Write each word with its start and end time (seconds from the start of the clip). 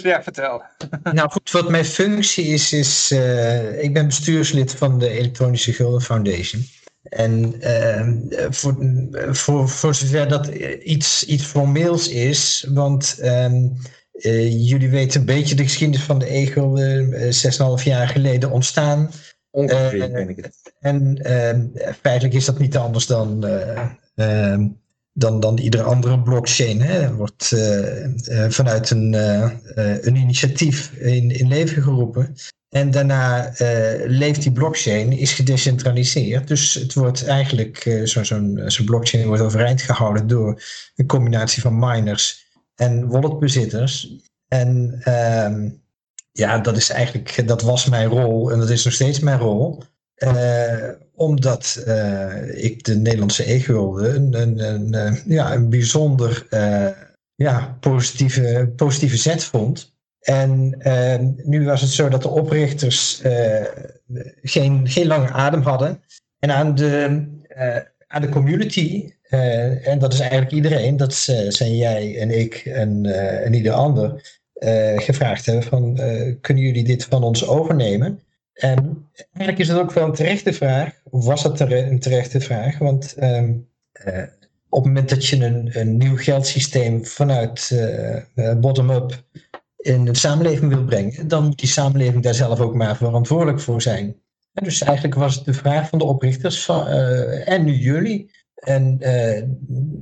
Ja, 0.00 0.22
vertel. 0.22 0.62
Nou 1.12 1.30
goed, 1.30 1.50
wat 1.50 1.68
mijn 1.68 1.84
functie 1.84 2.44
is, 2.44 2.72
is 2.72 3.10
uh, 3.12 3.82
ik 3.82 3.92
ben 3.92 4.06
bestuurslid 4.06 4.74
van 4.74 4.98
de 4.98 5.08
Elektronische 5.08 5.72
Gulden 5.72 6.00
Foundation. 6.00 6.62
En 7.02 7.54
uh, 7.60 8.46
voor, 8.50 8.76
voor, 9.30 9.68
voor 9.68 9.94
zover 9.94 10.28
dat 10.28 10.46
iets, 10.82 11.24
iets 11.24 11.44
formeels 11.44 12.08
is, 12.08 12.66
want 12.68 13.18
um, 13.22 13.76
uh, 14.12 14.68
jullie 14.68 14.90
weten 14.90 15.20
een 15.20 15.26
beetje 15.26 15.54
de 15.54 15.62
geschiedenis 15.62 16.04
van 16.04 16.18
de 16.18 16.36
e-gulden, 16.36 17.34
zes 17.34 17.58
en 17.58 17.64
half 17.64 17.84
jaar 17.84 18.08
geleden 18.08 18.50
ontstaan. 18.50 19.10
Ongeveer, 19.50 20.28
ik 20.28 20.36
het. 20.36 20.72
En 20.80 21.20
feitelijk 22.00 22.34
is 22.34 22.44
dat 22.44 22.58
niet 22.58 22.76
anders 22.76 23.06
dan 23.06 23.46
ehm, 24.14 24.68
dan, 25.12 25.40
dan 25.40 25.58
iedere 25.58 25.82
andere 25.82 26.20
blockchain. 26.20 26.80
Hè. 26.80 27.14
Wordt 27.14 27.50
uh, 27.54 28.04
uh, 28.04 28.48
vanuit 28.48 28.90
een, 28.90 29.12
uh, 29.12 29.50
een 30.00 30.16
initiatief 30.16 30.92
in, 30.92 31.30
in 31.30 31.48
leven 31.48 31.82
geroepen. 31.82 32.34
En 32.68 32.90
daarna 32.90 33.52
leeft 34.06 34.42
die 34.42 34.52
blockchain, 34.52 35.12
is 35.12 35.32
gedecentraliseerd. 35.32 36.48
Dus 36.48 36.74
het 36.74 36.94
wordt 36.94 37.26
eigenlijk, 37.26 38.00
zo'n 38.04 38.24
zo 38.24 38.68
zo 38.68 38.84
blockchain 38.84 39.26
wordt 39.26 39.42
overeind 39.42 39.82
gehouden 39.82 40.26
door 40.26 40.62
een 40.96 41.06
combinatie 41.06 41.62
van 41.62 41.78
miners 41.78 42.46
en 42.74 43.08
walletbezitters. 43.08 44.16
En 44.48 45.00
ehm, 45.02 45.70
ja, 46.32 46.58
dat 46.58 46.76
is 46.76 46.90
eigenlijk, 46.90 47.48
dat 47.48 47.62
was 47.62 47.86
mijn 47.86 48.08
rol 48.08 48.52
en 48.52 48.58
dat 48.58 48.70
is 48.70 48.84
nog 48.84 48.94
steeds 48.94 49.20
mijn 49.20 49.38
rol. 49.38 49.82
Uh, 50.24 50.88
omdat 51.14 51.84
uh, 51.86 52.64
ik 52.64 52.84
de 52.84 52.96
Nederlandse 52.96 53.52
e-gulden 53.52 54.14
een, 54.14 54.64
een, 54.64 54.94
een, 54.94 55.18
ja, 55.26 55.54
een 55.54 55.68
bijzonder 55.68 56.46
ja, 57.34 57.76
positieve, 57.80 58.72
positieve 58.76 59.16
zet 59.16 59.44
vond. 59.44 59.94
En 60.20 60.78
nu 61.44 61.64
was 61.64 61.80
het 61.80 61.90
zo 61.90 62.08
dat 62.08 62.22
de 62.22 62.28
oprichters 62.28 63.22
geen, 64.42 64.88
geen 64.88 65.06
lange 65.06 65.30
adem 65.30 65.62
hadden. 65.62 66.02
En 66.38 66.50
aan 66.50 66.74
de, 66.74 67.24
aan 68.06 68.22
de 68.22 68.28
community, 68.28 69.12
en 69.82 69.98
dat 69.98 70.12
is 70.12 70.20
eigenlijk 70.20 70.52
iedereen, 70.52 70.96
dat 70.96 71.14
zijn 71.48 71.76
jij 71.76 72.18
en 72.18 72.38
ik 72.38 72.54
en, 72.54 73.06
en 73.44 73.54
ieder 73.54 73.72
ander, 73.72 74.40
gevraagd 74.96 75.46
hebben 75.46 75.64
van 75.64 75.94
kunnen 76.40 76.62
jullie 76.62 76.84
dit 76.84 77.04
van 77.04 77.22
ons 77.22 77.46
overnemen? 77.46 78.20
En 78.52 79.08
eigenlijk 79.14 79.58
is 79.58 79.68
het 79.68 79.78
ook 79.78 79.92
wel 79.92 80.04
een 80.04 80.14
terechte 80.14 80.52
vraag, 80.52 81.00
of 81.10 81.24
was 81.24 81.42
dat 81.42 81.60
een 81.60 82.00
terechte 82.00 82.40
vraag, 82.40 82.78
want 82.78 83.22
um, 83.22 83.68
uh, 84.06 84.22
op 84.68 84.84
het 84.84 84.92
moment 84.92 85.08
dat 85.08 85.26
je 85.26 85.44
een, 85.44 85.80
een 85.80 85.96
nieuw 85.96 86.16
geldsysteem 86.16 87.06
vanuit 87.06 87.70
uh, 87.72 88.54
bottom-up 88.60 89.24
in 89.76 90.04
de 90.04 90.16
samenleving 90.16 90.74
wil 90.74 90.84
brengen, 90.84 91.28
dan 91.28 91.44
moet 91.44 91.58
die 91.58 91.68
samenleving 91.68 92.22
daar 92.22 92.34
zelf 92.34 92.60
ook 92.60 92.74
maar 92.74 92.96
verantwoordelijk 92.96 93.60
voor 93.60 93.82
zijn. 93.82 94.16
Dus 94.52 94.82
eigenlijk 94.82 95.14
was 95.14 95.34
het 95.34 95.44
de 95.44 95.54
vraag 95.54 95.88
van 95.88 95.98
de 95.98 96.04
oprichters 96.04 96.68
en 97.44 97.64
nu 97.64 97.72
jullie. 97.72 98.30
En 98.54 98.98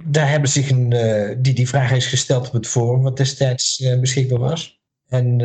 daar 0.04 0.30
hebben 0.30 0.48
zich 0.48 0.70
een, 0.70 0.88
die, 1.42 1.54
die 1.54 1.68
vraag 1.68 1.92
is 1.92 2.06
gesteld 2.06 2.46
op 2.46 2.52
het 2.52 2.66
forum, 2.66 3.02
wat 3.02 3.16
destijds 3.16 3.84
beschikbaar 4.00 4.38
was. 4.38 4.79
En 5.10 5.40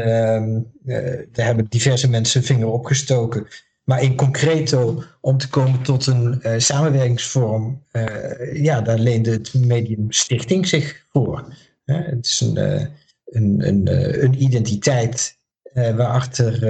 uh, 0.86 1.20
daar 1.32 1.46
hebben 1.46 1.66
diverse 1.70 2.10
mensen 2.10 2.44
vinger 2.44 2.68
opgestoken. 2.68 3.48
Maar 3.84 4.04
in 4.04 4.16
concreto, 4.16 5.04
om 5.22 5.38
te 5.38 5.50
komen 5.50 5.82
tot 5.82 6.08
een 6.08 6.40
uh, 6.44 6.54
samenwerkingsvorm, 6.58 7.84
uh, 7.92 8.64
ja, 8.64 8.82
daar 8.82 8.98
leende 8.98 9.32
het 9.32 9.54
medium 9.54 10.12
stichting 10.12 10.68
zich 10.68 11.06
voor. 11.12 11.54
het 11.86 12.26
is 12.26 12.42
een, 12.42 12.58
een, 13.26 13.68
een, 13.68 13.88
een 14.24 14.44
identiteit 14.44 15.38
waarachter 15.74 16.64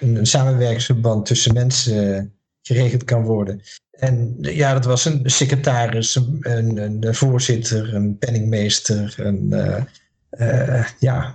een, 0.00 0.16
een 0.16 0.26
samenwerkingsverband 0.26 1.26
tussen 1.26 1.54
mensen 1.54 2.32
geregeld 2.62 3.04
kan 3.04 3.22
worden. 3.22 3.60
En 3.90 4.36
ja, 4.40 4.72
dat 4.72 4.84
was 4.84 5.04
een 5.04 5.20
secretaris, 5.24 6.14
een, 6.40 6.76
een, 6.76 7.14
voorzitter, 7.14 7.94
een 7.94 8.18
penningmeester, 8.18 9.14
een, 9.16 9.54
ja, 10.98 11.34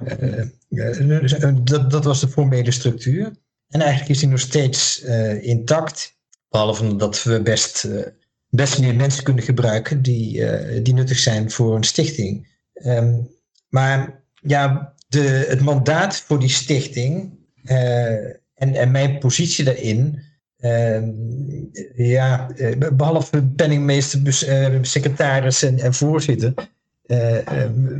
dat, 1.63 1.91
dat 1.91 2.03
was 2.03 2.19
de 2.19 2.27
formele 2.27 2.71
structuur. 2.71 3.31
En 3.69 3.81
eigenlijk 3.81 4.11
is 4.11 4.19
die 4.19 4.29
nog 4.29 4.39
steeds 4.39 5.01
intact. 5.41 6.17
Behalve 6.49 6.95
dat 6.95 7.23
we 7.23 7.41
best, 7.41 7.87
best 8.49 8.79
meer 8.79 8.95
mensen 8.95 9.23
kunnen 9.23 9.43
gebruiken 9.43 10.01
die, 10.01 10.45
die 10.81 10.93
nuttig 10.93 11.19
zijn 11.19 11.51
voor 11.51 11.75
een 11.75 11.83
stichting. 11.83 12.47
Um, 12.73 13.29
maar 13.69 14.23
ja, 14.33 14.93
de, 15.07 15.45
het 15.47 15.61
mandaat 15.61 16.15
voor 16.17 16.39
die 16.39 16.49
stichting 16.49 17.37
en, 17.63 18.39
en 18.55 18.91
mijn 18.91 19.17
positie 19.17 19.63
daarin. 19.63 20.21
Uh, 20.59 21.01
ja, 21.95 22.53
behalve 22.95 23.43
penningmeester, 23.43 24.33
secretaris 24.81 25.63
en, 25.63 25.79
en 25.79 25.93
voorzitter, 25.93 26.53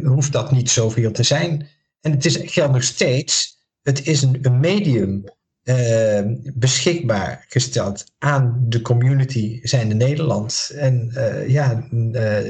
hoeft 0.03 0.31
dat 0.31 0.51
niet 0.51 0.69
zoveel 0.69 1.11
te 1.11 1.23
zijn. 1.23 1.67
En 2.03 2.11
het 2.11 2.25
is, 2.25 2.39
geldt 2.41 2.73
nog 2.73 2.83
steeds, 2.83 3.57
het 3.81 4.07
is 4.07 4.21
een, 4.21 4.37
een 4.41 4.59
medium 4.59 5.23
uh, 5.63 6.21
beschikbaar 6.53 7.45
gesteld 7.49 8.03
aan 8.17 8.65
de 8.67 8.81
community 8.81 9.59
zijnde 9.61 9.95
Nederland. 9.95 10.71
En 10.75 11.11
uh, 11.13 11.49
ja, 11.49 11.87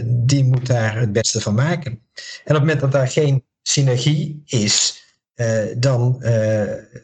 die 0.06 0.44
moet 0.44 0.68
daar 0.68 1.00
het 1.00 1.12
beste 1.12 1.42
van 1.42 1.54
maken. 1.54 1.92
En 1.92 2.00
op 2.44 2.46
het 2.46 2.60
moment 2.60 2.80
dat 2.80 2.92
daar 2.92 3.08
geen 3.08 3.44
synergie 3.62 4.44
is, 4.46 5.02
dan, 5.78 6.24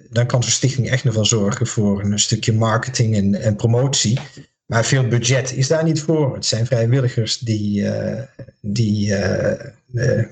dan 0.09 0.25
kan 0.25 0.43
zo'n 0.43 0.51
stichting 0.51 0.89
echt 0.89 1.03
nog 1.03 1.13
wel 1.13 1.25
zorgen 1.25 1.67
voor 1.67 2.03
een 2.03 2.19
stukje 2.19 2.53
marketing 2.53 3.15
en, 3.15 3.35
en 3.35 3.55
promotie. 3.55 4.19
Maar 4.65 4.85
veel 4.85 5.07
budget 5.07 5.51
is 5.51 5.67
daar 5.67 5.83
niet 5.83 6.01
voor. 6.01 6.35
Het 6.35 6.45
zijn 6.45 6.65
vrijwilligers 6.65 7.39
die 7.39 7.89
die, 8.61 9.07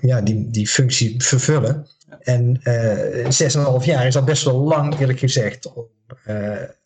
ja, 0.02 0.22
die, 0.22 0.50
die 0.50 0.68
functie 0.68 1.24
vervullen. 1.24 1.88
En 2.28 2.60
zes 3.30 3.54
en 3.54 3.60
een 3.60 3.66
half 3.66 3.86
jaar 3.86 4.08
is 4.08 4.16
al 4.16 4.24
best 4.24 4.44
wel 4.44 4.60
lang, 4.60 5.00
eerlijk 5.00 5.20
gezegd, 5.20 5.74
om, 5.74 5.86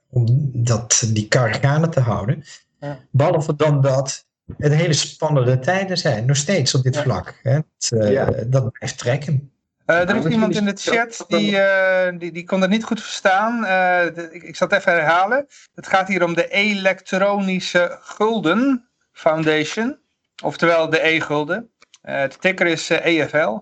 om 0.09 0.25
dat, 0.53 1.03
die 1.07 1.28
kar 1.28 1.53
gaande 1.53 1.90
te 1.90 2.00
houden. 2.00 2.44
Ja. 2.79 3.00
Behalve 3.12 3.56
dan 3.56 3.81
dat 3.81 4.25
het 4.57 4.74
hele 4.74 4.94
spannende 4.94 5.59
tijden 5.59 5.97
zijn, 5.97 6.25
nog 6.25 6.38
steeds 6.38 6.75
op 6.75 6.84
dit 6.84 6.97
vlak. 6.97 7.40
Hè. 7.44 7.53
Het, 7.53 7.90
ja. 7.90 8.34
Dat 8.46 8.72
blijft 8.72 8.97
trekken. 8.97 9.51
Uh, 9.85 10.09
er 10.09 10.16
is 10.16 10.25
iemand 10.25 10.56
in 10.56 10.66
de 10.66 10.75
chat 10.75 11.25
die, 11.28 11.51
uh, 11.51 12.07
die, 12.18 12.31
die 12.31 12.44
kon 12.44 12.62
het 12.62 12.69
niet 12.69 12.84
goed 12.84 13.01
verstaan. 13.01 13.63
Uh, 13.63 14.16
de, 14.16 14.30
ik, 14.31 14.44
ik, 14.44 14.56
zal 14.56 14.68
het 14.68 14.78
even 14.78 14.91
herhalen. 14.91 15.47
Het 15.75 15.88
gaat 15.88 16.07
hier 16.07 16.24
om 16.24 16.34
de 16.34 16.47
Elektronische 16.47 17.97
Gulden 18.01 18.88
Foundation. 19.12 19.97
Oftewel 20.44 20.90
de 20.90 21.07
E-gulden. 21.07 21.69
de 22.01 22.35
ticker 22.40 22.68
is 22.68 22.90
EFL. 22.90 23.57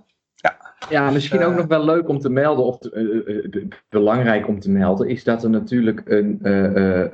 Ja, 0.79 0.87
ja 0.89 1.11
misschien 1.11 1.43
ook 1.43 1.55
nog 1.55 1.67
wel 1.67 1.85
leuk 1.85 2.07
om 2.07 2.19
te 2.19 2.29
melden, 2.29 2.65
of 2.65 2.77
te, 2.77 3.67
belangrijk 3.89 4.47
om 4.47 4.59
te 4.59 4.71
melden, 4.71 5.07
is 5.07 5.23
dat 5.23 5.43
er 5.43 5.49
natuurlijk 5.49 6.01
een, 6.05 6.39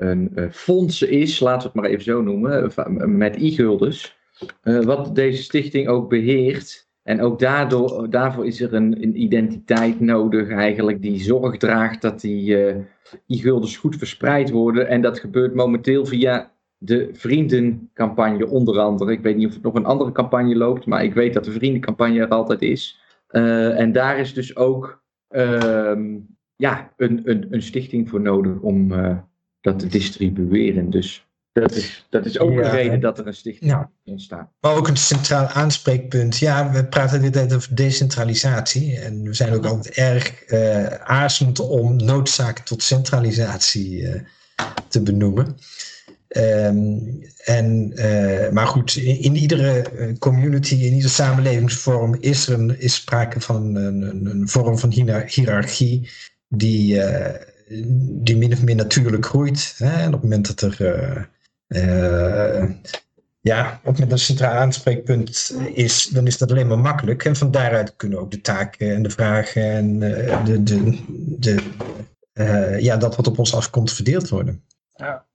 een 0.08 0.50
fonds 0.52 1.02
is, 1.02 1.40
laten 1.40 1.62
we 1.62 1.66
het 1.66 1.76
maar 1.76 1.90
even 1.90 2.04
zo 2.04 2.22
noemen, 2.22 2.72
met 3.18 3.36
e-guldens. 3.36 4.18
wat 4.64 5.16
deze 5.16 5.44
stichting 5.44 5.88
ook 5.88 6.10
beheert. 6.10 6.84
En 7.04 7.22
ook 7.22 7.40
daardoor, 7.40 8.10
daarvoor 8.10 8.46
is 8.46 8.62
er 8.62 8.74
een, 8.74 9.04
een 9.04 9.22
identiteit 9.22 10.00
nodig 10.00 10.50
eigenlijk 10.50 11.02
die 11.02 11.20
zorg 11.20 11.58
draagt 11.58 12.02
dat 12.02 12.22
die 12.22 12.56
e-guldens 13.28 13.78
goed 13.78 13.96
verspreid 13.96 14.50
worden. 14.50 14.88
En 14.88 15.02
dat 15.02 15.20
gebeurt 15.20 15.56
momenteel 15.56 16.06
via 16.06 16.52
de 16.78 17.10
vriendencampagne 17.14 18.48
onder 18.48 18.80
andere. 18.80 19.12
Ik 19.12 19.22
weet 19.22 19.36
niet 19.36 19.48
of 19.48 19.56
er 19.56 19.60
nog 19.62 19.76
een 19.76 19.86
andere 19.86 20.12
campagne 20.12 20.56
loopt, 20.56 20.86
maar 20.86 21.04
ik 21.04 21.14
weet 21.14 21.34
dat 21.34 21.46
de 21.46 21.52
vriendencampagne 21.52 22.20
er 22.20 22.28
altijd 22.28 22.62
is. 22.62 23.04
Uh, 23.36 23.80
en 23.80 23.92
daar 23.92 24.20
is 24.20 24.34
dus 24.34 24.56
ook 24.56 25.04
uh, 25.30 25.98
ja, 26.56 26.94
een, 26.98 27.22
een, 27.24 27.48
een 27.50 27.62
stichting 27.62 28.10
voor 28.10 28.22
nodig 28.22 28.60
om 28.60 28.92
uh, 28.92 29.18
dat 29.62 29.80
te 29.80 29.88
distribueren. 29.88 30.90
Dus 30.90 31.28
dat 31.52 31.72
is, 31.72 32.06
dat 32.10 32.26
is 32.26 32.40
ook 32.40 32.52
een 32.52 32.70
reden 32.70 33.00
dat 33.00 33.20
er 33.20 33.28
een 33.28 33.34
stichting 33.34 33.72
ja. 33.72 33.92
ontstaat. 34.04 34.52
Maar 34.60 34.76
ook 34.76 34.88
een 34.88 34.98
centraal 34.98 35.48
aanspreekpunt. 35.48 36.38
Ja, 36.38 36.72
we 36.72 36.86
praten 36.86 37.22
dit 37.22 37.34
tijd 37.34 37.54
over 37.54 37.76
decentralisatie. 37.76 39.00
En 39.00 39.24
we 39.24 39.34
zijn 39.34 39.54
ook 39.54 39.66
altijd 39.66 39.96
erg 39.96 40.52
uh, 40.52 40.86
aarzelend 40.86 41.60
om 41.60 41.96
noodzaken 41.96 42.64
tot 42.64 42.84
centralisatie 42.84 44.24
te 44.88 45.02
benoemen. 45.02 45.58
Um, 46.38 47.24
en, 47.44 47.92
uh, 47.96 48.50
maar 48.50 48.68
goed, 48.68 48.96
in, 48.96 49.36
iedere 49.36 49.86
community, 50.20 50.74
in 50.74 50.94
iedere 50.94 51.10
samenlevingsvorm 51.10 52.18
is 52.20 52.48
er 52.48 52.60
een, 52.60 52.80
is 52.80 52.94
sprake 52.94 53.42
van 53.42 53.76
een, 53.76 54.02
een, 54.02 54.26
een 54.26 54.48
vorm 54.48 54.78
van 54.78 54.92
hiërarchie 55.28 56.10
die, 56.48 57.02
die 58.24 58.38
min 58.38 58.54
of 58.54 58.64
meer 58.64 58.76
natuurlijk 58.76 59.26
groeit. 59.26 59.76
Hè? 59.78 60.02
En 60.02 60.08
op 60.08 60.14
het 60.14 60.22
moment 60.22 60.60
dat 60.60 60.62
er 60.62 61.30
uh, 61.68 62.70
ja, 63.42 63.68
op 63.68 63.74
het 63.74 63.84
moment 63.84 64.00
dat 64.00 64.12
een 64.12 64.18
centraal 64.20 64.54
aanspreekpunt 64.54 65.56
is, 65.74 66.08
dan 66.08 66.28
is 66.28 66.38
dat 66.38 66.52
alleen 66.52 66.68
maar 66.68 66.80
makkelijk. 66.80 67.26
En 67.26 67.36
van 67.36 67.52
daaruit 67.52 67.96
kunnen 67.96 68.20
ook 68.20 68.32
de 68.32 68.42
taken 68.42 68.96
en 68.96 69.04
de 69.04 69.10
vragen 69.10 69.64
en 69.64 70.00
de, 70.46 70.64
de, 70.64 71.00
de, 71.18 72.78
ja, 72.80 72.98
dat 72.98 73.16
wat 73.16 73.28
op 73.28 73.40
ons 73.40 73.56
afkomt 73.56 73.92
verdeeld 73.92 74.30
worden. 74.30 74.64
Ja. 74.96 75.26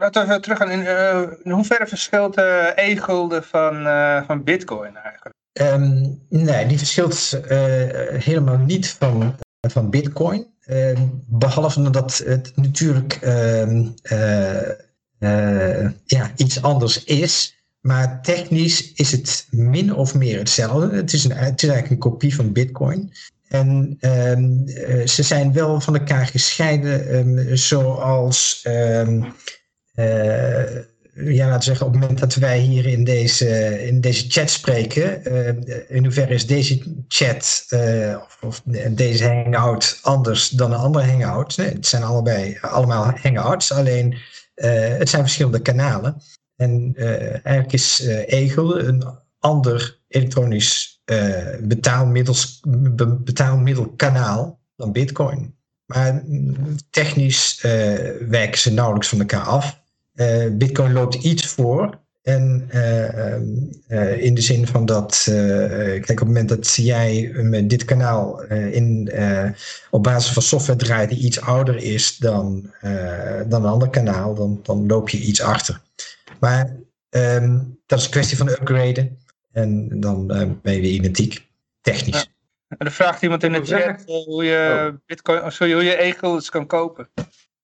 Laten 0.00 0.22
we 0.22 0.28
even 0.28 0.42
teruggaan. 0.42 0.70
In, 0.70 0.80
uh, 0.80 1.22
in 1.42 1.50
hoeverre 1.50 1.86
verschilt 1.86 2.34
de 2.34 2.72
e-gulden 2.74 3.44
van, 3.44 3.74
van 4.26 4.44
bitcoin 4.44 4.96
eigenlijk? 4.96 5.34
Um, 5.52 6.20
nee, 6.28 6.66
die 6.66 6.78
verschilt 6.78 7.40
helemaal 8.24 8.58
niet 8.58 8.88
van, 8.88 9.34
van 9.68 9.90
bitcoin. 9.90 10.46
Ehm, 10.60 11.06
behalve 11.26 11.90
dat 11.90 12.22
het 12.26 12.52
natuurlijk 12.56 13.18
ehm, 13.20 13.86
uh, 15.20 15.90
ja, 16.04 16.30
iets 16.36 16.62
anders 16.62 17.04
is. 17.04 17.54
Maar 17.80 18.22
technisch 18.22 18.92
is 18.92 19.12
het 19.12 19.46
min 19.50 19.94
of 19.94 20.14
meer 20.14 20.38
hetzelfde. 20.38 20.96
Het 20.96 21.12
is, 21.12 21.24
een, 21.24 21.32
eigenlijk 21.32 21.90
een 21.90 21.98
kopie 21.98 22.34
van 22.34 22.52
Bitcoin. 22.52 23.12
En 23.48 23.96
uh, 24.00 25.06
ze 25.06 25.22
zijn 25.22 25.52
wel 25.52 25.80
van 25.80 25.96
elkaar 25.96 26.26
gescheiden, 26.26 27.58
zoals, 27.58 28.64
uh, 28.68 29.24
ja, 31.14 31.48
laten 31.48 31.62
zeggen, 31.62 31.86
op 31.86 31.92
het 31.92 32.00
moment 32.00 32.20
dat 32.20 32.34
wij 32.34 32.58
hier 32.58 32.86
in 32.86 33.04
deze, 33.04 33.82
in 33.86 34.00
deze 34.00 34.24
chat 34.28 34.50
spreken, 34.50 35.24
in 35.88 36.04
hoeverre 36.04 36.34
is 36.34 36.46
deze 36.46 36.82
chat 37.08 37.66
of, 38.24 38.38
of, 38.40 38.62
deze 38.90 39.24
hangout 39.24 39.98
anders 40.02 40.48
dan 40.48 40.72
een 40.72 40.78
andere 40.78 41.06
hangout? 41.06 41.56
Het 41.56 41.86
zijn 41.86 42.02
allebei 42.02 42.58
allemaal 42.60 43.12
hangouts, 43.22 43.72
alleen 43.72 44.18
het 44.98 45.08
zijn 45.08 45.22
verschillende 45.22 45.62
kanalen. 45.62 46.22
En 46.56 46.92
eigenlijk 47.32 47.72
is 47.72 48.00
Egel 48.26 48.80
een 48.80 49.04
ander 49.38 49.98
elektronisch 50.08 51.02
betaalmiddelkanaal 53.24 54.60
dan 54.76 54.92
Bitcoin. 54.92 55.54
Maar 55.86 56.22
technisch 56.90 57.58
wijken 58.28 58.58
ze 58.58 58.72
nauwelijks 58.72 59.08
van 59.08 59.18
elkaar 59.18 59.44
af. 59.44 59.79
Bitcoin 60.52 60.92
loopt 60.92 61.14
iets 61.14 61.46
voor. 61.46 61.98
En 62.22 62.68
uh, 62.74 64.22
in 64.22 64.34
de 64.34 64.40
zin 64.40 64.66
van 64.66 64.86
dat, 64.86 65.26
uh, 65.28 65.36
kijk, 65.76 66.10
op 66.10 66.18
het 66.18 66.26
moment 66.26 66.48
dat 66.48 66.74
jij 66.74 67.30
met 67.34 67.70
dit 67.70 67.84
kanaal 67.84 68.42
in, 68.50 69.12
op 69.90 70.02
basis 70.02 70.32
van 70.32 70.42
software 70.42 70.78
draait 70.78 71.08
die 71.08 71.18
iets 71.18 71.40
ouder 71.40 71.76
is 71.76 72.16
dan, 72.16 72.70
dan 73.48 73.64
een 73.64 73.70
ander 73.70 73.90
kanaal, 73.90 74.34
dan, 74.34 74.60
dan 74.62 74.86
loop 74.86 75.08
je 75.08 75.18
iets 75.18 75.42
achter. 75.42 75.80
Maar 76.40 76.76
um, 77.10 77.78
dat 77.86 77.98
is 77.98 78.04
een 78.04 78.10
kwestie 78.10 78.36
van 78.36 78.48
upgraden 78.48 79.18
en 79.52 80.00
dan 80.00 80.26
ben 80.62 80.74
je 80.74 80.80
weer 80.80 80.92
identiek, 80.92 81.48
technisch. 81.80 82.16
Ja. 82.16 82.24
En 82.68 82.76
dan 82.78 82.92
vraagt 82.92 83.22
iemand 83.22 83.42
in 83.42 83.52
de 83.52 83.64
chat 83.64 84.02
hoe 84.06 84.44
je 84.44 84.90
oh. 84.92 84.98
Bitcoin, 85.06 85.52
sorry, 85.52 85.72
hoe 85.72 85.84
je 85.84 85.96
egels 85.96 86.50
kan 86.50 86.66
kopen. 86.66 87.08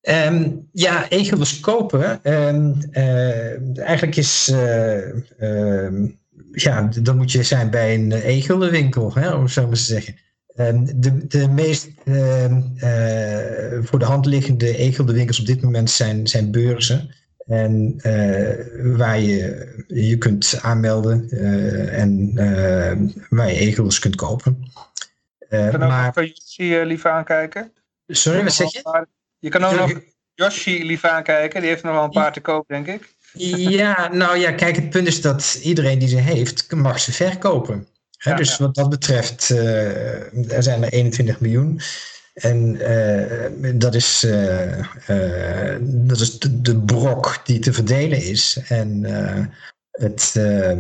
Um, 0.09 0.69
ja, 0.73 1.09
egels 1.09 1.61
kopen. 1.61 2.21
Um, 2.33 2.79
uh, 2.93 3.79
eigenlijk 3.79 4.17
is. 4.17 4.49
Uh, 4.53 6.05
ja, 6.53 6.91
dan 7.03 7.17
moet 7.17 7.33
je 7.33 7.43
zijn 7.43 7.71
bij 7.71 7.95
een 7.95 8.13
egelwinkel, 8.13 9.15
hè, 9.15 9.35
om 9.35 9.49
zo 9.49 9.67
maar 9.67 9.77
te 9.77 9.81
zeggen. 9.81 10.17
de, 11.01 11.27
de 11.27 11.49
meest 11.49 11.89
uh, 12.05 12.45
voor 13.83 13.99
de 13.99 14.05
hand 14.05 14.27
liggende 14.27 14.77
egelwinkels 14.77 15.41
op 15.41 15.47
dit 15.47 15.63
moment 15.63 15.91
zijn, 15.91 16.27
zijn 16.27 16.51
beurzen. 16.51 17.15
En 17.47 18.01
waar 18.97 19.21
je 19.21 19.85
je 19.87 20.19
kunt 20.19 20.59
aanmelden 20.63 21.31
en 21.91 22.35
waar 23.29 23.49
je 23.49 23.59
egels 23.59 23.99
kunt 23.99 24.17
kopen. 24.17 24.71
Kan 25.49 25.79
maar... 25.79 26.13
ook 26.19 26.31
je 26.35 26.83
liever 26.87 27.11
aankijken? 27.11 27.73
Sorry, 28.07 28.43
wat 28.43 28.53
zeg 28.53 28.73
je? 28.73 29.07
Je 29.47 29.53
kan 29.53 29.65
ook 29.65 29.79
nog 29.79 30.01
Yoshi 30.35 30.85
lief 30.85 31.05
aankijken. 31.05 31.61
Die 31.61 31.71
heeft 31.71 31.83
nog 31.83 31.93
wel 31.93 32.05
een 32.05 32.11
paar 32.11 32.33
te 32.33 32.41
koop, 32.41 32.69
denk 32.69 32.87
ik. 32.87 33.15
Ja, 33.33 34.09
nou 34.13 34.37
ja, 34.37 34.53
kijk, 34.53 34.77
het 34.77 34.91
punt 34.91 35.07
is 35.07 35.21
dat 35.21 35.59
iedereen 35.63 35.99
die 35.99 36.09
ze 36.09 36.17
heeft, 36.17 36.73
mag 36.73 37.01
ze 37.01 37.13
verkopen. 37.13 37.89
He, 38.17 38.31
ja, 38.31 38.37
dus 38.37 38.57
ja. 38.57 38.65
wat 38.65 38.75
dat 38.75 38.91
betreft, 38.91 39.51
uh, 39.51 40.53
er 40.53 40.63
zijn 40.63 40.83
er 40.83 40.93
21 40.93 41.41
miljoen. 41.41 41.81
En 42.35 42.75
uh, 42.75 43.73
dat 43.75 43.95
is, 43.95 44.25
uh, 44.25 45.77
dat 45.81 46.21
is 46.21 46.39
de, 46.39 46.61
de, 46.61 46.81
brok 46.81 47.41
die 47.45 47.59
te 47.59 47.73
verdelen 47.73 48.23
is. 48.23 48.59
En 48.69 49.05
het, 49.97 50.35
uh, 50.39 50.73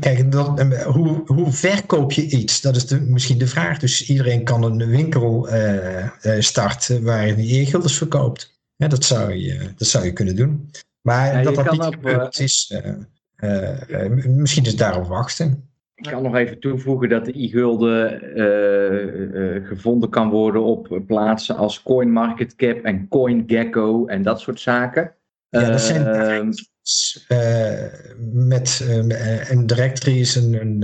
kijk, 0.00 0.32
dat, 0.32 0.60
hoe, 0.84 1.22
hoe 1.26 1.52
verkoop 1.52 2.12
je 2.12 2.22
iets? 2.22 2.60
Dat 2.60 2.76
is 2.76 2.86
de, 2.86 3.00
misschien 3.00 3.38
de 3.38 3.46
vraag. 3.46 3.78
Dus 3.78 4.08
iedereen 4.08 4.44
kan 4.44 4.62
een 4.62 4.86
winkel 4.86 5.48
uh, 5.54 6.06
starten 6.38 7.02
waar 7.02 7.26
je 7.26 7.34
die 7.34 7.60
e-guldens 7.60 7.96
verkoopt. 7.96 8.58
Ja, 8.76 8.88
dat, 8.88 9.04
zou 9.04 9.34
je, 9.34 9.72
dat 9.76 9.88
zou 9.88 10.04
je 10.04 10.12
kunnen 10.12 10.36
doen. 10.36 10.70
Maar 11.00 11.36
ja, 11.36 11.42
dat 11.42 11.54
dat 11.54 11.70
niet 11.70 11.84
gebeurd 11.84 12.38
is, 12.38 12.74
misschien 14.26 14.64
is 14.64 14.76
daarop 14.76 15.06
wachten. 15.06 15.68
Ik 15.94 16.10
kan 16.10 16.22
nog 16.22 16.36
even 16.36 16.60
toevoegen 16.60 17.08
dat 17.08 17.24
de 17.24 17.42
e-gulden 17.42 18.20
gevonden 19.66 20.10
kan 20.10 20.30
worden 20.30 20.62
op 20.62 21.00
plaatsen 21.06 21.56
als 21.56 21.82
CoinMarketCap 21.82 22.84
en 22.84 23.08
CoinGecko 23.08 24.06
en 24.06 24.22
dat 24.22 24.40
soort 24.40 24.60
zaken. 24.60 25.14
Ja, 25.50 25.70
dat 25.70 25.80
zijn 25.80 26.06
ehm, 26.06 26.52
uh, 27.28 27.84
met 28.32 28.80
uh, 28.82 29.50
een 29.50 29.66
directory 29.66 30.20
is 30.20 30.34
een, 30.34 30.60
een, 30.60 30.82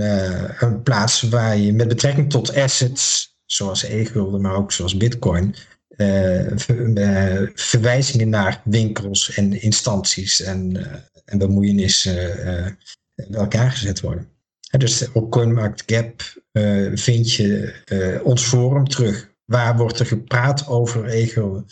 een, 0.59 0.83
plaats 0.83 1.21
waar 1.21 1.57
je 1.57 1.73
met 1.73 1.87
betrekking 1.87 2.29
tot 2.29 2.55
assets, 2.55 3.35
zoals 3.45 3.83
e-gulden, 3.83 4.41
maar 4.41 4.55
ook 4.55 4.71
zoals 4.71 4.97
bitcoin, 4.97 5.55
ver, 6.55 7.51
verwijzingen 7.53 8.29
naar 8.29 8.61
winkels 8.63 9.33
en 9.33 9.61
instanties 9.61 10.41
en, 10.41 10.87
en 11.25 11.37
bemoeienissen 11.37 12.15
bij 13.15 13.39
elkaar 13.39 13.71
gezet 13.71 14.01
worden. 14.01 14.27
En 14.69 14.79
dus 14.79 15.11
op 15.11 15.31
CoinMarketCap 15.31 16.21
vind 16.93 17.33
je 17.33 17.73
ons 18.23 18.43
forum 18.43 18.87
terug. 18.87 19.29
Waar 19.45 19.77
wordt 19.77 19.99
er 19.99 20.05
gepraat 20.05 20.67
over 20.67 21.05
e-gulden? 21.05 21.65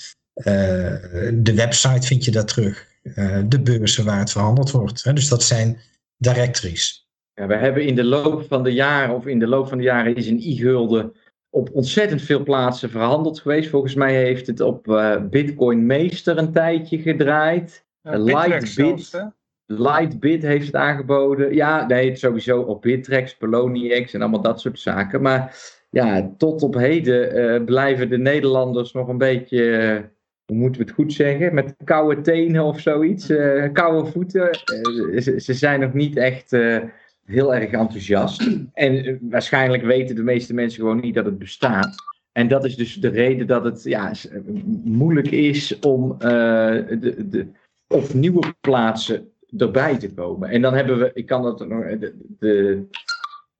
de 1.33 1.53
website 1.55 2.07
vind 2.07 2.25
je 2.25 2.31
daar 2.31 2.45
terug. 2.45 2.87
Eh, 3.13 3.39
de 3.47 3.61
beurzen 3.61 4.05
waar 4.05 4.19
het 4.19 4.31
verhandeld 4.31 4.71
wordt. 4.71 5.03
Hè? 5.03 5.13
Dus 5.13 5.29
dat 5.29 5.43
zijn 5.43 5.77
directories. 6.17 7.09
Ja, 7.33 7.47
we 7.47 7.55
hebben 7.55 7.85
in 7.85 7.95
de 7.95 8.03
loop 8.03 8.45
van 8.47 8.63
de 8.63 8.73
jaren, 8.73 9.15
of 9.15 9.25
in 9.25 9.39
de 9.39 9.47
loop 9.47 9.67
van 9.67 9.77
de 9.77 9.83
jaren, 9.83 10.15
is 10.15 10.27
een 10.27 10.41
e-gulden 10.41 11.13
op 11.49 11.69
ontzettend 11.73 12.21
veel 12.21 12.43
plaatsen 12.43 12.89
verhandeld 12.89 13.39
geweest. 13.39 13.69
Volgens 13.69 13.95
mij 13.95 14.15
heeft 14.15 14.47
het 14.47 14.61
op 14.61 14.87
uh, 14.87 15.21
Bitcoin 15.29 15.85
Meester 15.85 16.37
een 16.37 16.51
tijdje 16.51 17.01
gedraaid. 17.01 17.85
Ja, 18.01 18.17
Lightbit. 18.17 19.31
Lightbit 19.65 20.41
heeft 20.41 20.65
het 20.65 20.75
aangeboden. 20.75 21.53
Ja, 21.53 21.87
nee, 21.87 22.09
het 22.09 22.19
sowieso 22.19 22.61
op 22.61 22.81
Bittrex, 22.81 23.35
Poloniex 23.35 24.13
en 24.13 24.21
allemaal 24.21 24.41
dat 24.41 24.61
soort 24.61 24.79
zaken. 24.79 25.21
Maar 25.21 25.57
ja, 25.89 26.33
tot 26.37 26.63
op 26.63 26.73
heden 26.73 27.37
uh, 27.37 27.63
blijven 27.65 28.09
de 28.09 28.17
Nederlanders 28.17 28.91
nog 28.91 29.07
een 29.07 29.17
beetje 29.17 30.09
hoe 30.45 30.57
moeten 30.57 30.81
we 30.81 30.87
het 30.87 30.95
goed 30.95 31.13
zeggen, 31.13 31.53
met 31.53 31.75
koude 31.83 32.21
tenen 32.21 32.63
of 32.63 32.79
zoiets, 32.79 33.29
uh, 33.29 33.71
koude 33.73 34.11
voeten. 34.11 34.49
Uh, 34.85 35.21
ze, 35.37 35.53
zijn 35.53 35.79
nog 35.79 35.93
niet 35.93 36.17
echt 36.17 36.53
uh, 36.53 36.77
heel 37.25 37.55
erg 37.55 37.71
enthousiast. 37.71 38.49
En 38.73 39.19
waarschijnlijk 39.21 39.83
weten 39.83 40.15
de 40.15 40.23
meeste 40.23 40.53
mensen 40.53 40.79
gewoon 40.79 40.99
niet 40.99 41.15
dat 41.15 41.25
het 41.25 41.37
bestaat. 41.37 41.95
En 42.31 42.47
dat 42.47 42.65
is 42.65 42.75
dus 42.75 42.93
de 42.93 43.09
reden 43.09 43.47
dat 43.47 43.63
het 43.63 43.83
ja, 43.83 44.11
moeilijk 44.83 45.31
is 45.31 45.79
om 45.79 46.15
de, 46.19 47.25
de, 47.29 47.47
op 47.87 48.13
nieuwe 48.13 48.53
plaatsen 48.61 49.31
erbij 49.57 49.97
te 49.97 50.13
komen. 50.13 50.49
En 50.49 50.61
dan 50.61 50.73
hebben 50.73 50.99
we, 50.99 51.11
ik 51.13 51.25
kan 51.25 51.41
dat 51.41 51.67
nog, 51.67 51.83
de, 52.39 52.83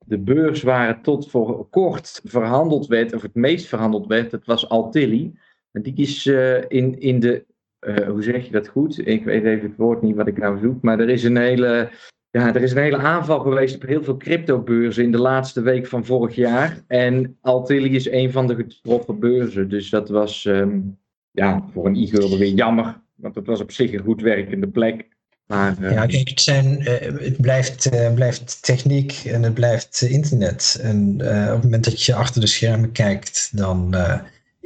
de, 0.06 0.18
beurs 0.18 0.62
waar 0.62 1.01
tot 1.01 1.30
voor 1.30 1.68
kort 1.70 2.22
verhandeld 2.24 2.88
werd, 2.88 3.13
of 3.13 3.22
het 3.22 3.36
meest 3.36 3.68
verhandeld 3.68 4.08
werd, 4.08 4.32
dat 4.32 4.46
was 4.46 4.70
Altilli. 4.70 5.34
Die 5.82 5.94
is 5.96 6.25
uh, 6.25 6.62
in, 6.67 7.00
in 7.00 7.20
de, 7.20 7.46
uh, 7.88 8.08
hoe 8.08 8.24
zeg 8.24 8.46
je 8.46 8.51
dat 8.51 8.67
goed? 8.67 9.08
Ik 9.08 9.24
weet 9.24 9.44
even 9.44 9.70
het 9.70 9.77
woord 9.77 10.01
niet 10.01 10.15
wat 10.15 10.27
ik 10.27 10.38
nou 10.38 10.60
zoek, 10.60 10.82
maar 10.82 11.00
er 11.00 11.10
is 11.10 11.24
een 11.24 11.38
hele, 11.38 11.89
ja, 12.29 12.55
er 12.55 12.62
is 12.62 12.72
een 12.72 12.82
hele 12.82 12.98
aanval 12.98 13.39
geweest 13.39 13.75
op 13.75 13.82
heel 13.82 14.03
veel 14.03 14.17
cryptobeurzen 14.17 15.03
in 15.03 15.12
de 15.12 15.17
laatste 15.17 15.62
week 15.62 15.88
van 15.88 16.05
vorig 16.05 16.36
jaar. 16.36 16.84
En 16.88 17.38
Altilli 17.41 17.96
is 17.96 18.10
een 18.10 18.32
van 18.32 18.48
de 18.48 18.55
getroffen 18.55 19.20
beurzen. 19.20 19.70
Dus 19.70 19.89
dat 19.89 20.10
was 20.10 20.46
um, 20.46 20.98
ja, 21.32 21.65
voor 21.74 21.86
een 21.86 21.96
e-gulden 21.96 22.39
weer 22.39 22.53
jammer, 22.53 23.01
want 23.15 23.36
het 23.36 23.48
was 23.48 23.62
op 23.62 23.72
zich 23.72 23.94
een 23.94 24.03
goed 24.03 24.22
werkende 24.22 24.67
plek. 24.67 25.08
Maar, 25.48 25.77
uh, 25.82 25.91
ja, 25.91 26.05
kijk, 26.05 26.29
het, 26.29 26.41
zijn, 26.41 26.82
het 26.82 27.41
blijft, 27.41 27.89
blijft 28.15 28.63
techniek 28.63 29.22
en 29.25 29.44
het 29.44 29.53
blijft 29.53 30.01
internet. 30.01 30.79
En 30.82 31.13
op 31.13 31.53
het 31.53 31.63
moment 31.63 31.84
dat 31.84 32.01
je 32.01 32.15
achter 32.15 32.41
de 32.41 32.48
schermen 32.48 32.91
kijkt, 32.91 33.58
dan 33.58 33.96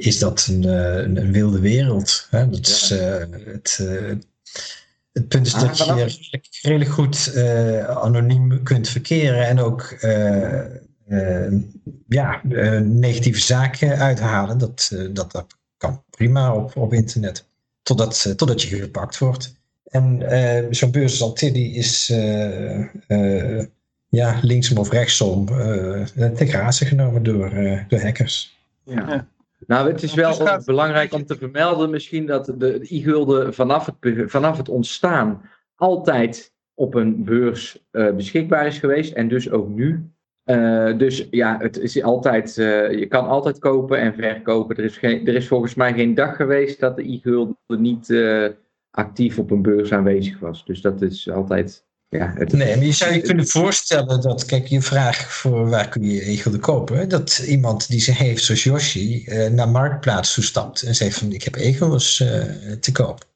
is 0.00 0.18
dat 0.18 0.46
een, 0.50 0.64
eh, 0.64 0.96
een, 0.96 1.16
een 1.16 1.32
wilde 1.32 1.60
wereld. 1.60 2.26
Hè? 2.30 2.48
Dat 2.48 2.66
is, 2.66 2.90
uh, 2.92 3.24
het, 3.44 3.78
uh, 3.80 4.12
het 5.12 5.28
punt 5.28 5.46
is 5.46 5.54
Ah, 5.54 5.60
dat 5.60 5.78
je 5.78 5.84
redelijk, 5.84 6.46
redelijk 6.62 6.90
goed 6.90 7.32
eh, 7.34 7.84
anoniem 7.84 8.62
kunt 8.62 8.88
verkeren 8.88 9.46
en 9.46 9.58
ook 9.58 9.82
eh, 9.82 10.60
eh, 11.08 11.52
ja, 12.08 12.42
eh, 12.48 12.80
negatieve 12.80 13.40
zaken 13.40 13.98
uithalen. 13.98 14.58
Dat, 14.58 14.90
eh, 14.92 15.06
dat, 15.12 15.32
dat 15.32 15.46
kan 15.76 16.02
prima 16.10 16.54
op, 16.54 16.76
op 16.76 16.92
internet. 16.92 17.44
Totdat, 17.82 18.24
eh, 18.26 18.32
totdat 18.32 18.62
je 18.62 18.76
gepakt 18.76 19.18
wordt. 19.18 19.54
En 19.84 20.22
eh, 20.22 20.66
zo'n 20.70 20.90
beurs 20.90 21.10
als 21.12 21.22
Altilli 21.22 21.74
is 21.74 22.10
eh, 22.10 22.80
eh, 23.06 23.66
ja, 24.08 24.38
linksom 24.42 24.78
of 24.78 24.90
rechtsom 24.90 25.48
eh 25.48 26.02
ten 26.14 26.46
grazen 26.48 26.86
genomen 26.86 27.22
door, 27.22 27.50
eh, 27.52 27.80
door 27.88 28.00
hackers. 28.00 28.58
Ja. 28.84 29.28
Nou, 29.66 29.88
het 29.92 30.02
is 30.02 30.14
wel 30.14 30.28
Dus 30.38 30.48
gaat- 30.48 30.64
belangrijk 30.64 31.12
om 31.12 31.24
te 31.24 31.36
vermelden 31.36 31.90
misschien 31.90 32.26
dat 32.26 32.44
de, 32.46 32.56
de 32.56 32.86
e-gulden 32.88 33.54
vanaf 33.54 33.86
het, 33.86 34.30
vanaf 34.30 34.56
het 34.56 34.68
ontstaan 34.68 35.42
altijd 35.74 36.52
op 36.74 36.94
een 36.94 37.24
beurs 37.24 37.86
eh, 37.90 38.14
beschikbaar 38.14 38.66
is 38.66 38.78
geweest 38.78 39.12
en 39.12 39.28
dus 39.28 39.50
ook 39.50 39.68
nu. 39.68 40.10
Eh, 40.44 40.98
dus 40.98 41.26
ja, 41.30 41.56
het 41.58 41.78
is 41.78 42.02
altijd, 42.02 42.58
eh, 42.58 42.90
je 42.98 43.06
kan 43.06 43.28
altijd 43.28 43.58
kopen 43.58 43.98
en 43.98 44.14
verkopen. 44.14 44.76
Er 44.76 44.84
is, 44.84 44.96
geen, 44.96 45.26
er 45.26 45.34
is 45.34 45.48
volgens 45.48 45.74
mij 45.74 45.92
geen 45.94 46.14
dag 46.14 46.36
geweest 46.36 46.80
dat 46.80 46.96
de 46.96 47.12
e-gulden 47.12 47.56
niet 47.68 48.14
actief 48.90 49.38
op 49.38 49.50
een 49.50 49.62
beurs 49.62 49.92
aanwezig 49.92 50.38
was. 50.38 50.64
Dus 50.64 50.80
dat 50.80 51.02
is 51.02 51.30
altijd. 51.30 51.88
Ja, 52.16 52.32
het, 52.36 52.52
Nee, 52.52 52.76
maar 52.76 52.84
je 52.84 52.92
zou 52.92 53.12
je 53.12 53.20
kunnen 53.20 53.46
voorstellen 53.48 54.20
dat, 54.20 54.44
kijk, 54.44 54.66
je 54.66 54.80
vraag 54.80 55.32
voor 55.32 55.68
waar 55.68 55.88
kun 55.88 56.02
je 56.10 56.30
e-gulden 56.30 56.60
kopen, 56.60 57.08
dat 57.08 57.38
iemand 57.46 57.88
die 57.88 58.00
ze 58.00 58.12
heeft, 58.12 58.44
zoals 58.44 58.62
Yoshi, 58.64 59.24
eh, 59.24 59.50
naar 59.50 59.68
Marktplaats 59.68 60.34
toestapt 60.34 60.82
en 60.82 60.94
zegt 60.94 61.18
van 61.18 61.32
ik 61.32 61.42
heb 61.42 61.54
e-guldens 61.56 62.20
eh, 62.20 62.42
te 62.80 62.92
koop. 62.92 63.28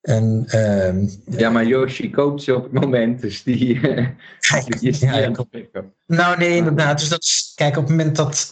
En 0.00 0.44
ehm, 0.46 1.06
Ja, 1.38 1.50
maar 1.50 1.66
Yoshi 1.66 2.10
koopt 2.10 2.42
ze 2.42 2.54
op 2.54 2.62
het 2.62 2.72
moment, 2.72 3.20
dus 3.20 3.42
die, 3.42 3.80
eh, 3.88 4.06
kijk, 4.40 4.80
die 4.80 4.88
is 4.88 4.98
ja, 4.98 5.06
niet 5.10 5.18
ik- 5.20 5.24
aan 5.26 5.32
het 5.32 5.46
verkopen. 5.50 5.92
nou 6.06 6.38
nee, 6.38 6.56
inderdaad. 6.56 6.98
Dus 6.98 7.08
dat 7.08 7.22
is, 7.22 7.52
kijk, 7.54 7.76
op 7.76 7.82
het 7.82 7.90
moment 7.90 8.16
dat, 8.16 8.50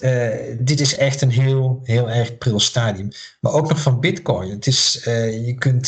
dit 0.59 0.81
is 0.81 0.97
echt 0.97 1.21
een 1.23 1.31
heel, 1.31 1.81
heel 1.83 2.11
erg 2.11 2.39
pril 2.39 2.61
stadium. 2.61 3.09
Maar 3.41 3.53
ook 3.53 3.69
nog 3.69 3.81
van 3.83 4.01
bitcoin. 4.01 4.51
Het 4.51 4.67
is, 4.67 5.01
je 5.45 5.55
kunt 5.59 5.87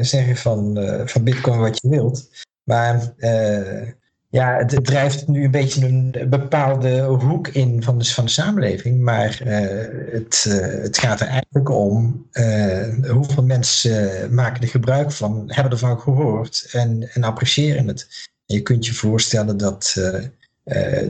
zeggen 0.00 0.36
van, 0.36 0.78
van 1.04 1.24
bitcoin 1.24 1.58
wat 1.58 1.78
je 1.82 1.88
wilt. 1.88 2.28
Maar 2.72 3.12
eh, 3.16 3.88
ja, 4.28 4.56
het, 4.56 4.84
drijft 4.84 5.28
nu 5.28 5.44
een 5.44 5.50
beetje 5.50 5.86
een 5.86 6.26
bepaalde 6.28 7.00
hoek 7.00 7.48
in 7.48 7.82
van 7.82 7.98
de, 7.98 8.04
van 8.04 8.24
de 8.24 8.30
samenleving. 8.30 9.00
Maar 9.00 9.40
eh, 9.40 10.12
het, 10.12 10.46
eh, 10.48 10.82
het 10.82 10.98
gaat 10.98 11.20
er 11.20 11.26
eigenlijk 11.26 11.70
om 11.70 12.26
hoeveel 13.10 13.44
mensen 13.44 14.34
maken 14.34 14.62
er 14.62 14.68
gebruik 14.68 15.10
van, 15.10 15.44
hebben 15.46 15.72
ervan 15.72 16.00
gehoord 16.00 16.68
en, 16.72 17.08
en 17.12 17.24
appreciëren 17.24 17.86
het. 17.88 18.30
En 18.46 18.54
je 18.54 18.62
kunt 18.62 18.86
je 18.86 18.94
voorstellen 18.94 19.56
dat, 19.56 19.96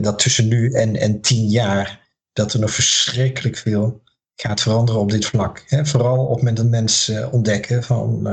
dat 0.01 0.19
tussen 0.19 0.47
nu 0.47 0.71
en, 0.71 0.95
en 0.95 1.21
tien 1.21 1.47
jaar 1.47 1.99
dat 2.33 2.53
er 2.53 2.59
nog 2.59 2.71
verschrikkelijk 2.71 3.57
veel 3.57 4.01
gaat 4.35 4.61
veranderen 4.61 5.01
op 5.01 5.11
dit 5.11 5.25
vlak. 5.25 5.63
Hè? 5.67 5.85
Vooral 5.85 6.23
op 6.23 6.29
het 6.29 6.37
moment 6.37 6.57
dat 6.57 6.69
mensen 6.69 7.31
ontdekken 7.31 7.83
van 7.83 8.27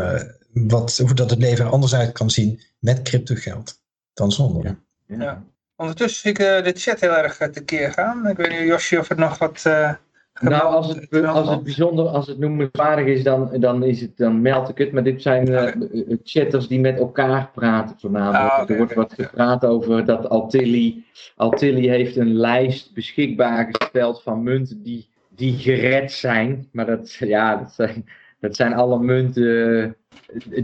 wat, 0.53 0.97
hoe 0.97 1.15
dat 1.15 1.31
het 1.31 1.39
leven 1.39 1.65
er 1.65 1.71
anders 1.71 1.95
uit 1.95 2.13
kan 2.13 2.31
zien 2.31 2.61
met 2.81 3.03
cryptogeld 3.03 3.75
dan 4.15 4.33
zonder. 4.33 4.65
Ja. 5.07 5.17
Ja. 5.19 5.45
Ondertussen 5.77 6.21
zie 6.21 6.31
ik 6.31 6.39
eh, 6.39 6.65
de 6.65 6.73
chat 6.81 7.01
heel 7.01 7.17
erg 7.17 7.39
eh, 7.39 7.49
tekeer 7.49 7.93
gaan. 7.93 8.29
Ik 8.29 8.37
weet 8.37 8.51
niet, 8.51 8.69
Josje, 8.69 8.99
of 8.99 9.11
er 9.11 9.19
nog 9.19 9.39
wat... 9.39 9.63
eh, 9.67 9.93
Nou, 10.41 10.63
als 10.63 10.89
het, 10.89 11.25
als 11.25 11.49
het 11.49 11.63
bijzonder, 11.63 12.07
als 12.07 12.27
het 12.27 12.39
noemenswaardig 12.39 13.07
is, 13.07 13.23
dan, 13.23 13.61
dan, 13.61 13.83
is 13.83 14.01
het, 14.01 14.17
dan 14.17 14.41
meld 14.43 14.69
ik 14.69 14.79
het. 14.79 14.93
Maar 14.93 15.03
dit 15.03 15.23
zijn 15.23 15.49
eh, 15.49 15.67
eh, 15.67 16.19
chatters 16.25 16.69
die 16.69 16.81
met 16.81 16.99
elkaar 16.99 17.51
praten 17.55 17.97
voornamelijk. 17.99 18.53
Ah, 18.53 18.71
er 18.71 18.77
wordt 18.77 18.95
wat 18.95 19.13
gepraat 19.15 19.65
over 19.65 20.05
dat 20.05 20.29
Altilli, 20.29 21.05
Altilli 21.37 21.89
heeft 21.89 22.17
een 22.17 22.35
lijst 22.35 22.95
beschikbaar 22.95 23.69
gesteld 23.71 24.23
van 24.23 24.43
munten 24.43 24.83
die, 24.83 25.09
die 25.29 25.59
gered 25.59 26.13
zijn. 26.13 26.69
Maar 26.73 26.87
dat, 26.87 27.13
ja, 27.13 27.57
dat, 27.57 27.73
zijn, 27.73 28.05
dat 28.41 28.57
zijn 28.57 28.75
alle 28.75 28.99
munten 28.99 29.97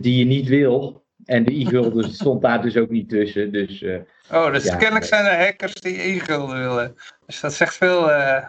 die 0.00 0.18
je 0.18 0.25
niet 0.25 0.49
wil. 0.49 1.04
En 1.26 1.45
de 1.45 1.59
e-gulden 1.61 2.12
stond 2.21 2.42
daar 2.42 2.62
dus 2.62 2.76
ook 2.76 2.90
niet 2.90 3.09
tussen. 3.09 3.52
Dus 3.52 3.83
eh, 3.83 3.95
Oh, 4.33 4.52
dus 4.52 4.64
Ja, 4.64 4.76
kennelijk 4.76 5.11
nee. 5.11 5.21
zijn 5.21 5.25
er 5.38 5.45
hackers 5.45 5.75
die 5.75 5.99
e-gulden 6.02 6.59
willen. 6.59 6.95
Dus 7.26 7.40
dat 7.40 7.54
zegt 7.54 7.76
veel... 7.76 8.12
eh, 8.12 8.42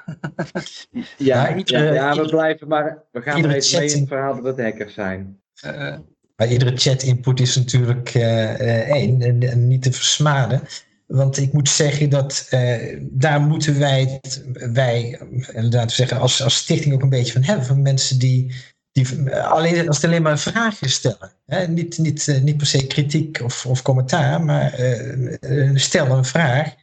ja, 0.92 1.04
Ja, 1.18 1.48
ja, 1.50 1.56
iedere- 1.56 1.94
ja, 1.94 2.16
we 2.16 2.26
blijven 2.30 2.68
maar. 2.68 3.04
We 3.12 3.22
gaan 3.22 3.44
er 3.44 3.52
even 3.56 3.80
mee 3.80 3.92
in 3.92 4.00
het 4.00 4.08
verhaal 4.08 4.36
dat 4.42 4.46
het 4.58 4.66
hackers 4.66 4.94
zijn. 4.94 5.40
eh, 5.62 5.98
Maar 6.36 6.48
iedere 6.48 6.78
chat-input 6.78 7.40
is 7.40 7.56
natuurlijk 7.56 8.10
eh, 8.10 8.54
eh, 8.54 8.90
één 8.90 9.22
en, 9.22 9.44
en 9.50 9.68
niet 9.68 9.82
te 9.84 9.92
versmaden. 9.92 10.62
Want 11.08 11.38
ik 11.38 11.54
moet 11.54 11.70
zeggen 11.70 12.10
dat 12.10 12.48
eh, 12.50 12.98
daar 13.02 13.42
moeten 13.42 13.80
wij, 13.80 14.20
het- 14.22 14.46
wij 14.74 15.20
inderdaad 15.54 15.92
zeggen, 15.92 16.20
als, 16.20 16.44
als 16.44 16.56
stichting 16.56 16.94
ook 16.94 17.02
een 17.02 17.10
beetje 17.10 17.34
van 17.34 17.44
hebben. 17.44 17.66
Van 17.66 17.82
mensen 17.82 18.20
die, 18.20 18.56
die 19.04 19.36
alleen, 19.36 19.88
als 19.88 19.96
het 19.96 20.06
alleen 20.06 20.22
maar 20.22 20.40
vragen 20.40 20.90
stellen. 20.90 21.32
Hè? 21.46 21.68
Niet, 21.68 21.98
niet, 21.98 22.28
eh, 22.28 22.42
niet 22.42 22.58
per 22.58 22.68
se 22.68 22.88
kritiek 22.88 23.42
of, 23.44 23.66
of 23.66 23.82
commentaar, 23.82 24.44
maar 24.44 24.74
eh, 24.74 25.76
stel 25.76 26.08
een 26.08 26.26
vraag. 26.26 26.74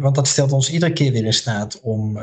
Want 0.00 0.14
dat 0.14 0.28
stelt 0.28 0.52
ons 0.52 0.70
iedere 0.70 0.92
keer 0.92 1.12
weer 1.12 1.24
in 1.24 1.32
staat 1.32 1.80
om, 1.80 2.18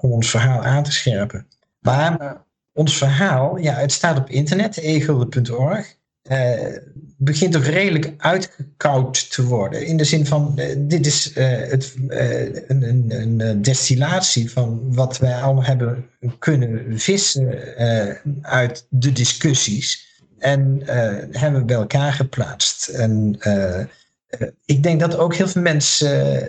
om 0.00 0.12
ons 0.12 0.30
verhaal 0.30 0.64
aan 0.64 0.82
te 0.82 0.92
scherpen. 0.92 1.46
Maar 1.78 2.36
ons 2.72 2.96
verhaal, 2.96 3.56
ja, 3.56 3.74
het 3.74 3.92
staat 3.92 4.18
op 4.18 4.30
internet, 4.30 4.76
egulden.org. 4.76 5.96
eh 6.28 6.76
begint 7.20 7.52
toch 7.52 7.64
redelijk 7.64 8.12
uitgekoud 8.16 9.30
te 9.30 9.44
worden. 9.44 9.86
In 9.86 9.96
de 9.96 10.04
zin 10.04 10.26
van, 10.26 10.58
eh, 10.58 10.76
dit 10.78 11.06
is 11.06 11.32
eh, 11.32 11.46
het, 11.48 11.94
een, 12.08 12.82
een, 12.88 13.40
een 13.40 13.62
destillatie 13.62 14.50
van 14.50 14.94
wat 14.94 15.18
wij 15.18 15.34
allemaal 15.34 15.64
hebben 15.64 16.06
kunnen 16.38 16.98
vissen 16.98 17.58
uit 18.42 18.86
de 18.90 19.12
discussies. 19.12 20.06
En 20.38 20.82
hebben 21.30 21.60
we 21.60 21.66
bij 21.66 21.76
elkaar 21.76 22.12
geplaatst. 22.12 22.88
En 22.88 23.38
ik 24.64 24.82
denk 24.82 25.00
dat 25.00 25.16
ook 25.16 25.34
heel 25.34 25.48
veel 25.48 25.62
mensen 25.62 26.48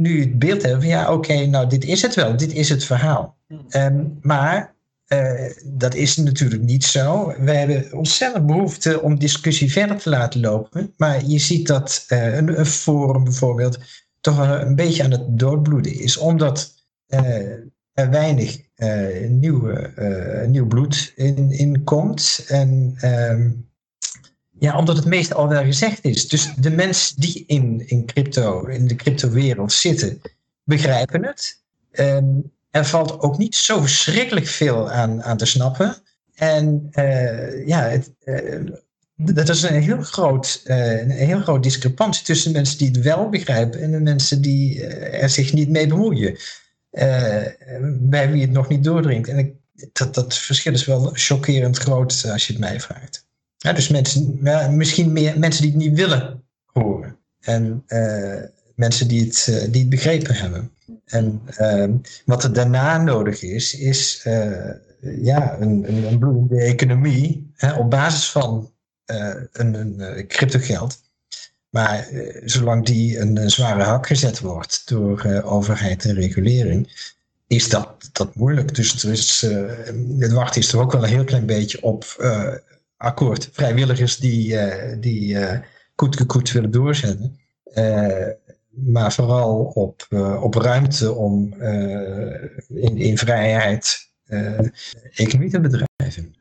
nu 0.00 0.20
het 0.20 0.38
beeld 0.38 0.62
hebben 0.62 0.80
van 0.80 0.90
ja, 0.90 1.12
oké, 1.12 1.46
nou 1.46 1.68
dit 1.68 1.84
is 1.84 2.02
het 2.02 2.14
wel, 2.14 2.36
dit 2.36 2.52
is 2.52 2.68
het 2.68 2.84
verhaal. 2.84 3.36
Ehm, 3.68 4.04
maar 4.20 4.74
eh, 5.08 5.50
dat 5.64 5.94
is 5.94 6.16
natuurlijk 6.16 6.62
niet 6.62 6.84
zo. 6.84 7.34
We 7.38 7.50
hebben 7.50 7.92
ontzettend 7.92 8.46
behoefte 8.46 9.02
om 9.02 9.18
discussie 9.18 9.72
verder 9.72 9.96
te 9.96 10.08
laten 10.08 10.40
lopen. 10.40 10.92
Maar 10.96 11.24
je 11.24 11.38
ziet 11.38 11.66
dat 11.66 12.04
eh, 12.08 12.36
een, 12.36 12.66
forum 12.66 13.24
bijvoorbeeld 13.24 13.78
toch 14.20 14.38
een 14.38 14.74
beetje 14.74 15.04
aan 15.04 15.10
het 15.10 15.38
doodbloeden 15.38 16.00
is. 16.00 16.16
Omdat 16.16 16.74
eh, 17.06 17.50
er 17.92 18.10
weinig 18.10 18.66
nieuwe, 19.28 19.92
nieuw 20.48 20.66
bloed 20.66 21.12
in, 21.16 21.50
in 21.50 21.84
komt. 21.84 22.44
En 22.48 22.94
ehm, 22.96 23.50
ja, 24.58 24.78
omdat 24.78 24.96
het 24.96 25.06
meeste 25.06 25.34
al 25.34 25.48
wel 25.48 25.64
gezegd 25.64 26.04
is. 26.04 26.28
Dus 26.28 26.54
de 26.54 26.70
mensen 26.70 27.20
die 27.20 27.44
in, 27.46 27.82
in 27.86 28.06
crypto, 28.06 28.66
in 28.66 28.86
de 28.86 28.94
cryptowereld 28.94 29.72
zitten, 29.72 30.20
begrijpen 30.64 31.24
het. 31.24 31.62
Ehm, 31.90 32.40
er 32.70 32.84
valt 32.84 33.20
ook 33.20 33.38
niet 33.38 33.54
zo 33.54 33.80
verschrikkelijk 33.80 34.46
veel 34.46 34.90
aan, 34.90 35.22
aan 35.22 35.36
te 35.36 35.46
snappen. 35.46 35.96
En 36.34 36.88
eh, 36.90 37.66
ja, 37.66 37.82
het, 37.82 38.12
eh, 38.24 38.60
dat 39.14 39.48
is 39.48 39.62
een 39.62 39.82
heel, 39.82 40.02
groot, 40.02 40.60
eh, 40.64 41.00
een 41.00 41.10
heel 41.10 41.40
groot 41.40 41.62
discrepantie 41.62 42.24
tussen 42.24 42.52
mensen 42.52 42.78
die 42.78 42.88
het 42.88 43.00
wel 43.00 43.28
begrijpen 43.28 43.80
en 43.80 43.90
de 43.90 44.00
mensen 44.00 44.40
die 44.40 44.86
er 44.86 45.30
zich 45.30 45.52
niet 45.52 45.68
mee 45.68 45.86
bemoeien. 45.86 46.36
Bij 48.00 48.30
wie 48.30 48.42
het 48.42 48.50
nog 48.50 48.68
niet 48.68 48.84
doordringt. 48.84 49.28
En 49.28 49.38
ik, 49.38 49.52
dat, 49.92 50.14
dat 50.14 50.34
verschil 50.34 50.72
is 50.72 50.84
wel 50.84 51.10
chockerend 51.12 51.78
groot 51.78 52.24
als 52.32 52.46
je 52.46 52.52
het 52.52 52.62
mij 52.62 52.80
vraagt. 52.80 53.26
Ja, 53.56 53.72
dus 53.72 53.88
mensen, 53.88 54.38
misschien 54.76 55.12
meer 55.12 55.38
mensen 55.38 55.62
die 55.62 55.70
het 55.70 55.80
niet 55.80 55.96
willen 55.96 56.44
horen. 56.64 57.16
En 57.40 57.84
mensen 58.78 59.08
die 59.08 59.24
het, 59.24 59.46
eh, 59.48 59.72
die 59.72 59.80
het 59.80 59.90
begrepen 59.90 60.34
hebben. 60.34 60.70
En 61.04 61.40
ehm, 61.46 61.92
wat 62.24 62.44
er 62.44 62.52
daarna 62.52 63.02
nodig 63.02 63.42
is, 63.42 63.74
is 63.74 64.20
eh, 64.24 64.70
ja, 65.00 65.60
een, 65.60 65.88
een, 65.88 66.04
een 66.04 66.18
bloeiende 66.18 66.60
economie 66.60 67.52
hè, 67.54 67.72
op 67.72 67.90
basis 67.90 68.30
van 68.30 68.72
eh, 69.04 69.34
een, 69.52 69.74
een 69.74 70.26
cryptogeld. 70.26 71.00
Maar 71.68 72.08
zolang 72.44 72.84
die 72.84 73.18
een, 73.18 73.50
zware 73.50 73.82
hak 73.82 74.06
gezet 74.06 74.40
wordt 74.40 74.82
door 74.88 75.42
overheid 75.44 76.04
en 76.04 76.14
regulering, 76.14 77.12
is 77.46 77.68
dat, 77.68 78.08
dat 78.12 78.34
moeilijk. 78.34 78.74
Dus 78.74 79.02
het 80.18 80.32
wachten 80.32 80.60
is 80.60 80.72
er 80.72 80.80
ook 80.80 80.92
wel 80.92 81.02
een 81.02 81.08
heel 81.08 81.24
klein 81.24 81.46
beetje 81.46 81.82
op 81.82 82.04
akkoord. 82.96 83.48
Vrijwilligers 83.52 84.16
die, 84.16 84.56
eh 84.56 84.96
die 85.00 85.38
eh 85.38 85.60
koet 86.26 86.52
willen 86.52 86.70
doorzetten. 86.70 87.38
Maar 88.86 89.12
vooral 89.12 89.72
op, 89.74 90.06
uh, 90.10 90.42
op 90.42 90.54
ruimte 90.54 91.12
om 91.12 91.54
uh, 91.58 92.42
in, 92.68 92.96
in 92.96 93.18
vrijheid 93.18 94.10
uh, 94.26 94.58
economie 95.14 95.50
te 95.50 95.60
bedrijven. 95.60 96.36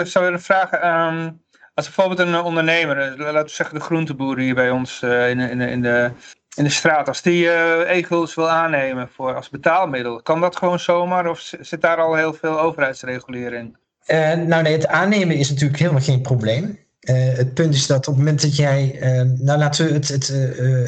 Ik 0.00 0.06
zou 0.06 0.26
even 0.26 0.40
vragen, 0.40 0.88
um, 0.88 1.42
als 1.74 1.84
bijvoorbeeld 1.84 2.18
een 2.28 2.40
ondernemer, 2.40 2.96
laten 3.18 3.42
we 3.42 3.48
zeggen 3.48 3.78
de 3.78 3.84
groenteboer 3.84 4.38
hier 4.38 4.54
bij 4.54 4.70
ons 4.70 5.02
in, 5.02 5.38
in, 5.38 5.60
in 5.60 5.82
de 5.82 6.10
in 6.56 6.64
de 6.64 6.70
straat, 6.70 7.08
als 7.08 7.22
die 7.22 7.44
uh, 7.44 7.96
e-guldens 7.96 8.34
wil 8.34 8.50
aannemen 8.50 9.08
voor, 9.08 9.34
als 9.34 9.48
betaalmiddel, 9.48 10.22
kan 10.22 10.40
dat 10.40 10.56
gewoon 10.56 10.80
zomaar 10.80 11.28
of 11.28 11.52
zit 11.60 11.80
daar 11.80 11.96
al 11.96 12.14
heel 12.14 12.32
veel 12.32 12.60
overheidsregulering 12.60 13.54
in? 13.54 13.76
Uh, 14.16 14.46
nou 14.46 14.62
nee, 14.62 14.72
het 14.72 14.86
aannemen 14.86 15.36
is 15.36 15.50
natuurlijk 15.50 15.78
helemaal 15.78 16.02
geen 16.02 16.20
probleem. 16.20 16.78
Uh, 17.06 17.16
het 17.36 17.54
punt 17.54 17.74
is 17.74 17.86
dat 17.86 17.98
op 17.98 18.14
het 18.14 18.16
moment 18.16 18.42
dat 18.42 18.56
jij, 18.56 18.98
nou 19.38 19.58
laten 19.58 19.86
we 19.86 19.92
het, 19.92 20.08
het, 20.08 20.28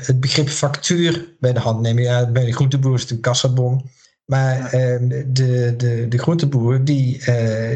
het 0.06 0.20
begrip 0.20 0.48
factuur 0.48 1.34
bij 1.40 1.52
de 1.52 1.60
hand 1.60 1.80
nemen. 1.80 2.02
Ja, 2.02 2.30
bij 2.30 2.44
de 2.44 2.52
groenteboer 2.52 2.94
is 2.94 3.00
het 3.00 3.10
een 3.10 3.20
kassabon. 3.20 3.90
Maar 4.25 4.72
ehm, 4.72 5.08
de, 5.08 5.75
de, 5.76 6.06
de 6.08 6.18
groenteboer 6.18 6.84
die, 6.84 7.22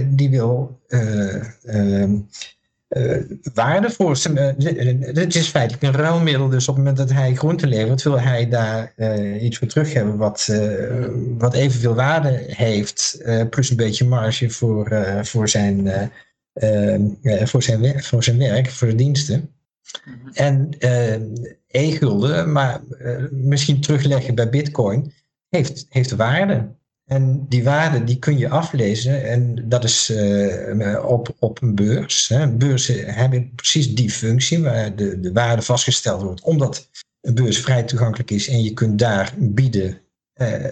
die 0.07 0.31
wil 0.31 0.81
ehm, 0.89 2.19
waarde 3.55 3.91
voor 3.91 4.17
zijn. 4.17 4.37
Het 4.37 5.35
is 5.35 5.49
feitelijk 5.49 5.83
een 5.83 6.03
ruilmiddel, 6.03 6.49
dus 6.49 6.69
op 6.69 6.75
het 6.75 6.85
moment 6.85 6.97
dat 6.97 7.13
hij 7.13 7.35
groente 7.35 7.67
levert, 7.67 8.03
wil 8.03 8.21
hij 8.21 8.49
daar 8.49 8.93
iets 9.41 9.59
voor 9.59 9.69
terug 9.69 9.93
hebben 9.93 10.17
wat, 10.17 10.49
wat 11.39 11.55
evenveel 11.55 11.95
waarde 11.95 12.45
heeft, 12.47 13.23
plus 13.51 13.71
een 13.71 13.77
beetje 13.77 14.05
marge 14.05 14.51
voor, 14.51 15.05
voor, 15.23 15.49
zijn, 15.49 16.11
voor, 17.45 17.63
zijn, 17.63 18.03
voor 18.03 18.25
zijn 18.25 18.39
werk, 18.39 18.71
voor 18.71 18.89
de 18.89 18.95
diensten. 18.95 19.51
Mhm. 20.05 20.29
En 20.33 20.77
e-gulden, 21.67 22.53
maar 22.53 22.81
misschien 23.31 23.81
terugleggen 23.81 24.35
bij 24.35 24.51
Bitcoin, 24.51 25.13
heeft, 25.49 25.87
heeft 25.89 26.11
waarde. 26.11 26.75
En 27.05 27.47
die 27.49 27.65
waarde 27.65 28.05
die 28.05 28.19
kun 28.19 28.39
je 28.39 28.49
aflezen 28.49 29.25
en 29.25 29.69
dat 29.69 29.85
is 29.85 30.11
uh, 30.11 31.05
op, 31.07 31.37
op 31.39 31.63
een 31.63 31.75
beurs. 31.75 32.29
Hè. 32.29 32.49
Beurzen 32.49 33.15
hebben 33.15 33.53
precies 33.55 33.95
die 33.95 34.11
functie 34.11 34.63
waar 34.63 34.97
de, 34.97 35.21
de 35.21 35.33
waarde 35.33 35.63
vastgesteld 35.63 36.23
wordt, 36.23 36.43
omdat 36.43 36.91
een 37.21 37.35
beurs 37.35 37.59
vrij 37.61 37.83
toegankelijk 37.83 38.31
is 38.31 38.49
en 38.49 38.63
je 38.63 38.73
kunt 38.73 38.99
daar 38.99 39.35
bieden 39.39 40.01
uh, 40.37 40.65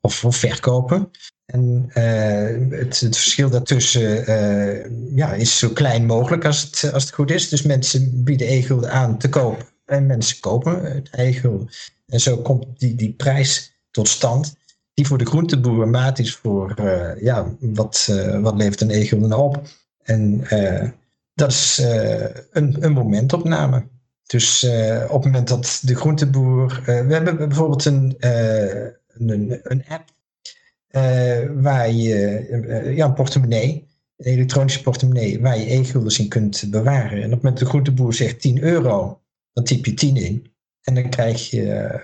of, 0.00 0.24
of, 0.24 0.36
verkopen. 0.36 1.10
En 1.46 1.90
uh, 1.94 2.78
het, 2.78 3.00
het, 3.00 3.16
verschil 3.16 3.50
daartussen 3.50 4.24
ja, 5.14 5.32
is 5.32 5.58
zo 5.58 5.68
klein 5.68 6.06
mogelijk 6.06 6.44
als 6.44 6.62
het, 6.62 6.92
als 6.92 7.04
het 7.04 7.12
goed 7.12 7.30
is. 7.30 7.48
Dus 7.48 7.62
mensen 7.62 8.24
bieden 8.24 8.52
e-gulden 8.52 8.90
aan 8.90 9.18
te 9.18 9.28
kopen 9.28 9.66
en 9.84 10.06
mensen 10.06 10.40
kopen 10.40 10.92
het 10.94 11.08
e-gulden. 11.10 11.68
En 12.06 12.20
zo 12.20 12.36
komt 12.36 12.66
die, 12.78 12.94
die 12.94 13.12
prijs 13.12 13.80
tot 13.90 14.08
stand 14.08 14.56
die 14.96 15.06
voor 15.06 15.18
de 15.18 15.26
groenteboer 15.26 15.88
maat 15.88 16.18
is 16.18 16.36
voor, 16.36 16.74
uh, 16.80 17.22
ja, 17.22 17.54
wat, 17.60 18.06
uh, 18.10 18.40
wat 18.40 18.56
levert 18.56 18.80
een 18.80 18.90
e-gulden 18.90 19.28
nou 19.28 19.42
op? 19.42 19.62
En 20.02 20.46
uh, 20.52 20.90
dat 21.34 21.50
is 21.50 21.78
een, 22.50 22.84
een 22.84 22.92
momentopname. 22.92 23.86
Dus 24.26 24.64
op 25.08 25.22
het 25.22 25.24
moment 25.24 25.48
dat 25.48 25.80
de 25.82 25.94
groenteboer... 25.94 26.82
we 26.84 26.92
hebben 26.92 27.36
bijvoorbeeld 27.36 27.84
een, 27.84 28.16
een, 28.18 29.60
een 29.62 29.84
app 29.88 30.04
waar 31.54 31.90
je... 31.90 32.92
ja, 32.94 33.06
een 33.06 33.14
portemonnee, 33.14 33.88
een 34.16 34.32
elektronische 34.32 34.82
portemonnee, 34.82 35.40
waar 35.40 35.58
je 35.58 35.72
e-guldens 35.72 36.18
in 36.18 36.28
kunt 36.28 36.64
bewaren. 36.70 37.18
En 37.18 37.24
op 37.24 37.30
het 37.30 37.42
moment 37.42 37.58
de 37.58 37.66
groenteboer 37.66 38.14
zegt 38.14 38.40
10 38.40 38.62
euro, 38.62 39.20
dan 39.52 39.64
typ 39.64 39.84
je 39.84 39.94
10 39.94 40.16
in. 40.16 40.46
En 40.82 40.94
dan 40.94 41.08
krijg 41.08 41.50
je 41.50 42.00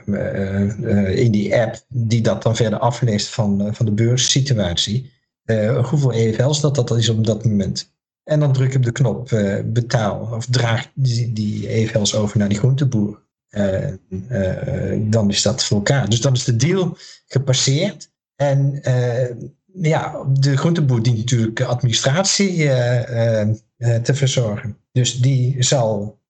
in 1.14 1.32
die 1.32 1.56
app, 1.56 1.84
die 1.88 2.20
dat 2.20 2.42
dan 2.42 2.56
verder 2.56 2.78
afleest 2.78 3.28
van, 3.28 3.74
van 3.74 3.86
de 3.86 3.92
beurssituatie, 3.92 5.10
hoeveel 5.90 6.12
EFL's 6.12 6.60
dat, 6.60 6.74
dat 6.74 6.96
is 6.96 7.08
op 7.08 7.26
dat 7.26 7.44
moment. 7.44 7.94
En 8.24 8.40
dan 8.40 8.52
druk 8.52 8.72
je 8.72 8.78
op 8.78 8.84
de 8.84 8.92
knop 8.92 9.28
betaal 9.64 10.28
of 10.32 10.46
draag 10.46 10.90
die, 10.94 11.32
die 11.32 11.68
EFL's 11.68 12.14
over 12.14 12.38
naar 12.38 12.48
die 12.48 12.58
groenteboer. 12.58 13.22
dan 15.00 15.28
is 15.28 15.42
dat 15.42 15.64
voor 15.64 15.76
elkaar. 15.76 16.08
Dus 16.08 16.20
dan 16.20 16.32
is 16.32 16.44
de 16.44 16.56
deal 16.56 16.96
gepasseerd. 17.26 18.11
En 18.42 18.80
ja, 19.72 20.24
de 20.32 20.56
groenteboer 20.56 21.02
dient 21.02 21.16
natuurlijk 21.16 21.60
administratie 21.60 22.56
te 24.02 24.14
verzorgen. 24.14 24.76
Dus 24.92 25.20
die 25.20 25.62
zal 25.62 26.20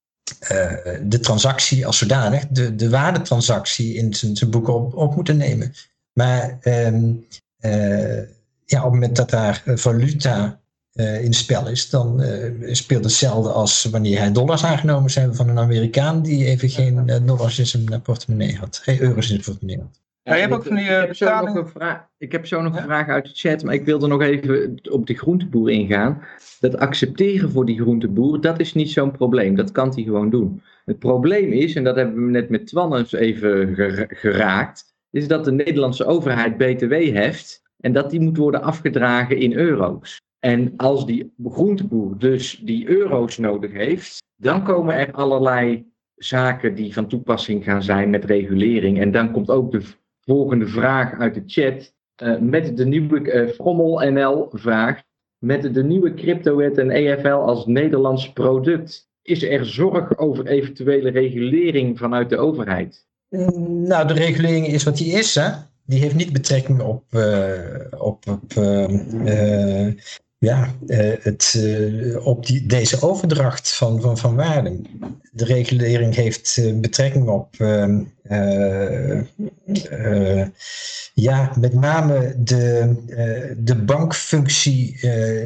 de 1.03 1.19
transactie 1.21 1.87
als 1.87 1.99
zodanig, 1.99 2.47
de, 2.49 2.75
de 2.75 2.91
waardetransactie 2.91 3.95
in 3.95 4.15
zijn, 4.15 4.37
zijn 4.37 4.51
boek 4.51 4.69
op, 4.69 5.15
moeten 5.15 5.37
nemen. 5.37 5.73
Maar 6.13 6.59
uh, 6.63 6.93
ja, 8.65 8.79
op 8.79 8.85
het 8.85 8.93
moment 8.93 9.17
dat 9.17 9.31
daar 9.31 9.63
valuta 9.67 10.61
in 11.21 11.33
spel 11.33 11.69
is, 11.69 11.91
dan 11.91 12.25
speelt 12.63 13.05
hetzelfde 13.05 13.51
als 13.51 13.85
wanneer 13.85 14.19
hij 14.19 14.33
dollars 14.33 14.65
aangenomen 14.65 15.11
zijn 15.11 15.35
van 15.35 15.49
een 15.49 15.59
Amerikaan 15.59 16.23
die 16.23 16.45
even 16.45 16.69
geen 16.69 17.23
dollars 17.27 17.59
in 17.59 17.67
zijn 17.67 18.03
portemonnee 18.03 18.57
had, 18.57 18.81
geen 18.83 19.01
euro's 19.01 19.31
in 19.31 19.43
zijn 19.43 19.43
portemonnee 19.43 19.79
had. 19.79 20.01
Ja, 20.25 20.35
je 20.35 20.41
hebt 20.41 20.53
ook 20.53 20.65
van 20.65 20.77
die, 20.77 20.85
ik, 20.85 20.91
heb 20.91 21.17
zo 21.17 21.45
nog 21.45 21.55
een 21.55 21.69
vraag, 21.69 22.07
ik 22.19 22.33
heb 22.33 22.47
zo 22.47 22.63
nog 22.63 22.77
een 22.77 22.83
vraag 22.83 23.09
uit 23.09 23.25
de 23.25 23.31
chat, 23.35 23.63
maar 23.63 23.75
ik 23.75 23.85
wilde 23.85 24.07
nog 24.07 24.23
even 24.23 24.81
op 24.91 25.07
die 25.07 25.19
groenteboer 25.19 25.71
ingaan 25.71 26.23
dat 26.61 26.79
accepteren 26.79 27.51
voor 27.51 27.65
die 27.65 27.81
groenteboer, 27.81 28.41
dat 28.41 28.61
is 28.61 28.75
niet 28.75 28.91
zo'n 28.91 29.11
probleem. 29.11 29.57
Dat 29.57 29.73
kan 29.73 29.93
hij 29.95 30.03
gewoon 30.03 30.31
doen. 30.31 30.63
Het 30.85 30.99
probleem 30.99 31.53
is, 31.53 31.75
en 31.75 31.85
dat 31.85 31.97
hebben 31.97 32.25
we 32.25 32.31
net 32.31 32.49
met 32.49 32.67
Twan 32.67 32.97
eens 32.97 33.13
even 33.13 33.75
geraakt, 34.09 34.95
is 35.11 35.29
dat 35.29 35.45
de 35.45 35.53
Nederlandse 35.53 36.05
overheid 36.05 36.57
BTW 36.57 36.93
heft 36.93 37.63
en 37.81 37.93
dat 37.93 38.11
die 38.11 38.21
moet 38.21 38.37
worden 38.37 38.63
afgedragen 38.63 39.39
in 39.39 39.53
euro's. 39.53 40.21
En 40.39 40.73
als 40.77 41.07
die 41.07 41.33
groenteboer 41.45 42.19
dus 42.19 42.61
die 42.65 42.89
euro's 42.89 43.39
nodig 43.39 43.73
heeft, 43.73 44.23
dan 44.37 44.65
komen 44.65 44.95
er 44.95 45.13
allerlei 45.13 45.91
zaken 46.17 46.75
die 46.75 46.93
van 46.93 47.09
toepassing 47.09 47.65
gaan 47.65 47.83
zijn 47.83 48.11
met 48.11 48.25
regulering. 48.25 49.01
En 49.01 49.11
dan 49.11 49.33
komt 49.33 49.51
ook 49.51 49.73
de 49.73 49.83
volgende 50.25 50.67
vraag 50.67 51.19
uit 51.19 51.35
de 51.35 51.43
chat. 51.47 51.95
Uh, 52.23 52.39
met 52.39 52.77
de 52.77 52.87
nieuwe 52.87 53.21
uh, 53.21 53.49
Frommel 53.49 54.11
NL 54.11 54.49
vraagt 54.53 55.05
met 55.39 55.75
de 55.75 55.85
nieuwe 55.85 56.15
cryptowet 56.15 56.79
en 56.79 56.91
EFL 56.91 57.29
als 57.29 57.67
Nederlands 57.67 58.33
product. 58.33 59.11
Is 59.23 59.43
er 59.43 59.67
zorg 59.67 60.19
over 60.19 60.47
eventuele 60.47 61.11
regulering 61.11 61.99
vanuit 61.99 62.31
de 62.31 62.37
overheid? 62.39 63.07
Mm, 63.29 63.87
nou, 63.87 64.07
de 64.07 64.15
regulering 64.15 64.67
is 64.67 64.83
wat 64.83 64.97
die 64.97 65.13
is. 65.13 65.35
Hè? 65.35 65.51
Die 65.87 66.01
heeft 66.01 66.15
niet 66.15 66.33
betrekking 66.33 66.81
op, 66.81 67.05
uh, 67.11 67.55
op, 67.99 68.29
op 68.29 68.53
uh, 68.59 69.93
ja, 70.43 70.75
het, 70.87 71.59
op 72.23 72.47
die, 72.47 72.67
deze 72.67 73.03
overdracht 73.03 73.73
van, 73.73 74.01
van, 74.01 74.19
van 74.19 74.35
waarden. 74.35 74.87
De 75.33 75.45
regulering 75.45 76.15
heeft 76.15 76.61
betrekking 76.75 77.29
op 77.29 77.57
ja, 81.15 81.53
met 81.59 81.73
name 81.73 82.35
de, 82.39 82.95
de 83.59 83.77
bankfunctie 83.77 85.01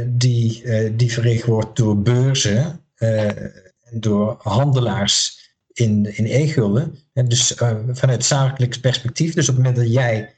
die, 0.08 0.62
die 0.96 1.12
verricht 1.12 1.44
wordt 1.44 1.76
door 1.76 2.02
beurzen 2.02 2.80
en 2.94 3.52
door 3.92 4.36
handelaars 4.38 5.44
in, 5.72 6.16
in 6.16 6.26
e-gulden. 6.26 6.98
Dus 7.12 7.54
vanuit 7.92 8.24
zakelijk 8.24 8.80
perspectief, 8.80 9.34
dus 9.34 9.48
op 9.48 9.56
het 9.56 9.64
moment 9.64 9.84
dat 9.84 9.92
jij 9.92 10.34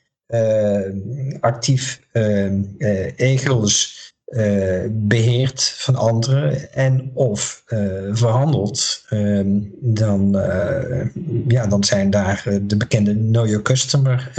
actief 1.41 2.01
e-guldens 3.17 4.08
beheert 4.91 5.63
van 5.77 5.95
anderen 5.95 6.73
en 6.73 7.11
of 7.15 7.63
verhandelt, 8.13 9.05
ehm, 9.09 9.47
dan, 9.81 10.31
ja, 11.49 11.67
dan 11.67 11.85
zijn 11.85 12.11
daar 12.11 12.45
de 12.63 12.77
bekende 12.77 13.15
Know 13.15 13.47
Your 13.47 13.63
Customer 13.63 14.31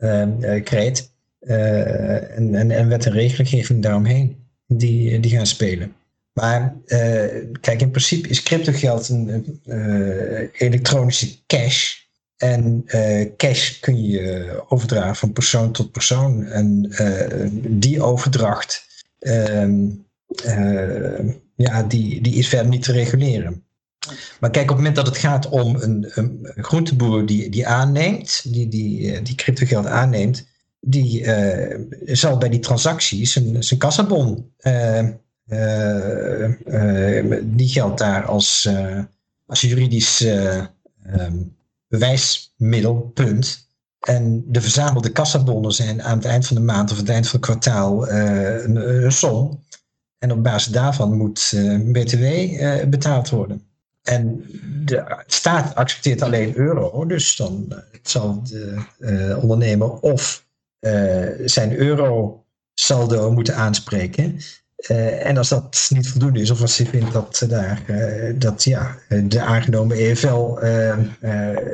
Ehm, 0.00 0.42
eh, 0.42 0.64
kreet. 0.64 1.12
Eh, 1.40 2.36
en, 2.36 2.54
en, 2.54 2.70
en 2.70 2.88
wet 2.88 3.06
en 3.06 3.12
regelgeving 3.12 3.82
daaromheen 3.82 4.36
die, 4.66 5.20
die 5.20 5.36
gaan 5.36 5.46
spelen. 5.46 5.94
Maar 6.32 6.76
uh, 6.86 7.24
kijk, 7.60 7.80
in 7.80 7.90
principe 7.90 8.28
is 8.28 8.42
cryptogeld 8.42 9.08
een 9.08 9.60
uh, 9.66 10.48
elektronische 10.52 11.36
cash. 11.46 11.94
En 12.36 12.82
uh, 12.86 13.26
cash 13.36 13.80
kun 13.80 14.06
je 14.06 14.62
overdragen 14.68 15.16
van 15.16 15.32
persoon 15.32 15.72
tot 15.72 15.92
persoon. 15.92 16.46
En 16.46 16.92
die 17.68 18.02
overdracht, 18.02 18.86
ja, 21.56 21.82
die, 21.82 22.20
die 22.20 22.34
is 22.34 22.48
verder 22.48 22.68
niet 22.68 22.82
te 22.82 22.92
reguleren. 22.92 23.64
Maar 24.40 24.50
kijk, 24.50 24.70
op 24.70 24.76
het 24.76 24.76
moment 24.76 24.96
dat 24.96 25.06
het 25.06 25.16
gaat 25.16 25.48
om 25.48 25.76
een, 25.76 26.10
een 26.14 26.52
groenteboer 26.56 27.26
die, 27.26 27.48
die 27.48 27.66
aanneemt, 27.66 28.52
die, 28.52 28.68
die, 28.68 29.12
eh, 29.12 29.24
die 29.24 29.34
cryptogeld 29.34 29.86
aanneemt, 29.86 30.48
die 30.80 31.22
uh, 31.22 31.78
zal 32.04 32.38
bij 32.38 32.48
die 32.48 32.60
transactie 32.60 33.26
zijn, 33.26 33.62
zijn 33.62 33.80
kassabon, 33.80 34.52
uh, 34.60 35.08
die 37.44 37.68
geldt 37.68 37.98
daar 37.98 38.24
als, 38.24 38.68
als 39.46 39.60
juridisch 39.60 40.20
um, 40.20 41.56
bewijsmiddel, 41.88 43.10
En 44.00 44.44
de 44.46 44.60
verzamelde 44.60 45.10
kassabonnen 45.10 45.72
zijn 45.72 46.02
aan 46.02 46.16
het 46.16 46.26
eind 46.26 46.46
van 46.46 46.56
de 46.56 46.62
maand 46.62 46.90
of 46.90 46.96
het 46.96 47.08
eind 47.08 47.28
van 47.28 47.40
het 47.40 47.48
kwartaal 47.48 48.08
een, 48.08 49.04
een 49.04 49.12
som. 49.12 49.64
En 50.18 50.32
op 50.32 50.42
basis 50.42 50.72
daarvan 50.72 51.16
moet 51.16 51.52
BTW 51.84 52.24
betaald 52.90 53.28
worden. 53.28 53.62
En 54.02 54.44
de 54.84 55.22
staat 55.26 55.74
accepteert 55.74 56.22
alleen 56.22 56.56
euro, 56.56 57.06
dus 57.06 57.36
dan 57.36 57.82
zal 58.02 58.42
de 58.98 59.38
ondernemer 59.42 59.90
of 59.90 60.44
zijn 61.44 61.76
euro 61.76 62.44
saldo 62.74 63.32
moeten 63.32 63.56
aanspreken. 63.56 64.38
Uh, 64.88 65.26
en 65.26 65.36
als 65.36 65.48
dat 65.48 65.86
niet 65.90 66.08
voldoende 66.08 66.40
is, 66.40 66.50
of 66.50 66.60
als 66.60 66.76
je 66.76 66.86
vindt 66.86 67.12
dat, 67.12 67.44
daar, 67.48 67.82
uh, 67.86 68.34
dat 68.38 68.64
ja, 68.64 68.96
de 69.08 69.40
aangenomen 69.40 69.96
EFL 69.96 70.58
uh, 70.62 70.96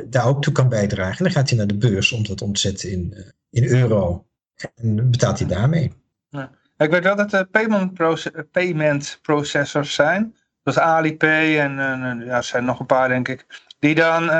daar 0.05 0.25
ook 0.27 0.41
toe 0.41 0.53
kan 0.53 0.69
bijdragen, 0.69 1.23
dan 1.23 1.33
gaat 1.33 1.49
hij 1.49 1.57
naar 1.57 1.67
de 1.67 1.77
beurs 1.77 2.11
om 2.11 2.23
dat 2.23 2.41
om 2.41 2.53
te 2.53 2.59
zetten 2.59 2.91
in, 2.91 3.33
in 3.49 3.63
euro. 3.63 4.25
En 4.75 5.11
betaalt 5.11 5.39
hij 5.39 5.47
daarmee. 5.47 5.93
Ja. 6.29 6.51
Ik 6.77 6.89
weet 6.89 7.03
wel 7.03 7.15
dat 7.15 7.33
er 7.33 7.45
payment, 7.45 7.93
proce 7.93 8.47
payment 8.51 9.19
processors 9.21 9.93
zijn, 9.93 10.35
zoals 10.63 10.79
Alipay 10.79 11.59
en 11.59 11.75
ja, 12.25 12.37
er 12.37 12.43
zijn 12.43 12.65
nog 12.65 12.79
een 12.79 12.85
paar 12.85 13.07
denk 13.07 13.27
ik, 13.27 13.45
die 13.79 13.95
dan 13.95 14.31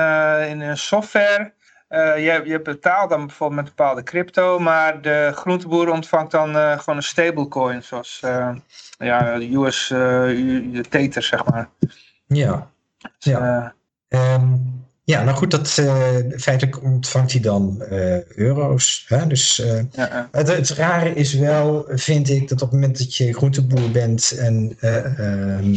in 0.41 0.77
software 0.77 1.53
uh, 1.89 2.25
je, 2.25 2.41
je, 2.45 2.61
betaalt 2.61 3.09
dan 3.09 3.25
bijvoorbeeld 3.25 3.61
met 3.61 3.75
bepaalde 3.75 4.03
crypto, 4.03 4.59
maar 4.59 5.01
de 5.01 5.31
groenteboer 5.35 5.89
ontvangt 5.89 6.31
dan 6.31 6.55
uh, 6.55 6.79
gewoon 6.79 6.95
een 6.95 7.03
stablecoin, 7.03 7.83
zoals 7.83 8.21
uh, 8.25 8.55
ja, 8.97 9.37
de 9.37 9.55
US 9.55 9.87
de 9.87 10.85
Tether, 10.89 11.23
zeg 11.23 11.45
maar. 11.45 11.69
Ja, 12.27 12.69
dus, 12.97 13.11
ja. 13.19 13.73
Um, 14.07 14.75
ja, 15.03 15.23
nou 15.23 15.37
goed, 15.37 15.51
dat, 15.51 15.69
feitelijk 16.37 16.83
ontvangt 16.83 17.31
hij 17.31 17.41
dan 17.41 17.83
euro's. 18.35 19.05
Hè? 19.07 19.27
Dus 19.27 19.55
ja, 19.91 20.29
het, 20.31 20.47
het, 20.47 20.69
rare 20.69 21.13
is 21.13 21.33
wel, 21.33 21.85
vind 21.89 22.29
ik, 22.29 22.47
dat 22.47 22.61
op 22.61 22.71
het 22.71 22.79
moment 22.79 22.97
dat 22.97 23.15
je 23.15 23.33
groenteboer 23.33 23.91
bent 23.91 24.31
en 24.31 24.77
ehm, 24.79 25.75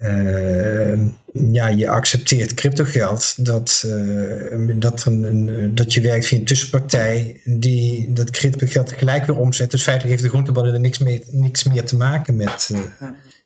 uh, 0.00 0.98
ja, 1.32 1.68
je 1.68 1.88
accepteert 1.88 2.54
cryptogeld, 2.54 3.44
dat, 3.44 3.82
uh, 3.86 4.72
dat, 4.74 5.04
een, 5.04 5.74
dat 5.74 5.92
je 5.92 6.00
werkt 6.00 6.26
via 6.26 6.38
een 6.38 6.44
tussenpartij 6.44 7.40
die 7.44 8.12
dat 8.12 8.30
cryptogeld 8.30 8.92
gelijk 8.92 9.24
weer 9.24 9.36
omzet. 9.36 9.70
Dus 9.70 9.82
feitelijk 9.82 10.12
heeft 10.12 10.22
de 10.22 10.30
groentebouwer 10.30 10.74
er 10.74 10.80
niks, 10.80 10.98
mee, 10.98 11.24
niks 11.30 11.64
meer 11.64 11.84
te 11.84 11.96
maken 11.96 12.36
met, 12.36 12.68
uh, 12.72 12.80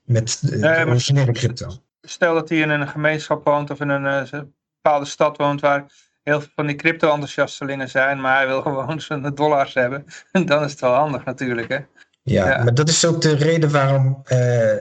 met 0.05 0.39
de, 0.41 0.85
originele 0.87 1.33
crypto. 1.33 1.71
Stel 2.01 2.35
dat 2.35 2.49
hij 2.49 2.59
in 2.59 2.71
een 2.71 2.89
gemeenschap 2.89 3.45
woont 3.45 3.71
of 3.71 3.81
in 3.81 3.89
een 3.89 4.29
bepaalde 4.83 5.07
stad 5.07 5.37
woont 5.37 5.61
waar 5.61 5.87
heel 6.23 6.41
veel 6.41 6.51
van 6.55 6.67
die 6.67 6.77
crypto-enthousiastelingen 6.77 7.89
zijn, 7.89 8.21
maar 8.21 8.37
hij 8.37 8.47
wil 8.47 8.63
gewoon 8.63 9.01
zijn 9.11 9.35
dollars 9.35 9.75
hebben. 9.75 10.05
En 10.33 10.47
dan 10.47 10.65
is 10.65 10.71
het 10.71 10.81
wel 10.81 10.95
handig 10.95 11.25
natuurlijk, 11.25 11.69
hè? 11.69 11.79
Ja, 12.27 12.63
maar 12.63 12.75
dat 12.75 12.89
is 12.89 13.05
ook 13.05 13.23
de 13.23 13.35
reden 13.35 13.71
waarom 13.71 14.23
uh, 14.33 14.73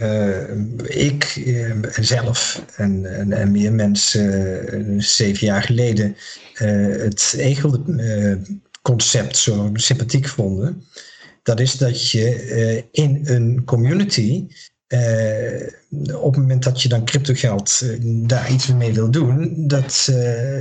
uh, 0.00 0.50
ik 0.86 1.36
uh, 1.36 1.74
zelf 2.00 2.64
en, 2.76 3.14
en, 3.14 3.32
en, 3.32 3.50
meer 3.50 3.72
mensen 3.72 5.02
zeven 5.02 5.46
jaar 5.46 5.62
geleden 5.62 6.16
het 6.54 7.34
Egel-concept 7.36 9.36
zo 9.36 9.70
sympathiek 9.72 10.28
vonden. 10.28 10.84
Dat 11.42 11.60
is 11.60 11.72
dat 11.72 12.10
je 12.10 12.84
in 12.92 13.20
een 13.24 13.62
community, 13.64 14.46
op 16.14 16.34
het 16.34 16.36
moment 16.36 16.62
dat 16.62 16.82
je 16.82 16.88
dan 16.88 17.04
cryptogeld 17.04 17.82
daar 18.28 18.52
iets 18.52 18.66
mee 18.66 18.92
wil 18.92 19.10
doen, 19.10 19.54
dat, 19.66 20.12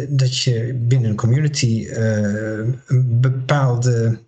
dat 0.09 0.37
je 0.37 0.73
binnen 0.73 1.09
een 1.09 1.15
community 1.15 1.87
een 1.91 3.21
bepaalde 3.21 4.19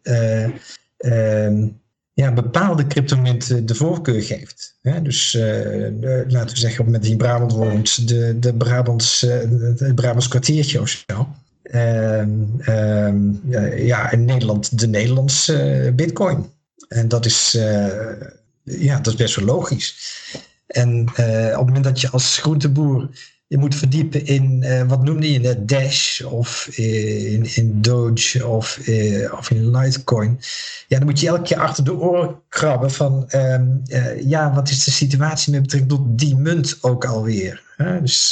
bepaalde 2.42 2.88
cryptomunten 2.88 3.66
de 3.66 3.76
voorkeur 3.76 4.22
geeft. 4.22 4.78
dus 5.04 5.34
uh, 5.34 5.44
laten 6.28 6.54
we 6.54 6.60
zeggen, 6.60 6.92
met 6.92 7.04
die 7.04 7.16
Brabant 7.16 7.52
woont, 7.52 8.08
de, 8.08 8.40
de 8.40 8.54
Brabants, 8.54 9.24
uh, 9.24 9.34
het 9.78 9.96
Brabants 9.96 10.28
kwartiertje 10.28 10.82
of 10.82 11.04
zo. 11.08 11.28
Ehm, 11.64 12.30
ehm, 12.60 13.18
ja, 13.86 14.12
in 14.12 14.26
Nederland 14.26 14.80
de 14.80 14.88
Nederlandse 14.88 15.92
bitcoin. 15.96 16.52
En 16.88 17.08
dat 17.08 17.26
is, 17.26 17.52
ja, 18.64 18.96
dat 18.96 19.08
is 19.08 19.16
best 19.16 19.36
wel 19.36 19.46
logisch. 19.46 19.96
En 20.68 21.02
op 21.02 21.16
het 21.16 21.66
moment 21.66 21.84
dat 21.84 22.02
je 22.02 22.10
als 22.10 22.38
groenteboer 22.38 23.10
je 23.50 23.58
moet 23.58 23.76
verdiepen 23.76 24.26
in, 24.26 24.64
uh, 24.64 24.84
wat 24.88 25.04
noemde 25.04 25.32
je 25.32 25.40
net, 25.40 25.68
Dash 25.68 26.22
of 26.22 26.68
in, 26.68 27.56
in 27.56 27.82
Doge 27.82 28.48
of, 28.48 28.88
uh, 28.88 29.34
of 29.34 29.52
in 29.52 29.78
Litecoin. 29.78 30.40
Ja, 30.88 30.98
dan 30.98 31.08
moet 31.08 31.20
je 31.20 31.28
elke 31.28 31.42
keer 31.42 31.60
achter 31.60 31.84
de 31.84 31.94
oren 31.94 32.42
krabben 32.50 32.92
van, 32.92 33.26
um, 33.32 33.82
uh, 33.88 34.22
ja, 34.22 34.54
wat 34.54 34.70
is 34.70 34.84
de 34.84 34.92
situatie 34.92 35.52
met 35.52 35.62
betrekking 35.62 35.92
tot 35.92 36.20
die 36.20 36.36
munt 36.36 36.78
ook 36.82 37.06
alweer? 37.06 37.64
Hè? 37.78 38.02
Dus 38.02 38.30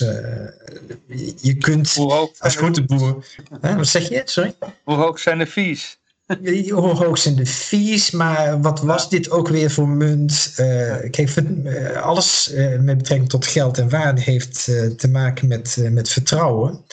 je 1.41 1.55
kunt 1.59 1.97
als 2.39 2.55
groenteboer... 2.55 3.25
Wat 3.61 3.87
zeg 3.87 4.09
je? 4.09 4.21
Sorry? 4.25 4.55
Hoe 4.83 4.95
hoog 4.95 5.19
zijn 5.19 5.37
de 5.37 5.47
fees? 5.47 5.97
Hoe 6.69 6.95
hoog 6.95 7.17
zijn 7.17 7.35
de 7.35 7.45
fees, 7.45 8.11
maar 8.11 8.61
wat 8.61 8.81
was 8.81 9.09
dit 9.09 9.31
ook 9.31 9.47
weer 9.47 9.71
voor 9.71 9.87
munt? 9.87 10.53
Uh, 10.59 10.95
kijk, 11.09 11.35
uh, 11.35 12.01
alles 12.01 12.51
uh, 12.53 12.79
met 12.79 12.97
betrekking 12.97 13.29
tot 13.29 13.45
geld 13.45 13.77
en 13.77 13.89
waarde 13.89 14.21
heeft 14.21 14.63
te 14.97 15.07
maken 15.11 15.47
met, 15.47 15.77
met 15.91 16.09
vertrouwen. 16.09 16.85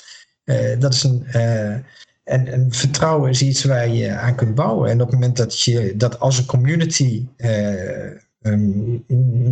dat 0.78 0.94
is 0.94 1.02
een, 1.02 1.26
en, 2.24 2.46
en, 2.46 2.66
vertrouwen 2.72 3.30
is 3.30 3.42
iets 3.42 3.64
waar 3.64 3.88
je 3.88 4.10
aan 4.10 4.34
kunt 4.34 4.54
bouwen. 4.54 4.90
En 4.90 5.00
op 5.00 5.06
het 5.06 5.14
moment 5.14 5.36
dat 5.36 5.60
je 5.60 5.96
dat 5.96 6.20
als 6.20 6.38
een 6.38 6.46
community 6.46 7.26
um, 8.42 9.04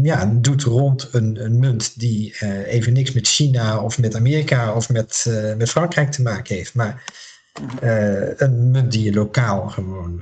ja, 0.03 0.33
doet 0.35 0.62
rond 0.62 1.09
een, 1.12 1.45
een 1.45 1.59
munt 1.59 2.01
die 2.01 2.35
even 2.66 2.92
niks 2.92 3.12
met 3.12 3.29
China 3.29 3.83
of 3.83 3.99
met 3.99 4.14
Amerika 4.14 4.75
of 4.75 4.88
met, 4.88 5.27
met 5.57 5.71
Frankrijk 5.71 6.11
te 6.11 6.23
maken 6.23 6.55
heeft, 6.55 6.75
maar 6.75 7.05
uh, 7.82 8.38
een 8.38 8.70
munt 8.70 8.92
die 8.92 9.04
je 9.04 9.12
lokaal 9.12 9.68
gewoon 9.68 10.20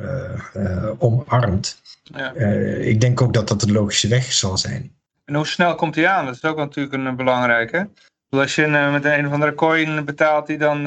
uh, 0.56 0.90
omarmt. 0.98 1.80
Ja. 2.02 2.32
ik 2.80 3.00
denk 3.00 3.20
ook 3.20 3.32
dat 3.32 3.48
dat 3.48 3.60
de 3.60 3.72
logische 3.72 4.08
weg 4.08 4.32
zal 4.32 4.58
zijn. 4.58 4.92
En 5.24 5.34
hoe 5.34 5.46
snel 5.46 5.74
komt 5.74 5.94
die 5.94 6.08
aan? 6.08 6.26
Dat 6.26 6.34
is 6.34 6.44
ook 6.44 6.56
natuurlijk 6.56 6.94
een 6.94 7.16
belangrijke. 7.16 7.88
Als 8.30 8.54
je 8.54 8.66
met 8.66 9.04
een 9.04 9.26
of 9.26 9.32
andere 9.32 9.54
coin 9.54 10.04
betaalt 10.04 10.46
die 10.46 10.58
dan 10.58 10.82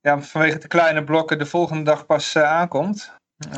ja, 0.00 0.20
vanwege 0.20 0.58
de 0.58 0.68
kleine 0.68 1.04
blokken 1.04 1.38
de 1.38 1.46
volgende 1.46 1.82
dag 1.82 2.06
pas 2.06 2.36
aankomt. 2.36 3.12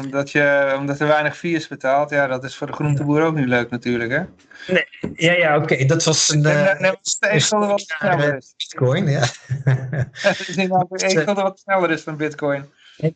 Omdat, 0.05 0.31
je, 0.31 0.75
omdat 0.79 1.01
er 1.01 1.07
weinig 1.07 1.37
fees 1.37 1.69
betaalt, 1.69 2.11
ja, 2.11 2.27
dat 2.27 2.45
is 2.45 2.57
voor 2.57 2.67
de 2.67 2.73
groenteboer 2.73 3.23
ook 3.23 3.35
niet 3.35 3.47
leuk 3.47 3.71
natuurlijk, 3.71 4.11
hè? 4.11 4.23
Nee, 4.69 4.87
ja, 5.15 5.33
ja, 5.33 5.57
oké, 5.57 5.85
dat 5.85 6.05
was 6.05 6.29
een... 6.29 6.43
Uh, 6.43 6.79
nee, 6.79 6.91
het 6.91 7.49
wat 7.49 7.81
sneller 7.81 8.37
is. 8.37 8.55
Bitcoin, 8.57 9.07
ja. 9.07 9.27
Het 10.13 10.49
is 10.49 10.57
inderdaad 10.57 11.35
wat 11.35 11.59
sneller 11.59 11.91
is 11.91 12.03
van 12.03 12.17
Bitcoin. 12.17 12.71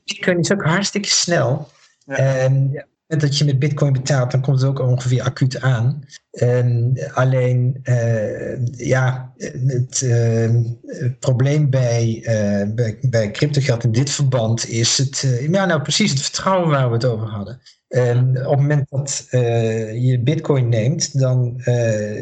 Bitcoin 0.05 0.39
is 0.39 0.53
ook 0.53 0.63
hartstikke 0.63 1.09
snel. 1.09 1.71
Ja. 2.07 2.17
En 2.17 2.87
dat 3.21 3.39
je 3.39 3.45
met 3.45 3.59
Bitcoin 3.59 3.93
betaalt, 3.93 4.31
dan 4.31 4.41
komt 4.41 4.61
het 4.61 4.69
ook 4.69 4.79
ongeveer 4.81 5.23
acuut 5.23 5.61
aan. 5.61 6.05
Um, 6.31 6.93
alleen, 7.13 7.81
uh, 7.85 8.67
ja, 8.77 9.33
het, 9.37 10.01
uh, 10.01 10.51
het, 10.87 11.19
probleem 11.19 11.71
bij, 11.71 12.19
uh, 12.23 12.75
bij, 12.75 12.99
bij 13.01 13.31
cryptogeld 13.31 13.85
in 13.85 13.93
dit 13.93 14.11
verband 14.11 14.69
is 14.69 14.99
het, 14.99 15.41
ja, 15.51 15.67
nou 15.67 15.83
precies 15.83 16.11
het 16.11 16.21
vertrouwen 16.21 16.71
waar 16.71 16.89
we 16.89 16.95
het 16.95 17.05
over 17.05 17.27
hadden. 17.27 17.61
Um, 17.89 18.37
op 18.37 18.51
het 18.51 18.61
moment 18.61 18.91
dat 18.91 19.27
je 19.31 20.21
Bitcoin 20.25 20.69
neemt, 20.69 21.19
dan 21.19 21.61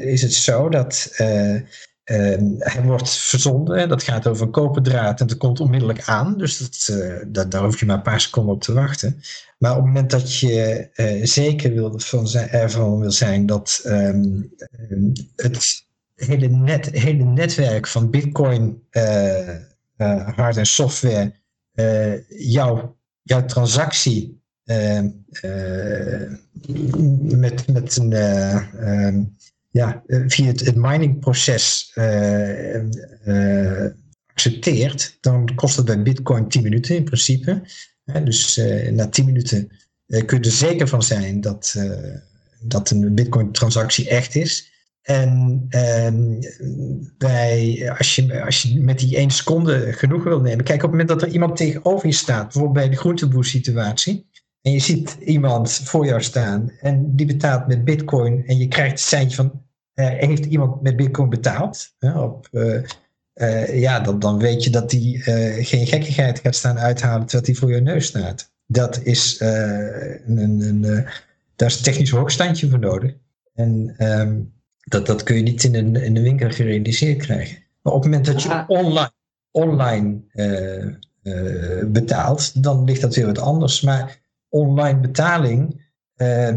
is 0.02 0.22
het 0.22 0.32
zo 0.32 0.68
dat 0.68 1.08
Ehm, 1.16 1.60
hij 2.58 2.82
wordt 2.82 3.10
verzonden, 3.10 3.88
dat 3.88 4.02
gaat 4.02 4.26
over 4.26 4.46
een 4.46 4.52
koperdraad 4.52 5.20
en 5.20 5.26
dat 5.26 5.36
komt 5.36 5.60
onmiddellijk 5.60 6.02
aan. 6.04 6.38
Dus 6.38 6.88
uh, 6.88 7.16
dat, 7.26 7.50
daar 7.50 7.64
hoef 7.64 7.80
je 7.80 7.86
maar 7.86 7.96
een 7.96 8.02
paar 8.02 8.20
seconden 8.20 8.54
op 8.54 8.62
te 8.62 8.72
wachten. 8.72 9.22
Maar 9.58 9.70
op 9.70 9.76
het 9.76 9.86
moment 9.86 10.10
dat 10.10 10.36
je 10.36 10.88
uh, 10.94 11.24
zeker 11.24 11.74
wil 11.74 11.98
van 11.98 12.28
zijn, 12.28 12.48
ervan 12.48 12.98
wil 12.98 13.10
zijn 13.10 13.46
dat 13.46 13.82
um, 13.86 14.52
het 15.36 15.84
hele, 16.14 16.48
net, 16.48 16.90
hele 16.90 17.24
netwerk 17.24 17.86
van 17.86 18.10
Bitcoin, 18.10 18.82
uh, 18.90 19.58
hard 20.36 20.56
en 20.56 20.66
software, 20.66 21.32
jouw, 22.28 22.96
jouw 23.22 23.44
transactie 23.44 24.42
ehm, 24.64 25.08
met, 27.38 27.66
met 27.66 27.96
een 27.96 28.12
ja, 29.70 30.02
eh, 30.06 30.22
via 30.26 30.46
het, 30.46 30.60
het 30.60 30.76
miningproces 30.76 31.92
uh, 31.94 32.82
uh, 33.24 33.86
accepteert, 34.26 35.16
dan 35.20 35.54
kost 35.54 35.76
het 35.76 35.86
bij 35.86 36.02
Bitcoin 36.02 36.48
10 36.48 36.62
minuten 36.62 36.96
in 36.96 37.04
principe. 37.04 37.62
dus 38.24 38.60
na 38.90 39.08
10 39.08 39.24
minuten 39.24 39.68
kun 40.06 40.38
je 40.38 40.44
er 40.44 40.50
zeker 40.50 40.88
van 40.88 41.02
zijn 41.02 41.40
dat, 41.40 41.74
dat 42.60 42.90
een 42.90 43.14
Bitcoin-transactie 43.14 44.08
echt 44.08 44.34
is. 44.34 44.70
En 45.02 45.66
ehm, 45.68 46.40
bij, 47.18 47.92
als, 47.98 48.16
je, 48.16 48.44
als 48.44 48.62
je 48.62 48.80
met 48.80 48.98
die 48.98 49.16
1 49.16 49.30
seconde 49.30 49.92
genoeg 49.92 50.24
wil 50.24 50.40
nemen, 50.40 50.64
kijk 50.64 50.76
op 50.76 50.82
het 50.82 50.90
moment 50.90 51.08
dat 51.08 51.22
er 51.22 51.28
iemand 51.28 51.56
tegenover 51.56 52.06
je 52.06 52.14
staat, 52.14 52.42
bijvoorbeeld 52.42 52.72
bij 52.72 52.88
de 52.88 52.96
groenteboer 52.96 53.44
situatie, 53.44 54.29
en 54.62 54.72
je 54.72 54.78
ziet 54.78 55.16
iemand 55.20 55.72
voor 55.72 56.06
jou 56.06 56.22
staan 56.22 56.70
en 56.80 57.16
die 57.16 57.26
betaalt 57.26 57.66
met 57.66 57.84
bitcoin 57.84 58.46
en 58.46 58.58
je 58.58 58.68
krijgt 58.68 58.90
het 58.90 59.00
seintje 59.00 59.36
van 59.36 59.62
heeft 59.94 60.44
iemand 60.44 60.82
met 60.82 60.96
bitcoin 60.96 61.28
betaald? 61.28 61.94
op, 62.00 62.48
ja, 63.72 64.00
dan, 64.00 64.18
dan 64.18 64.38
weet 64.38 64.64
je 64.64 64.70
dat 64.70 64.90
die 64.90 65.22
geen 65.64 65.86
gekkigheid 65.86 66.38
gaat 66.38 66.54
staan 66.54 66.78
uithalen 66.78 67.26
terwijl 67.26 67.44
die 67.44 67.58
voor 67.58 67.72
je 67.72 67.80
neus 67.80 68.06
staat. 68.06 68.52
Dat 68.66 69.00
is, 69.02 69.40
een, 69.40 70.38
een, 70.38 70.60
een 70.60 71.06
daar 71.56 71.68
is 71.68 71.76
een 71.76 71.82
technisch 71.82 72.10
hoogstandje 72.10 72.68
voor 72.68 72.78
nodig. 72.78 73.14
En 73.54 73.94
ehm, 73.96 74.38
dat, 74.84 75.06
dat 75.06 75.22
kun 75.22 75.36
je 75.36 75.42
niet 75.42 75.64
in 75.64 75.74
een, 75.74 75.96
in 75.96 76.14
de 76.14 76.22
winkel 76.22 76.50
gerealiseerd 76.50 77.18
krijgen. 77.18 77.58
Maar 77.82 77.92
op 77.92 78.02
het 78.02 78.10
moment 78.10 78.26
dat 78.26 78.42
je 78.42 78.64
online, 78.66 79.12
online 79.50 80.20
betaalt, 81.86 82.62
dan 82.62 82.84
ligt 82.84 83.00
dat 83.00 83.14
weer 83.14 83.26
wat 83.26 83.38
anders. 83.38 83.80
Maar 83.80 84.19
online 84.50 85.00
betaling, 85.00 85.88
uh, 86.16 86.54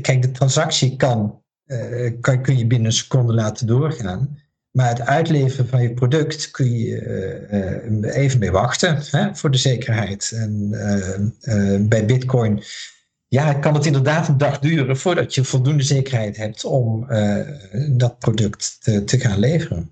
kijk, 0.00 0.22
de 0.22 0.30
transactie 0.30 0.96
kan, 0.96 1.42
uh, 1.66 2.10
kan, 2.20 2.42
kun 2.42 2.58
je 2.58 2.66
binnen 2.66 2.86
een 2.86 2.92
seconde 2.92 3.34
laten 3.34 3.66
doorgaan. 3.66 4.44
Maar 4.70 4.88
het 4.88 5.00
uitleveren 5.00 5.68
van 5.68 5.82
je 5.82 5.94
product 5.94 6.50
kun 6.50 6.78
je 6.78 8.10
even 8.14 8.38
mee 8.38 8.50
wachten 8.50 8.98
hè, 9.10 9.34
voor 9.34 9.50
de 9.50 9.58
zekerheid. 9.58 10.32
En 10.34 11.88
bij 11.88 12.06
Bitcoin 12.06 12.62
ja, 13.28 13.54
kan 13.54 13.74
het 13.74 13.86
inderdaad 13.86 14.28
een 14.28 14.38
dag 14.38 14.58
duren 14.58 14.96
voordat 14.96 15.34
je 15.34 15.44
voldoende 15.44 15.82
zekerheid 15.82 16.36
hebt 16.36 16.64
om 16.64 17.06
dat 17.90 18.18
product 18.18 18.76
te, 18.80 19.04
te, 19.04 19.18
gaan 19.18 19.38
leveren. 19.38 19.90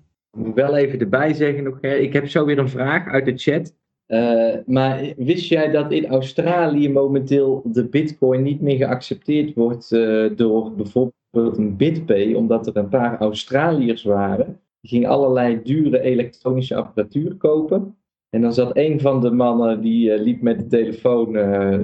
Wel 0.55 0.77
even 0.77 0.99
erbij 0.99 1.33
zeggen 1.33 1.63
nog, 1.63 1.79
ik 1.81 2.13
heb 2.13 2.29
zo 2.29 2.45
weer 2.45 2.59
een 2.59 2.69
vraag 2.69 3.07
uit 3.07 3.25
de 3.25 3.37
chat. 3.37 3.73
Uh, 4.07 4.55
maar 4.65 5.13
wist 5.17 5.49
jij 5.49 5.71
dat 5.71 5.91
in 5.91 6.05
Australië 6.05 6.89
momenteel 6.89 7.61
de 7.65 7.85
bitcoin 7.87 8.41
niet 8.41 8.61
meer 8.61 8.77
geaccepteerd 8.77 9.53
wordt 9.53 9.91
uh, 9.91 10.35
door 10.35 10.75
bijvoorbeeld 10.75 11.57
een 11.57 11.75
BitPay, 11.77 12.33
omdat 12.33 12.67
er 12.67 12.77
een 12.77 12.89
paar 12.89 13.19
Australiërs 13.19 14.03
waren, 14.03 14.59
die 14.81 14.89
gingen 14.89 15.09
allerlei 15.09 15.61
dure 15.63 16.01
elektronische 16.01 16.75
apparatuur 16.75 17.35
kopen. 17.35 17.97
En 18.29 18.41
dan 18.41 18.53
zat 18.53 18.77
een 18.77 18.99
van 18.99 19.21
de 19.21 19.31
mannen, 19.31 19.81
die 19.81 20.19
liep 20.19 20.41
met 20.41 20.59
de 20.59 20.67
telefoon 20.67 21.31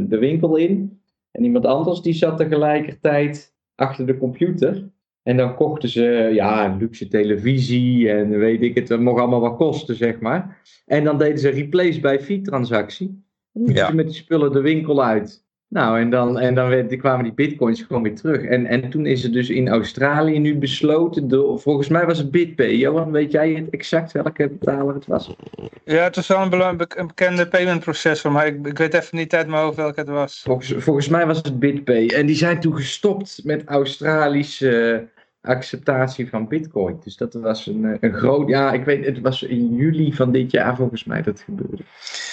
de 0.08 0.18
winkel 0.20 0.56
in. 0.56 1.02
En 1.32 1.44
iemand 1.44 1.66
anders 1.66 2.02
die 2.02 2.14
zat 2.14 2.38
tegelijkertijd 2.38 3.56
achter 3.76 4.06
de 4.06 4.18
computer. 4.18 4.91
En 5.24 5.38
dan 5.38 5.56
kochten 5.56 5.90
ze 5.90 6.32
ja, 6.34 6.76
luxe 6.80 7.08
televisie 7.08 8.12
en 8.12 8.40
weet 8.40 8.62
ik 8.62 8.76
het, 8.76 8.88
dat 8.88 9.00
mocht 9.00 9.20
allemaal 9.20 9.40
wat 9.40 9.56
kosten, 9.56 9.96
zeg 9.96 10.20
maar. 10.20 10.62
En 10.86 11.04
dan 11.04 11.18
deden 11.18 11.40
ze 11.40 11.50
replace 11.50 12.00
bij 12.00 12.20
fee-transactie. 12.20 13.24
Dan 13.54 13.76
ja. 13.76 13.88
ze 13.88 13.96
met 13.96 14.06
die 14.06 14.16
spullen 14.16 14.52
de 14.52 14.62
winkel 14.62 15.04
uit. 15.04 15.46
Nou, 15.72 16.00
en 16.00 16.10
dan, 16.10 16.40
en 16.40 16.56
dan 16.56 16.70
werd, 16.70 16.98
kwamen 16.98 17.24
die 17.24 17.34
bitcoins 17.34 17.82
gewoon 17.82 18.04
weer 18.04 18.16
terug. 18.16 18.44
En, 18.44 18.66
en 18.66 18.90
toen 18.90 19.06
is 19.06 19.24
het 19.24 19.34
dus 19.34 19.50
in 19.50 19.70
Australië 19.70 20.40
nu 20.40 20.58
besloten, 20.58 21.28
door, 21.28 21.60
volgens 21.60 21.88
mij 21.88 22.06
was 22.06 22.18
het 22.18 22.32
BitPay. 22.32 22.76
Johan, 22.76 23.12
weet 23.12 23.32
jij 23.32 23.52
het 23.52 23.70
exact 23.70 24.12
welke 24.12 24.50
betaler 24.50 24.94
het 24.94 25.06
was? 25.06 25.36
Ja, 25.84 26.04
het 26.04 26.16
was 26.16 26.28
wel 26.28 26.42
een, 26.42 26.80
een 26.98 27.08
bekende 27.08 27.48
payment 27.48 27.80
processor, 27.80 28.32
maar 28.32 28.48
ik, 28.48 28.68
ik 28.68 28.78
weet 28.78 28.94
even 28.94 29.18
niet 29.18 29.36
uit 29.36 29.48
mijn 29.48 29.64
hoofd 29.64 29.76
welke 29.76 30.00
het 30.00 30.10
was. 30.10 30.42
Volgens, 30.44 30.74
volgens 30.78 31.08
mij 31.08 31.26
was 31.26 31.38
het 31.38 31.60
BitPay. 31.60 32.08
En 32.08 32.26
die 32.26 32.36
zijn 32.36 32.60
toen 32.60 32.76
gestopt 32.76 33.42
met 33.44 33.64
Australische 33.66 35.08
acceptatie 35.42 36.30
van 36.30 36.48
Bitcoin. 36.48 37.00
Dus 37.04 37.18
dat 37.18 37.34
was 37.34 37.68
een, 37.68 37.86
eh, 37.86 37.98
een 38.00 38.14
groot. 38.14 38.50
Ja, 38.50 38.72
ik 38.72 38.86
weet, 38.86 39.06
het 39.06 39.20
was 39.20 39.44
in 39.44 39.76
juli 39.76 40.14
van 40.14 40.32
dit 40.32 40.52
jaar 40.52 40.76
volgens 40.76 41.04
mij 41.04 41.22
dat 41.22 41.40
gebeurde. 41.40 41.84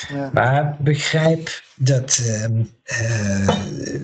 Ja. 0.09 0.31
Maar 0.33 0.77
begrijp 0.81 1.63
dat. 1.75 2.21
Ehm, 2.27 2.63
eh, 2.83 3.49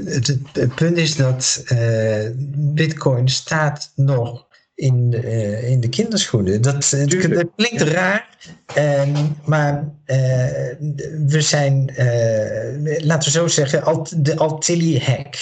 het, 0.05 0.39
het, 0.53 0.75
punt 0.75 0.97
is 0.97 1.17
dat 1.17 1.65
uh, 1.73 2.29
Bitcoin 2.57 3.29
staat 3.29 3.93
nog 3.97 4.47
in, 4.75 5.13
uh, 5.25 5.71
in 5.71 5.81
de 5.81 5.89
kinderschoenen. 5.89 6.63
Dat, 6.63 6.97
dat 7.31 7.47
klinkt 7.57 7.83
raar, 7.83 8.29
um, 8.79 9.37
maar 9.45 9.75
uh, 10.07 10.17
we 11.27 11.41
zijn, 11.41 11.93
uh, 11.99 13.05
laten 13.05 13.33
we 13.33 13.39
zo 13.39 13.47
zeggen, 13.47 13.85
alt, 13.85 14.25
de 14.25 14.37
Altilli-hack. 14.37 15.35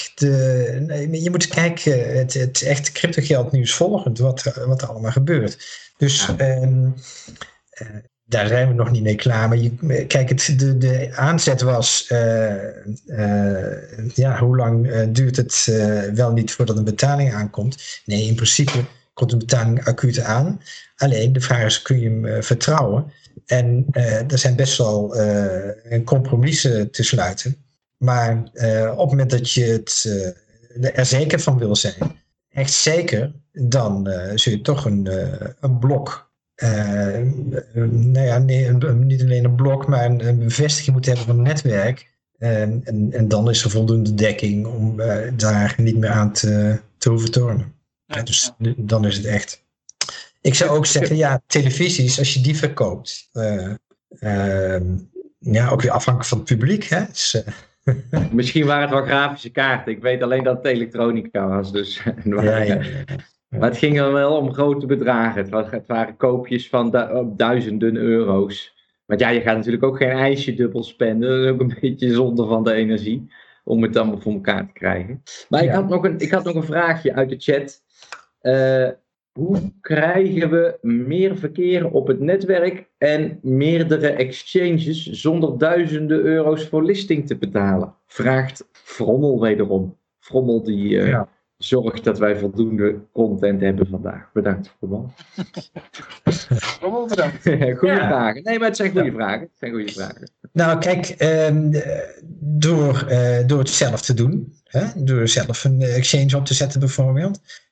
Je 1.11 1.29
moet 1.31 1.49
kijken, 1.49 2.17
het, 2.17 2.35
het 2.35 2.63
echte 2.63 2.93
cryptogeld 2.93 3.53
nieuws 3.53 3.75
volgend, 3.75 4.19
wat, 4.19 4.43
wat 4.67 4.83
er 4.83 4.89
allemaal 4.89 5.11
gebeurt. 5.11 5.81
Dus 5.97 6.29
um, 6.39 6.95
daar 8.25 8.47
zijn 8.47 8.69
we 8.69 8.75
nog 8.75 8.91
niet 8.91 9.03
mee 9.03 9.15
klaar. 9.15 9.49
Maar 9.49 9.59
je, 9.59 10.05
kijk, 10.07 10.29
het, 10.29 10.55
de, 10.57 10.79
de 10.79 11.11
aanzet 11.15 11.61
was, 11.61 12.07
ja, 14.15 14.39
hoe 14.39 14.57
lang 14.57 15.05
duurt 15.13 15.37
het 15.37 15.71
wel 16.15 16.33
niet 16.33 16.53
voordat 16.53 16.77
een 16.77 16.85
betaling 16.85 17.35
aankomt? 17.35 18.03
Nee, 18.05 18.27
in 18.27 18.35
principe 18.35 18.85
komt 19.13 19.31
de 19.31 19.37
betaling 19.37 19.85
acuut 19.85 20.21
aan. 20.21 20.61
Alleen 20.97 21.33
de 21.33 21.41
vraag 21.41 21.65
is, 21.65 21.83
kun 21.83 22.01
je 22.01 22.09
hem 22.09 22.25
uh, 22.25 22.41
vertrouwen? 22.41 23.13
En 23.47 23.87
uh, 23.93 24.33
er 24.33 24.39
zijn 24.39 24.57
best 24.57 24.79
wel 24.79 25.21
uh, 25.21 26.05
compromissen 26.05 26.91
te 26.91 27.03
sluiten. 27.03 27.57
Maar 27.97 28.37
op 28.91 28.99
het 28.99 29.11
moment 29.11 29.31
dat 29.31 29.51
je 29.51 29.65
het, 29.65 30.05
er 30.95 31.07
zeker 31.07 31.41
van 31.41 31.59
wil 31.59 31.77
zijn, 31.77 32.21
echt 32.49 32.73
zeker, 32.73 33.33
dan 33.53 34.09
zul 34.35 34.53
je 34.53 34.61
toch 34.61 34.85
een, 34.85 35.09
een 35.61 35.79
blok 35.79 36.31
nou 37.75 38.27
ja, 38.27 38.39
niet 38.39 39.23
alleen 39.23 39.45
een 39.45 39.55
blok, 39.55 39.87
maar 39.87 40.05
een, 40.05 40.39
bevestiging 40.39 40.93
moeten 40.93 41.17
hebben 41.17 41.35
van 41.35 41.45
het 41.47 41.55
netwerk. 41.55 42.11
En, 42.39 42.81
en, 42.85 43.13
en, 43.13 43.29
dan 43.29 43.51
is 43.51 43.65
er 43.65 43.71
voldoende 43.71 44.15
dekking 44.15 44.67
om 44.67 44.97
daar 45.37 45.75
niet 45.77 45.97
meer 45.97 46.11
aan 46.11 46.33
te, 46.33 46.81
te 46.99 47.09
hoeven 47.09 47.31
tornen 47.31 47.73
dus 48.25 48.53
dan 48.77 49.07
is 49.07 49.17
het 49.17 49.27
echt. 49.27 49.65
Ik 50.41 50.55
zou 50.55 50.71
ook 50.71 50.87
zeggen, 50.87 51.17
ja, 51.17 51.43
televisies, 51.47 52.19
als 52.19 52.35
je 52.35 52.41
die 52.41 52.57
verkoopt, 52.57 53.29
uh, 53.33 53.75
ja, 55.39 55.69
ook 55.69 55.83
weer 55.83 55.91
afhankelijk 55.91 56.29
van 56.29 56.39
het 56.39 56.47
publiek. 56.47 56.85
Hè? 56.85 57.05
Dus, 57.07 57.35
uh, 57.35 57.53
Misschien 58.33 58.67
waren 58.67 58.83
het 58.83 58.91
wel 58.91 59.05
grafische 59.05 59.51
kaarten. 59.51 59.93
Ik 59.93 60.03
weet 60.03 60.23
alleen 60.23 60.43
dat 60.43 60.57
het 60.57 60.67
elektronica 60.67 61.49
was. 61.49 61.73
Dus, 61.73 62.03
ja, 62.25 62.57
ja, 62.57 62.81
maar 63.59 63.69
het 63.69 63.79
ging 63.79 64.01
er 64.01 64.13
wel 64.13 64.37
om 64.37 64.53
grote 64.53 64.87
bedragen. 64.87 65.43
Het, 65.43 65.51
was, 65.51 65.71
het 65.71 65.87
waren 65.87 66.17
koopjes 66.17 66.69
van 66.69 66.91
duizenden 67.37 67.97
euro's. 67.97 68.81
Want 69.07 69.21
ja, 69.21 69.29
je 69.29 69.41
gaat 69.41 69.57
natuurlijk 69.57 69.85
ook 69.85 69.97
geen 69.97 70.11
ijsje 70.11 70.55
dubbel 70.55 70.83
spenden. 70.83 71.31
Dat 71.31 71.45
is 71.45 71.51
ook 71.51 71.61
een 71.61 71.79
beetje 71.81 72.13
zonde 72.13 72.47
van 72.47 72.65
de 72.65 72.73
energie. 72.73 73.33
Om 73.65 73.83
het 73.83 73.97
allemaal 73.97 74.21
voor 74.21 74.33
elkaar 74.33 74.67
te 74.67 74.73
krijgen. 74.73 75.23
Maar 75.49 75.65
ik, 75.65 75.71
had 75.71 75.89
nog 75.89 76.05
een, 76.05 76.19
ik 76.19 76.31
had 76.31 76.45
nog 76.45 76.55
een 76.55 76.65
vraagje 76.65 77.15
uit 77.15 77.29
de 77.29 77.37
chat. 77.39 77.83
Uh, 78.43 78.89
hoe 79.33 79.73
krijgen 79.81 80.51
we 80.51 80.79
meer 80.81 81.37
verkeer 81.37 81.91
op 81.91 82.07
het 82.07 82.21
netwerk 82.21 82.89
en 82.99 83.39
meerdere 83.43 84.09
exchanges 84.09 85.11
zonder 85.11 85.59
duizenden 85.59 86.21
euro's 86.21 86.69
voor 86.69 86.85
listing 86.85 87.27
te 87.27 87.37
betalen? 87.37 87.95
Vraagt 88.07 88.69
Frommel 88.73 89.41
wederom. 89.41 89.97
Frommel 90.19 90.63
die 90.63 90.89
uh, 90.89 91.09
ja. 91.09 91.29
zorgt 91.57 92.05
dat 92.05 92.19
wij 92.19 92.37
voldoende 92.37 92.99
content 93.13 93.61
hebben 93.61 93.87
vandaag. 93.87 94.31
Bedankt 94.33 94.75
Frommel. 94.79 95.13
Frommel 96.79 97.07
bedankt. 97.07 97.43
goede 97.79 97.95
ja. 97.95 98.09
vragen. 98.09 98.43
Nee, 98.43 98.59
maar 98.59 98.69
het 98.69 98.77
zijn 98.77 98.91
goede 98.91 99.07
ja. 99.07 99.13
vragen. 99.13 99.41
Het 99.41 99.59
zijn 99.59 99.73
goede 99.73 99.93
vragen. 99.93 100.31
Nou 100.53 100.79
kijk, 100.79 101.17
um, 101.51 101.71
door, 102.41 103.07
uh, 103.11 103.47
door 103.47 103.59
het 103.59 103.69
zelf 103.69 104.03
te 104.03 104.15
doen, 104.15 104.53
hè, 104.65 105.05
door 105.05 105.29
zelf 105.29 105.65
een 105.65 105.83
exchange 105.83 106.37
op 106.37 106.45
te 106.45 106.55
zetten 106.55 106.81
bijvoorbeeld, 106.81 107.41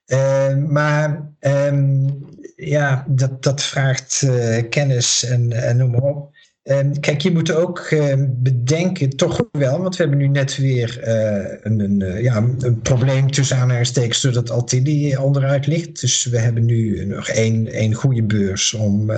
maar 0.67 1.31
ehm, 1.39 2.07
ja, 2.55 3.05
dat, 3.07 3.43
dat 3.43 3.63
vraagt 3.63 4.21
uh, 4.25 4.57
kennis 4.69 5.23
en, 5.23 5.51
en 5.51 5.77
noem 5.77 5.91
maar 5.91 6.01
op. 6.01 6.29
Um, 6.63 6.99
kijk, 6.99 7.21
je 7.21 7.31
moet 7.31 7.51
ook 7.51 7.95
bedenken, 8.27 9.09
toch 9.09 9.43
wel, 9.51 9.81
want 9.81 9.95
we 9.95 10.03
hebben 10.03 10.19
nu 10.19 10.27
net 10.27 10.57
weer 10.57 10.99
uh, 11.07 11.57
een, 11.61 11.79
een, 11.79 11.99
uh, 11.99 12.21
ja, 12.21 12.35
een 12.59 12.81
probleem 12.81 13.31
tussen 13.31 13.57
aanhalingstekens 13.57 14.21
doordat 14.21 14.49
Altili 14.49 15.17
onderuit 15.17 15.67
ligt. 15.67 16.01
Dus 16.01 16.25
we 16.25 16.39
hebben 16.39 16.65
nu 16.65 17.05
nog 17.05 17.27
één, 17.27 17.67
één 17.67 17.93
goede 17.93 18.23
beurs 18.23 18.73
om, 18.73 19.11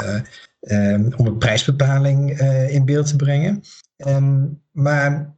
om 1.18 1.26
een 1.26 1.38
prijsbepaling 1.38 2.40
in 2.70 2.86
beeld 2.86 3.08
te 3.08 3.16
brengen. 3.16 3.64
maar 4.72 5.36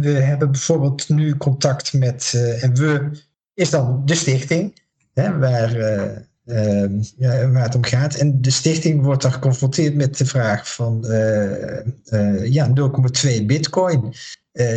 we 0.00 0.10
hebben 0.10 0.50
bijvoorbeeld 0.50 1.08
nu 1.08 1.36
contact 1.36 1.92
met, 1.92 2.32
en 2.60 2.74
we 2.74 3.10
is 3.54 3.70
dan 3.70 4.02
de 4.04 4.14
stichting, 4.14 4.80
hè, 5.14 5.38
waar, 5.38 5.76
uh, 6.46 6.86
waar 7.52 7.62
het 7.62 7.74
om 7.74 7.84
gaat. 7.84 8.14
En 8.14 8.40
de 8.40 8.50
stichting 8.50 9.02
wordt 9.02 9.22
dan 9.22 9.32
geconfronteerd 9.32 9.94
met 9.94 10.18
de 10.18 10.26
vraag 10.26 10.74
van 10.74 11.04
uh, 11.06 12.52
ja, 12.52 12.72
0,2 13.38 13.46
bitcoin. 13.46 14.14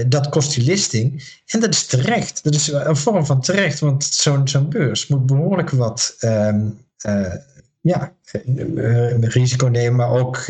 dat 0.07 0.29
kost 0.29 0.53
die 0.53 0.63
listing. 0.63 1.23
En 1.45 1.59
dat 1.59 1.73
is 1.73 1.85
terecht. 1.85 2.43
Dat 2.43 2.53
is 2.53 2.67
een 2.67 2.95
vorm 2.95 3.25
van 3.25 3.41
terecht, 3.41 3.79
want 3.79 4.03
zo'n 4.03 4.47
zo'n 4.47 4.69
beurs 4.69 5.07
moet 5.07 5.25
behoorlijk 5.25 5.69
wat 5.69 6.15
ehm, 6.19 6.69
ja, 7.81 8.13
risico 9.19 9.67
nemen, 9.67 9.95
maar 9.95 10.09
ook 10.09 10.45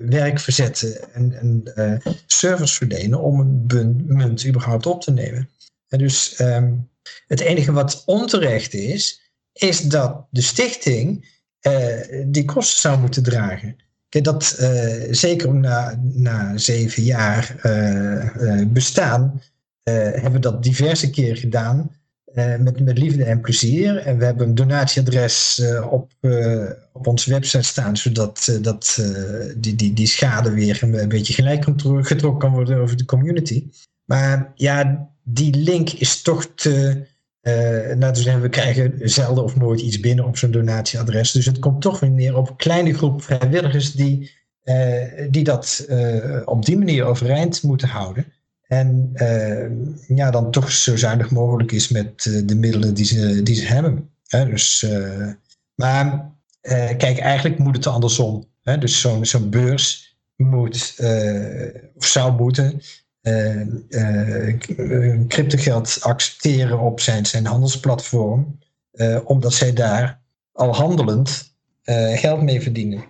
werk 0.00 0.38
verzetten 0.38 1.12
en, 1.14 1.32
en 1.32 2.02
servers 2.26 2.76
verlenen 2.76 3.20
om 3.20 3.40
een 3.66 4.04
munt 4.06 4.46
überhaupt 4.46 4.86
op 4.86 5.02
te 5.02 5.12
nemen. 5.12 5.48
En 5.88 5.98
dus 5.98 6.34
ehm, 6.34 6.72
het 7.26 7.40
enige 7.40 7.72
wat 7.72 8.02
onterecht 8.06 8.74
is, 8.74 9.30
is 9.52 9.80
dat 9.80 10.26
de 10.30 10.42
stichting 10.42 11.34
die 12.26 12.44
kosten 12.44 12.80
zou 12.80 13.00
moeten 13.00 13.22
dragen. 13.22 13.76
Kijk, 14.08 14.24
dat 14.24 14.44
zeker 15.10 15.54
na, 15.54 16.00
na 16.02 16.58
zeven 16.58 17.02
jaar 17.02 17.54
bestaan, 18.68 19.42
hebben 19.82 20.32
we 20.32 20.38
dat 20.38 20.62
diverse 20.62 21.10
keer 21.10 21.36
gedaan. 21.36 21.90
Met, 22.58 22.80
met 22.80 22.98
liefde 22.98 23.24
en 23.24 23.40
plezier. 23.40 23.96
En 23.96 24.18
we 24.18 24.24
hebben 24.24 24.48
een 24.48 24.54
donatieadres 24.54 25.62
op, 25.90 26.12
op 26.92 27.06
onze 27.06 27.30
website 27.30 27.62
staan, 27.62 27.96
zodat 27.96 28.58
dat, 28.60 29.02
die, 29.56 29.74
die, 29.74 29.92
die 29.92 30.06
schade 30.06 30.50
weer 30.50 30.78
een 30.82 31.08
beetje 31.08 31.32
gelijk 31.32 31.64
getrokken 31.84 32.38
kan 32.38 32.52
worden 32.52 32.78
over 32.78 32.96
de 32.96 33.04
community. 33.04 33.70
Maar 34.04 34.52
ja, 34.54 35.10
die 35.28 35.54
link 35.56 35.90
is 35.90 36.22
toch 36.22 36.46
te. 36.54 37.06
laten 37.98 38.12
we 38.12 38.20
zeggen, 38.22 38.42
we 38.42 38.48
krijgen 38.48 39.10
zelden 39.10 39.44
of 39.44 39.56
nooit 39.56 39.80
iets 39.80 40.00
binnen 40.00 40.24
op 40.24 40.36
zo'n 40.36 40.50
donatieadres. 40.50 41.32
Dus 41.32 41.46
het 41.46 41.58
komt 41.58 41.82
toch 41.82 42.00
weer 42.00 42.10
neer 42.10 42.36
op 42.36 42.48
een 42.48 42.56
kleine 42.56 42.94
groep 42.94 43.22
vrijwilligers 43.22 43.92
die, 43.92 44.30
die 45.30 45.44
dat 45.44 45.86
op 46.44 46.64
die 46.64 46.78
manier 46.78 47.04
overeind 47.04 47.62
moeten 47.62 47.88
houden. 47.88 48.32
En 48.66 49.12
ja, 50.08 50.30
dan 50.30 50.50
toch 50.50 50.72
zo 50.72 50.96
zuinig 50.96 51.30
mogelijk 51.30 51.72
is 51.72 51.88
met 51.88 52.22
de 52.44 52.54
middelen 52.54 52.94
die 52.94 53.04
ze, 53.04 53.42
die 53.42 53.54
ze 53.54 53.66
hebben. 53.66 54.10
Hè? 54.26 54.48
Dus, 54.48 54.86
maar 55.74 56.32
kijk, 56.96 57.18
eigenlijk 57.18 57.58
moet 57.58 57.76
het 57.76 57.86
andersom. 57.86 58.46
Hè? 58.62 58.78
Dus 58.78 59.00
zo'n 59.00 59.26
zo'n 59.26 59.50
beurs 59.50 60.16
moet, 60.36 60.94
of 61.96 62.04
zou 62.06 62.32
moeten, 62.32 62.80
cryptogeld 65.28 65.98
accepteren 66.00 66.78
op 66.78 67.00
zijn, 67.00 67.46
handelsplatform, 67.46 68.58
omdat 69.24 69.54
zij 69.54 69.72
daar 69.72 70.20
al 70.52 70.74
handelend 70.74 71.54
geld 72.14 72.42
mee 72.42 72.62
verdienen. 72.62 73.04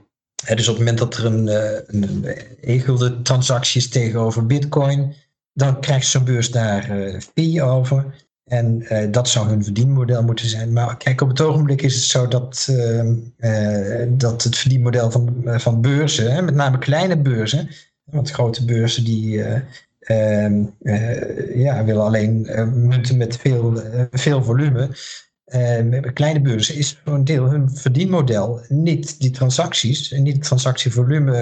dus 0.55 0.69
op 0.69 0.77
het 0.77 0.85
moment 0.85 0.99
dat 0.99 1.17
er 1.17 1.25
een, 1.25 1.47
een 1.87 2.25
e-gulden 2.61 3.23
transactie 3.23 3.81
is 3.81 3.89
tegenover 3.89 4.47
bitcoin, 4.47 5.15
dan 5.53 5.81
krijgt 5.81 6.07
zo'n 6.07 6.25
beurs 6.25 6.51
daar 6.51 6.85
fee 7.35 7.63
over. 7.63 8.27
En 8.47 8.87
dat 9.11 9.29
zou 9.29 9.49
hun 9.49 9.65
verdienmodel 9.65 10.23
moeten 10.23 10.49
zijn. 10.49 10.73
Maar 10.73 10.97
kijk, 10.97 11.21
op 11.21 11.29
het 11.29 11.41
ogenblik 11.41 11.83
is 11.83 11.95
het 11.95 12.05
zo 12.05 12.29
dat, 12.29 12.69
uh, 12.71 14.03
dat 14.09 14.43
het 14.43 14.57
verdienmodel 14.57 15.11
van, 15.11 15.43
van 15.45 15.81
beurzen, 15.81 16.33
hè, 16.33 16.43
met 16.43 16.55
name 16.55 16.79
kleine 16.79 17.19
beurzen, 17.19 17.69
want 18.05 18.31
grote 18.31 18.65
beurzen 18.65 19.05
die 19.05 19.43
ehm, 19.43 19.61
ja, 21.55 21.85
willen 21.85 22.03
alleen 22.03 22.49
munten 22.75 23.17
met 23.17 23.37
veel, 23.37 23.83
veel 24.11 24.43
volume. 24.43 24.89
met 25.85 26.13
kleine 26.13 26.41
beurzen 26.41 26.75
is 26.75 27.01
voor 27.05 27.15
een 27.15 27.25
deel 27.25 27.51
hun 27.51 27.71
verdienmodel 27.71 28.61
niet 28.69 29.21
die 29.21 29.31
transacties, 29.31 30.11
niet 30.11 30.43
transactievolume 30.43 31.37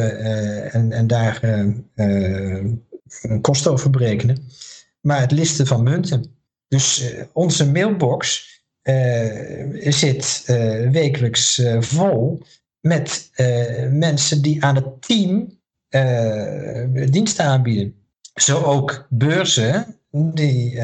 en, 0.72 0.92
en 0.92 1.06
daar 1.06 1.64
kosten 3.40 3.70
over 3.70 3.90
berekenen, 3.90 4.38
maar 5.00 5.20
het 5.20 5.32
listen 5.32 5.66
van 5.66 5.82
munten. 5.82 6.24
Dus 6.68 7.12
onze 7.32 7.70
mailbox 7.70 8.52
zit 9.78 10.42
wekelijks 10.90 11.62
vol 11.78 12.42
met 12.80 13.30
mensen 13.90 14.42
die 14.42 14.64
aan 14.64 14.74
het 14.74 15.02
team 15.06 15.58
diensten 17.10 17.44
aanbieden. 17.44 17.94
Zo 18.34 18.62
ook 18.62 19.06
beurzen 19.08 19.96
die, 20.10 20.80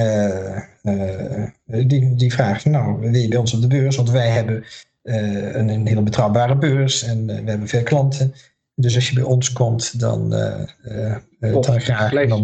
die, 1.65 2.15
die 2.15 2.33
vragen, 2.33 2.71
nou, 2.71 3.01
wil 3.01 3.15
je 3.15 3.29
bij 3.29 3.39
ons 3.39 3.55
op 3.55 3.61
de 3.61 3.67
beurs? 3.67 3.97
Want 3.97 4.11
wij 4.11 4.29
hebben 4.29 4.65
een, 5.03 5.69
een 5.69 5.87
hele 5.87 6.03
betrouwbare 6.03 6.57
beurs 6.57 7.03
en 7.03 7.27
we 7.27 7.51
hebben 7.51 7.69
veel 7.69 7.83
klanten. 7.83 8.35
Dus 8.75 8.95
als 8.95 9.09
je 9.09 9.15
bij 9.15 9.25
ons 9.25 9.53
komt, 9.53 10.01
dan, 10.01 10.31
dan 11.41 11.81
graag. 11.81 12.11
Slechts 12.11 12.41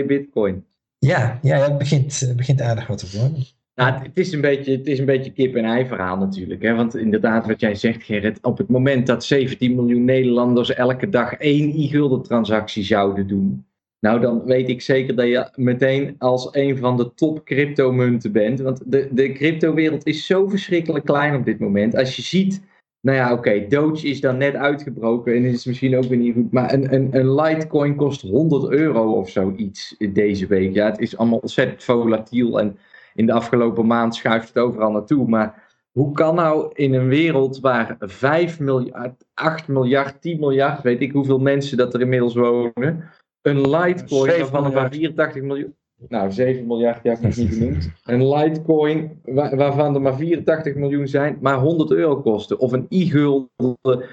0,2 0.00 0.06
bitcoin. 0.06 0.64
Ja, 0.98 1.38
ja, 1.42 1.58
het 1.58 1.78
begint, 1.78 2.32
begint 2.36 2.60
aardig 2.60 2.86
wat 2.86 2.98
te 2.98 3.18
worden. 3.18 3.44
Nou, 3.74 4.02
het 4.02 4.18
is 4.18 4.32
een 4.32 4.40
beetje, 4.40 4.72
het 4.76 4.86
is 4.86 4.98
een 4.98 5.04
beetje 5.04 5.32
kip 5.32 5.54
en 5.54 5.64
ei 5.64 5.86
verhaal 5.86 6.16
natuurlijk. 6.16 6.62
Hè? 6.62 6.74
Want 6.74 6.96
inderdaad, 6.96 7.46
wat 7.46 7.60
jij 7.60 7.74
zegt 7.74 8.02
Gerrit, 8.02 8.38
op 8.42 8.58
het 8.58 8.68
moment 8.68 9.06
dat 9.06 9.24
17 9.24 9.74
miljoen 9.74 10.04
Nederlanders 10.04 10.74
elke 10.74 11.08
dag 11.08 11.32
één 11.32 11.72
e-gulden 11.76 12.22
transactie 12.22 12.84
zouden 12.84 13.26
doen. 13.26 13.66
Nou, 14.04 14.20
dan 14.20 14.44
weet 14.44 14.68
ik 14.68 14.82
zeker 14.82 15.16
dat 15.16 15.26
je 15.26 15.48
meteen 15.54 16.14
als 16.18 16.48
een 16.52 16.78
van 16.78 16.96
de 16.96 17.14
top 17.14 17.44
cryptomunten 17.44 18.32
bent. 18.32 18.60
Want 18.60 18.80
de, 18.84 19.08
de 19.10 19.32
cryptowereld 19.32 20.06
is 20.06 20.26
zo 20.26 20.48
verschrikkelijk 20.48 21.04
klein 21.04 21.34
op 21.34 21.44
dit 21.44 21.58
moment. 21.58 21.96
Als 21.96 22.16
je 22.16 22.22
ziet 22.22 22.62
nou 23.00 23.16
ja, 23.16 23.32
oké, 23.32 23.66
Doge 23.68 24.08
is 24.08 24.20
dan 24.20 24.36
net 24.36 24.54
uitgebroken 24.54 25.34
en 25.34 25.44
is 25.44 25.64
misschien 25.64 25.96
ook 25.96 26.04
weer 26.04 26.18
niet 26.18 26.34
goed. 26.34 26.52
Maar 26.52 26.72
een, 26.72 26.94
een, 26.94 27.08
een 27.12 27.34
Litecoin 27.34 27.96
kost 27.96 28.20
100 28.20 28.70
euro 28.70 29.12
of 29.12 29.30
zoiets 29.30 29.96
deze 30.12 30.46
week. 30.46 30.74
Ja, 30.74 30.86
het 30.86 30.98
is 30.98 31.16
allemaal 31.16 31.38
ontzettend 31.38 31.84
volatiel 31.84 32.60
en 32.60 32.78
in 33.14 33.26
de 33.26 33.32
afgelopen 33.32 33.86
maand 33.86 34.14
schuift 34.14 34.48
het 34.48 34.58
overal 34.58 34.90
naartoe. 34.90 35.28
Maar 35.28 35.76
hoe 35.92 36.12
kan 36.12 36.34
nou 36.34 36.70
in 36.74 36.94
een 36.94 37.08
wereld 37.08 37.60
waar 37.60 37.96
5 37.98 38.60
miljard, 38.60 39.24
8 39.34 39.68
miljard, 39.68 40.20
10 40.20 40.40
miljard, 40.40 40.82
weet 40.82 41.00
ik 41.00 41.12
hoeveel 41.12 41.38
mensen 41.38 41.76
dat 41.76 41.94
er 41.94 42.00
inmiddels 42.00 42.34
wonen, 42.34 43.10
een 43.44 43.70
Litecoin 43.70 44.46
van 44.46 44.64
een 44.64 44.90
84 44.90 45.42
miljoen. 45.42 45.74
Nou, 46.08 46.32
7 46.32 46.66
miljard, 46.66 47.02
ja, 47.02 47.12
ik 47.12 47.18
heb 47.20 47.36
niet 47.36 47.52
genoemd. 47.52 47.90
Een 48.04 48.28
Litecoin, 48.28 49.20
waarvan 49.24 49.94
er 49.94 50.00
maar 50.00 50.16
84 50.16 50.74
miljoen 50.74 51.08
zijn, 51.08 51.38
maar 51.40 51.58
100 51.58 51.90
euro 51.90 52.20
kosten. 52.20 52.58
Of 52.58 52.72
een 52.72 52.86
e-gulden, 52.88 54.04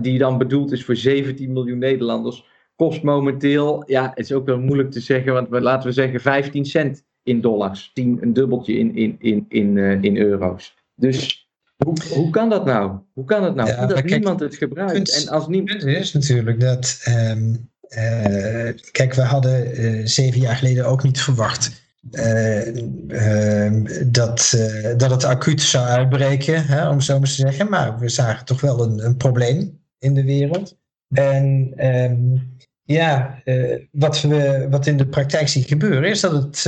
die 0.00 0.18
dan 0.18 0.38
bedoeld 0.38 0.72
is 0.72 0.84
voor 0.84 0.96
17 0.96 1.52
miljoen 1.52 1.78
Nederlanders, 1.78 2.46
kost 2.76 3.02
momenteel, 3.02 3.82
ja, 3.86 4.08
het 4.08 4.18
is 4.18 4.32
ook 4.32 4.46
wel 4.46 4.58
moeilijk 4.58 4.90
te 4.90 5.00
zeggen, 5.00 5.32
want 5.32 5.48
we, 5.48 5.60
laten 5.60 5.88
we 5.88 5.94
zeggen 5.94 6.20
15 6.20 6.64
cent 6.64 7.04
in 7.22 7.40
dollars. 7.40 7.90
10, 7.94 8.18
een 8.20 8.32
dubbeltje 8.32 8.78
in, 8.78 8.96
in, 8.96 9.16
in, 9.18 9.44
in, 9.48 9.76
uh, 9.76 10.02
in 10.02 10.16
euro's. 10.16 10.74
Dus 10.94 11.48
hoe, 11.84 11.94
hoe 12.14 12.30
kan 12.30 12.48
dat 12.48 12.64
nou? 12.64 12.98
Hoe 13.12 13.24
kan 13.24 13.44
het 13.44 13.54
nou? 13.54 13.68
Ja, 13.68 13.86
dat 13.86 14.04
niemand 14.04 14.40
het 14.40 14.56
gebruikt. 14.56 15.24
En 15.24 15.32
als 15.32 15.48
niemand... 15.48 15.82
Het 15.82 15.96
is 15.96 16.12
natuurlijk 16.12 16.60
dat 16.60 17.04
um, 17.08 17.70
uh, 17.88 18.72
kijk, 18.90 19.14
we 19.14 19.22
hadden 19.22 19.80
uh, 19.80 20.06
zeven 20.06 20.40
jaar 20.40 20.56
geleden 20.56 20.86
ook 20.86 21.02
niet 21.02 21.20
verwacht 21.20 21.84
uh, 22.10 23.70
dat, 24.06 24.56
dat 24.96 25.10
het 25.10 25.24
acuut 25.24 25.62
zou 25.62 25.86
uitbreken, 25.86 26.66
hè, 26.66 26.88
om 26.88 27.00
zo 27.00 27.18
maar 27.18 27.28
te 27.28 27.34
zeggen. 27.34 27.68
Maar 27.68 27.98
we 27.98 28.08
zagen 28.08 28.44
toch 28.44 28.60
wel 28.60 28.82
een, 28.82 29.04
een 29.04 29.16
probleem 29.16 29.80
in 29.98 30.14
de 30.14 30.24
wereld. 30.24 30.76
En 31.08 31.72
um, 31.86 32.54
ja, 32.82 33.42
wat, 33.90 34.20
we, 34.20 34.66
wat 34.70 34.86
in 34.86 34.96
de 34.96 35.06
praktijk 35.06 35.48
ziet 35.48 35.66
gebeuren, 35.66 36.10
is 36.10 36.20
dat 36.20 36.32
het, 36.32 36.64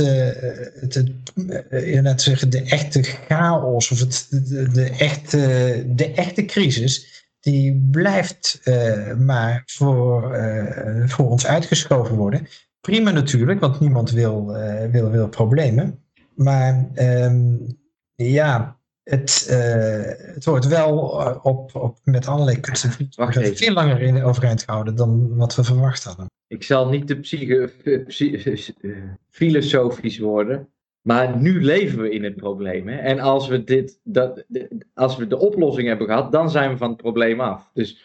het, 0.79 1.03
het 2.03 2.21
zeggen, 2.21 2.49
de 2.49 2.61
echte 2.61 3.03
chaos 3.03 3.91
of 3.91 3.99
het, 3.99 4.27
de, 4.29 4.69
de, 4.71 4.89
echte, 4.89 5.83
de 5.87 6.11
echte 6.11 6.45
crisis 6.45 7.19
die 7.51 7.87
blijft 7.91 8.61
uh, 8.63 9.15
maar 9.15 9.63
voor, 9.65 10.37
uh, 10.37 11.07
voor 11.07 11.29
ons 11.29 11.45
uitgeschoven 11.45 12.15
worden. 12.15 12.47
Prima 12.81 13.11
natuurlijk, 13.11 13.59
want 13.59 13.79
niemand 13.79 14.11
wil, 14.11 14.55
uh, 14.55 14.85
wil, 14.91 15.09
wil 15.09 15.29
problemen. 15.29 16.03
Maar 16.35 16.89
um, 16.95 17.77
ja, 18.15 18.79
het, 19.03 19.47
het 20.33 20.45
wordt 20.45 20.67
wel 20.67 20.97
op, 21.41 21.75
op, 21.75 21.97
met 22.03 22.27
allerlei 22.27 22.59
kunsten 22.59 22.91
veel 23.55 23.73
langer 23.73 24.01
in 24.01 24.23
overeind 24.23 24.63
gehouden 24.63 24.95
dan 24.95 25.35
wat 25.35 25.55
we 25.55 25.63
verwacht 25.63 26.03
hadden. 26.03 26.25
Ik 26.47 26.63
zal 26.63 26.89
niet 26.89 27.07
te 27.07 27.15
psycho, 27.15 27.67
filosofisch 29.29 30.19
worden, 30.19 30.67
maar 31.01 31.37
nu 31.37 31.63
leven 31.63 32.01
we 32.01 32.09
in 32.09 32.23
het 32.23 32.35
probleem. 32.35 32.87
Hè? 32.87 32.95
En 32.95 33.19
als 33.19 33.47
we, 33.47 33.63
dit, 33.63 33.99
dat, 34.03 34.45
als 34.93 35.17
we 35.17 35.27
de 35.27 35.39
oplossing 35.39 35.87
hebben 35.87 36.07
gehad, 36.07 36.31
dan 36.31 36.49
zijn 36.49 36.71
we 36.71 36.77
van 36.77 36.89
het 36.89 36.97
probleem 36.97 37.41
af. 37.41 37.69
Dus 37.73 38.03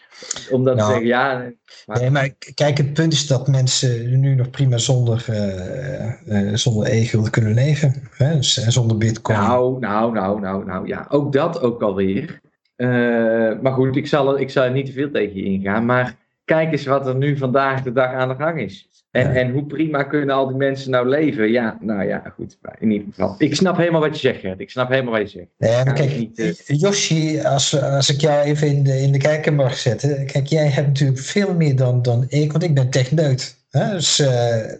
om 0.51 0.63
dat 0.63 0.77
te 0.77 0.79
nou, 0.79 0.91
zeggen, 0.91 1.07
ja. 1.07 1.51
Maar... 1.85 1.99
Nee, 1.99 2.09
maar 2.09 2.29
kijk, 2.53 2.77
het 2.77 2.93
punt 2.93 3.13
is 3.13 3.27
dat 3.27 3.47
mensen 3.47 4.19
nu 4.19 4.35
nog 4.35 4.49
prima 4.49 4.77
zonder, 4.77 5.25
uh, 5.29 6.47
uh, 6.47 6.55
zonder 6.55 6.87
e-gulden 6.91 7.31
kunnen 7.31 7.53
leven. 7.53 7.93
Hè? 8.11 8.35
Dus, 8.35 8.57
en 8.57 8.71
zonder 8.71 8.97
bitcoin. 8.97 9.39
Nou, 9.39 9.79
nou, 9.79 10.13
nou, 10.13 10.39
nou, 10.39 10.65
nou, 10.65 10.87
ja. 10.87 11.05
Ook 11.09 11.33
dat 11.33 11.61
ook 11.61 11.81
alweer. 11.81 12.41
Uh, 12.77 13.59
maar 13.61 13.73
goed, 13.73 13.95
ik 13.95 14.07
zal, 14.07 14.39
ik 14.39 14.49
zal 14.49 14.63
er 14.63 14.71
niet 14.71 14.85
te 14.85 14.91
veel 14.91 15.11
tegen 15.11 15.35
je 15.35 15.43
ingaan. 15.43 15.85
Maar 15.85 16.15
kijk 16.45 16.71
eens 16.71 16.85
wat 16.85 17.07
er 17.07 17.15
nu 17.15 17.37
vandaag 17.37 17.83
de 17.83 17.91
dag 17.91 18.13
aan 18.13 18.29
de 18.29 18.35
gang 18.35 18.59
is. 18.59 18.89
En, 19.15 19.35
en 19.35 19.51
hoe 19.51 19.65
prima 19.65 20.03
kunnen 20.03 20.35
al 20.35 20.47
die 20.47 20.57
mensen 20.57 20.91
nou 20.91 21.09
leven? 21.09 21.51
Ja, 21.51 21.77
nou 21.81 22.07
ja, 22.07 22.33
goed. 22.35 22.57
In 22.79 22.91
ieder 22.91 23.07
geval. 23.09 23.35
Ik 23.37 23.55
snap 23.55 23.77
helemaal 23.77 24.01
wat 24.01 24.13
je 24.13 24.27
zegt, 24.27 24.39
Gert. 24.39 24.59
Ik 24.59 24.69
snap 24.69 24.89
helemaal 24.89 25.13
wat 25.13 25.31
je 25.31 25.47
zegt. 25.57 25.83
Maar 25.85 25.93
kijk, 25.93 26.17
niet, 26.17 26.39
uh... 26.39 26.53
Yoshi, 26.65 27.41
als, 27.41 27.81
als 27.81 28.09
ik 28.09 28.21
jou 28.21 28.43
even 28.43 28.67
in 28.67 28.83
de, 28.83 29.01
in 29.01 29.11
de 29.11 29.17
kijker 29.17 29.53
mag 29.53 29.77
zetten. 29.77 30.25
Kijk, 30.25 30.47
jij 30.47 30.67
hebt 30.67 30.87
natuurlijk 30.87 31.19
veel 31.19 31.53
meer 31.53 31.75
dan, 31.75 32.01
dan 32.01 32.25
ik, 32.27 32.51
want 32.51 32.63
ik 32.63 32.73
ben 32.73 32.89
techneut. 32.89 33.55
Hè? 33.69 33.91
Dus 33.91 34.19
uh, 34.19 34.71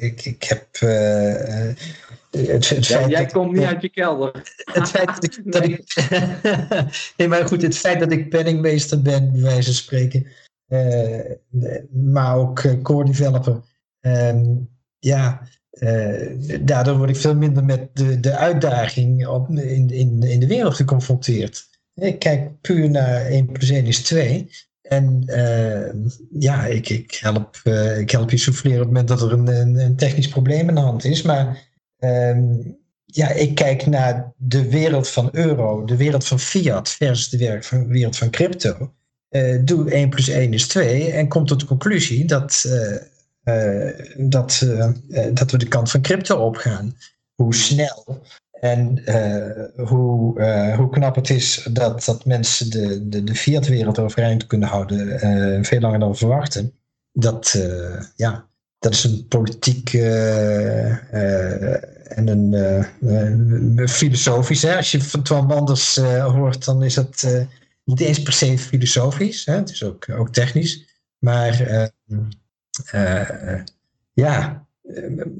ik, 0.00 0.24
ik 0.24 0.44
heb. 0.44 0.66
Uh, 0.82 1.74
het, 2.30 2.68
het 2.68 2.86
ja, 2.86 3.08
jij 3.08 3.26
komt 3.26 3.52
niet 3.52 3.64
uit 3.64 3.82
je 3.82 3.88
kelder. 3.88 4.32
Het 4.72 4.88
feit 4.88 5.06
dat 5.06 5.24
ik. 5.24 5.40
Dat 5.44 5.64
ik 5.64 5.94
nee, 7.16 7.28
maar 7.28 7.46
goed, 7.46 7.62
het 7.62 7.78
feit 7.78 8.00
dat 8.00 8.12
ik 8.12 8.28
penningmeester 8.28 9.02
ben, 9.02 9.32
bij 9.32 9.40
wijze 9.40 9.64
van 9.64 9.72
spreken. 9.72 10.26
maar 11.90 12.36
ook 12.36 12.82
core 12.82 13.04
developer 13.04 13.60
Um, 14.06 14.68
ja, 14.98 15.48
uh, 15.72 16.58
daardoor 16.60 16.96
word 16.96 17.10
ik 17.10 17.16
veel 17.16 17.34
minder 17.34 17.64
met 17.64 17.88
de, 17.92 18.20
de 18.20 18.36
uitdaging 18.36 19.26
op, 19.26 19.48
in, 19.48 19.90
in, 19.90 20.22
in 20.22 20.40
de 20.40 20.46
wereld 20.46 20.74
geconfronteerd. 20.74 21.68
Ik 21.94 22.18
kijk 22.18 22.60
puur 22.60 22.90
naar 22.90 23.26
1 23.26 23.52
plus 23.52 23.70
1 23.70 23.84
is 23.84 24.02
2. 24.02 24.50
En 24.82 25.22
uh, 25.26 26.08
ja, 26.38 26.64
ik, 26.64 26.88
ik, 26.88 27.14
help, 27.20 27.60
uh, 27.64 27.98
ik 27.98 28.10
help 28.10 28.30
je 28.30 28.36
souffleren 28.36 28.80
op 28.80 28.84
het 28.84 28.92
moment 28.92 29.08
dat 29.08 29.22
er 29.22 29.32
een, 29.32 29.78
een, 29.78 29.96
technisch 29.96 30.28
probleem 30.28 30.68
aan 30.68 30.74
de 30.74 30.80
hand 30.80 31.04
is. 31.04 31.22
Maar 31.22 31.68
um, 31.98 32.76
ja, 33.04 33.30
ik 33.30 33.54
kijk 33.54 33.86
naar 33.86 34.32
de 34.36 34.68
wereld 34.68 35.08
van 35.08 35.28
euro, 35.32 35.84
de 35.84 35.96
wereld 35.96 36.26
van 36.26 36.40
fiat 36.40 36.90
versus 36.90 37.28
de 37.28 37.62
wereld 37.88 38.16
van 38.16 38.30
crypto. 38.30 38.92
doe 39.64 39.90
1 39.90 40.08
plus 40.08 40.28
1 40.28 40.52
is 40.52 40.68
2 40.68 41.10
en 41.10 41.28
kom 41.28 41.46
tot 41.46 41.60
de 41.60 41.66
conclusie 41.66 42.24
dat 42.24 42.64
dat, 44.16 44.60
uh, 44.64 44.88
dat 45.32 45.50
we 45.50 45.58
de 45.58 45.68
kant 45.68 45.90
van 45.90 46.00
crypto 46.00 46.46
opgaan. 46.46 46.96
Hoe 47.34 47.54
snel 47.54 48.22
en 48.60 49.02
uh, 49.04 49.86
hoe, 49.88 50.42
hoe 50.76 50.90
knap 50.90 51.14
het 51.14 51.30
is 51.30 51.66
dat, 51.70 52.04
dat 52.04 52.24
mensen 52.24 52.70
de, 52.70 53.08
de, 53.08 53.24
de 53.24 53.34
fiat-wereld 53.34 53.98
overeind 53.98 54.46
kunnen 54.46 54.68
houden, 54.68 55.64
veel 55.64 55.80
langer 55.80 55.98
dan 55.98 56.16
verwachten. 56.16 56.72
Dat, 57.12 57.64
ja, 58.16 58.46
dat 58.78 58.92
is 58.92 59.04
een 59.04 59.26
politiek 59.28 59.94
en 62.04 62.28
een 62.28 63.88
filosofisch. 63.88 64.62
Hè? 64.62 64.76
Als 64.76 64.90
je 64.90 65.02
van 65.02 65.22
Twan 65.22 65.46
Manders 65.46 65.96
hoort, 66.20 66.64
dan 66.64 66.82
is 66.82 66.94
dat 66.94 67.26
niet 67.84 68.00
eens 68.00 68.22
per 68.22 68.32
se 68.32 68.58
filosofisch. 68.58 69.44
Hè? 69.44 69.54
Het 69.54 69.70
is 69.70 69.84
ook, 69.84 70.06
ook 70.10 70.32
technisch. 70.32 70.84
Maar 71.18 71.90
ja, 74.12 74.66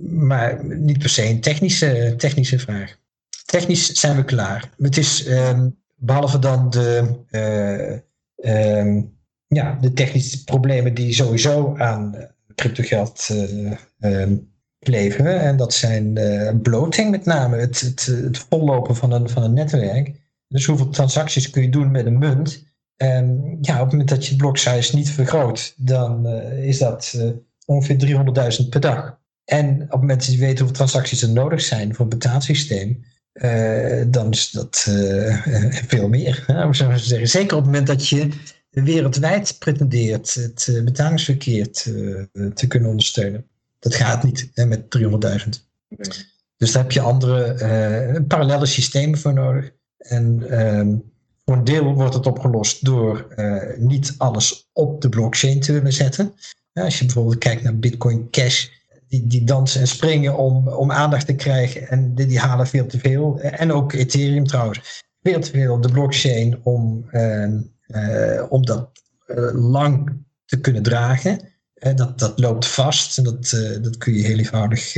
maar 0.01 0.65
niet 0.65 0.99
per 0.99 1.09
se 1.09 1.25
een 1.25 1.41
technische, 1.41 2.15
technische 2.17 2.59
vraag. 2.59 2.97
Technisch 3.45 3.93
zijn 3.93 4.17
we 4.17 4.25
klaar. 4.25 4.71
Het 4.79 4.97
is 4.97 5.27
um, 5.27 5.77
behalve 5.95 6.39
dan 6.39 6.71
de, 6.71 7.15
uh, 7.31 8.79
um, 8.79 9.19
ja, 9.47 9.79
de 9.81 9.93
technische 9.93 10.45
problemen 10.45 10.95
die 10.95 11.13
sowieso 11.13 11.77
aan 11.77 12.15
cryptogeld 12.55 13.29
uh, 14.01 14.31
leveren. 14.79 15.41
En 15.41 15.57
dat 15.57 15.75
zijn 15.75 16.13
bloating 16.63 17.11
met 17.11 17.25
name, 17.25 17.57
het, 17.57 17.81
het, 17.81 18.07
het 18.07 18.39
vollopen 18.39 18.97
van 18.97 19.13
een, 19.13 19.29
van 19.29 19.43
een 19.43 19.55
netwerk. 19.55 20.23
Dus 20.49 20.67
hoeveel 20.67 20.89
transacties 20.89 21.51
kun 21.51 21.63
je 21.63 21.69
doen 21.69 21.91
met 21.91 22.07
een 22.07 22.19
munt? 22.19 22.65
En 22.97 23.59
ja, 23.61 23.75
op 23.75 23.81
het 23.81 23.91
moment 23.91 24.09
dat 24.09 24.27
je 24.27 24.37
blok 24.37 24.57
size 24.57 24.97
niet 24.97 25.11
vergroot, 25.11 25.75
dan 25.77 26.27
uh, 26.27 26.67
is 26.67 26.79
dat 26.79 27.13
uh, 27.17 27.31
ongeveer 27.67 28.25
300.000 28.63 28.69
per 28.69 28.81
dag. 28.81 29.19
En 29.45 29.75
op 29.83 29.91
het 29.91 30.01
moment 30.01 30.21
dat 30.21 30.33
je 30.33 30.39
weet 30.39 30.59
hoeveel 30.59 30.77
transacties 30.77 31.23
er 31.23 31.31
nodig 31.31 31.61
zijn 31.61 31.95
voor 31.95 32.05
een 32.05 32.19
betaalsysteem, 32.19 33.05
uh, 33.33 34.03
dan 34.07 34.31
is 34.31 34.51
dat 34.51 34.79
veel 35.93 36.09
meer. 36.09 36.45
Hè, 36.47 36.75
zeggen. 36.75 37.29
Zeker 37.29 37.57
op 37.57 37.63
het 37.63 37.73
moment 37.73 37.87
dat 37.87 38.09
je 38.09 38.29
wereldwijd 38.71 39.57
pretendeert 39.59 40.35
het 40.35 40.81
betalingsverkeer 40.85 41.71
te, 41.73 42.29
te, 42.55 42.67
kunnen 42.67 42.89
ondersteunen. 42.89 43.47
Dat 43.79 43.95
gaat 43.95 44.23
niet 44.23 44.51
hè, 44.55 44.67
met 44.67 44.99
300.000. 44.99 45.49
Dus 46.57 46.73
daar 46.73 46.83
heb 46.83 46.93
je 46.93 47.01
andere 47.01 48.25
parallele 48.29 48.67
systemen 48.67 49.19
voor 49.19 49.33
nodig. 49.33 49.71
En 49.99 50.51
ehm, 50.51 50.97
voor 51.45 51.57
een 51.57 51.65
deel 51.65 51.95
wordt 51.95 52.15
het 52.15 52.27
opgelost 52.27 52.85
door 52.85 53.27
uh, 53.37 53.63
niet 53.77 54.15
alles 54.19 54.69
op 54.73 55.01
de 55.01 55.09
blockchain 55.09 55.61
te 55.61 55.73
willen 55.73 55.93
zetten. 55.93 56.35
als 56.73 56.99
je 56.99 57.05
bijvoorbeeld 57.05 57.39
kijkt 57.39 57.63
naar 57.63 57.79
Bitcoin 57.79 58.31
Cash, 58.31 58.69
die, 59.09 59.27
die 59.27 59.45
dansen 59.45 59.81
en 59.81 59.87
springen 59.87 60.37
om, 60.37 60.69
om 60.69 60.93
aandacht 60.93 61.27
te 61.27 61.35
krijgen 61.35 61.89
en 61.89 62.15
die, 62.15 62.27
die 62.27 62.39
halen 62.39 62.67
veel 62.67 62.87
te 62.87 62.99
veel. 62.99 63.41
En 63.41 63.73
ook 63.73 63.93
Ethereum 63.93 64.47
trouwens, 64.47 65.03
veel 65.23 65.41
te 65.41 65.51
veel 65.51 65.75
op 65.75 65.83
de 65.83 65.93
blockchain 65.93 66.61
om, 66.63 67.09
uh, 67.13 67.47
uh, 67.87 68.43
om 68.49 68.67
dat 68.67 68.91
lang 69.53 70.23
te 70.45 70.61
kunnen 70.61 70.83
dragen. 70.83 71.41
dat, 71.95 72.19
dat 72.19 72.39
loopt 72.39 72.67
vast 72.67 73.19
en 73.19 73.25
dat, 73.25 73.51
dat 73.83 73.97
kun 73.97 74.15
je 74.15 74.25
heel 74.25 74.39
eenvoudig 74.39 74.97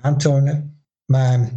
aantonen. 0.00 0.82
Maar 1.04 1.50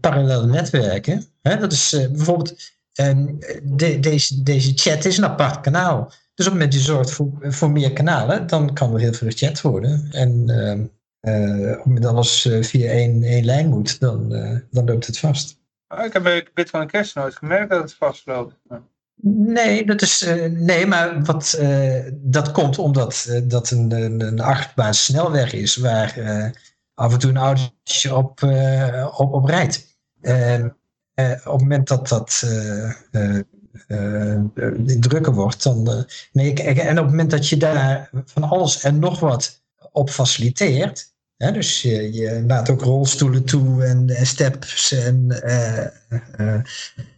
parallele 0.00 0.46
netwerken, 0.46 1.24
hè, 1.42 1.56
dat 1.56 1.72
is 1.72 2.08
bijvoorbeeld 2.12 2.54
en 3.00 3.38
de, 3.62 4.00
deze, 4.00 4.42
deze 4.42 4.72
chat 4.74 5.04
is 5.04 5.16
een 5.16 5.24
apart 5.24 5.60
kanaal. 5.60 6.04
Dus 6.34 6.46
op 6.46 6.52
het 6.52 6.52
moment 6.52 6.72
dat 6.72 6.80
je 6.80 6.86
zorgt 6.86 7.10
voor, 7.10 7.30
voor 7.40 7.70
meer 7.70 7.92
kanalen, 7.92 8.46
dan 8.46 8.72
kan 8.72 8.94
er 8.94 9.00
heel 9.00 9.12
veel 9.12 9.28
gechat 9.28 9.60
worden. 9.60 10.08
En 10.10 10.48
uh, 10.48 11.70
op 11.70 11.76
het 11.76 11.84
moment 11.84 12.02
dat 12.02 12.12
alles 12.12 12.46
eh, 12.46 12.62
via 12.62 12.90
één, 12.90 13.22
één 13.22 13.44
lijn 13.44 13.68
moet, 13.68 14.00
dan, 14.00 14.28
dan 14.70 14.84
loopt 14.84 15.06
het 15.06 15.18
vast. 15.18 15.58
Oh, 15.88 16.04
ik 16.04 16.12
heb 16.12 16.22
bij 16.22 16.46
Bitcoin 16.54 16.86
Cash 16.86 17.14
nooit 17.14 17.36
gemerkt 17.36 17.70
dat 17.70 17.82
het 17.82 17.94
vastloopt. 17.94 18.54
Nee, 19.22 19.86
dat 19.86 20.02
is, 20.02 20.26
nee, 20.50 20.86
maar 20.86 21.24
wat, 21.24 21.60
dat 22.12 22.52
komt 22.52 22.78
omdat 22.78 23.40
dat 23.44 23.70
een, 23.70 23.92
een, 23.92 24.20
een 24.20 24.40
achtbaan 24.40 24.94
snelweg 24.94 25.52
is 25.52 25.76
waar 25.76 26.14
af 26.94 27.12
en 27.12 27.18
toe 27.18 27.30
een 27.30 27.36
autootje 27.36 28.14
op, 28.16 28.42
op, 29.16 29.32
op 29.32 29.44
rijdt. 29.44 29.98
Eh, 31.14 31.30
op 31.30 31.52
het 31.52 31.60
moment 31.60 31.88
dat 31.88 32.08
dat 32.08 32.42
uh, 33.10 33.44
drukker 35.00 35.34
wordt, 35.34 35.62
dan. 35.62 36.06
nee, 36.32 36.54
en 36.54 36.98
op 36.98 37.04
het 37.04 37.10
moment 37.10 37.30
dat 37.30 37.48
je 37.48 37.56
daar 37.56 38.10
van 38.24 38.42
alles 38.42 38.82
en 38.82 38.98
nog 38.98 39.20
wat 39.20 39.62
op 39.92 40.10
faciliteert. 40.10 41.14
Dus 41.48 41.82
je, 41.82 42.12
je 42.12 42.44
laat 42.46 42.70
ook 42.70 42.82
rolstoelen 42.82 43.44
toe 43.44 43.84
en, 43.84 44.08
en 44.08 44.26
steps 44.26 44.92
en 44.92 45.26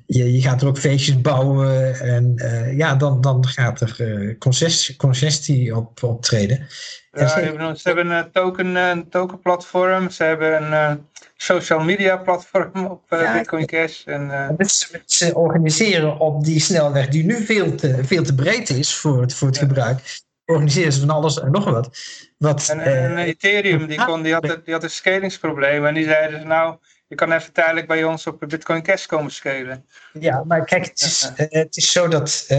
je, 0.07 0.33
je 0.33 0.41
gaat 0.41 0.63
er 0.63 0.69
ook 0.69 0.79
feestjes 0.79 1.21
bouwen 1.21 2.01
en 2.01 2.35
ja, 2.77 2.95
dan, 2.95 3.21
dan 3.21 3.47
gaat 3.47 3.81
er 3.81 4.37
congestie, 4.39 4.97
congestie 4.97 5.77
op 5.77 6.03
optreden. 6.03 6.67
Ja, 7.13 7.29
ze, 7.29 7.41
hebben, 7.41 7.77
ze 7.77 7.89
hebben 7.89 8.11
een 8.11 8.31
token, 8.31 8.75
een 8.75 9.09
token 9.09 9.41
platform, 9.41 10.11
ze 10.11 10.25
hebben 10.25 10.73
een 10.73 11.07
social 11.37 11.81
media 11.81 12.17
platform 12.17 12.87
op 12.87 13.03
Bitcoin 13.09 13.67
Cash. 13.67 14.05
En, 14.05 14.55
dus 14.57 14.91
ze 15.07 15.35
organiseren 15.35 16.19
op 16.19 16.45
die 16.45 16.61
snelweg 16.61 17.09
die 17.09 17.25
nu 17.25 17.45
veel 17.45 17.75
te, 17.75 18.05
veel 18.05 18.23
te 18.23 18.35
breed 18.35 18.71
is 18.71 18.95
voor 18.95 19.21
het, 19.21 19.35
voor 19.35 19.49
het 19.49 19.59
gebruik. 19.59 20.21
Organiseren 20.45 20.93
ze 20.93 21.01
van 21.01 21.11
alles 21.11 21.41
en 21.41 21.51
nog 21.51 21.65
wat. 21.65 21.91
Wat 22.43 22.69
en, 22.69 22.81
en 22.81 23.13
uh, 23.13 23.27
Ethereum 23.27 23.87
die, 23.87 24.05
kon, 24.05 24.23
die, 24.23 24.33
had, 24.33 24.61
die 24.65 24.75
had 24.75 24.83
een 24.83 24.91
scalingsprobleem. 24.91 25.87
En 25.87 25.95
die 25.95 26.05
zeiden 26.05 26.41
ze 26.41 26.47
nou, 26.47 26.77
je 27.09 27.15
kan 27.15 27.33
even 27.33 27.53
tijdelijk 27.53 27.87
bij 27.87 28.05
ons 28.05 28.27
op 28.27 28.45
Bitcoin 28.49 28.83
Cash 28.83 29.07
komen 29.07 29.33
scalen. 29.33 29.85
Ja, 30.21 30.45
maar 30.45 30.65
kijk, 30.65 30.85
het 30.87 31.01
is, 31.01 31.31
het 31.35 31.77
is 31.77 31.93
zo 31.93 32.09
dat 32.09 32.47
uh, 32.49 32.59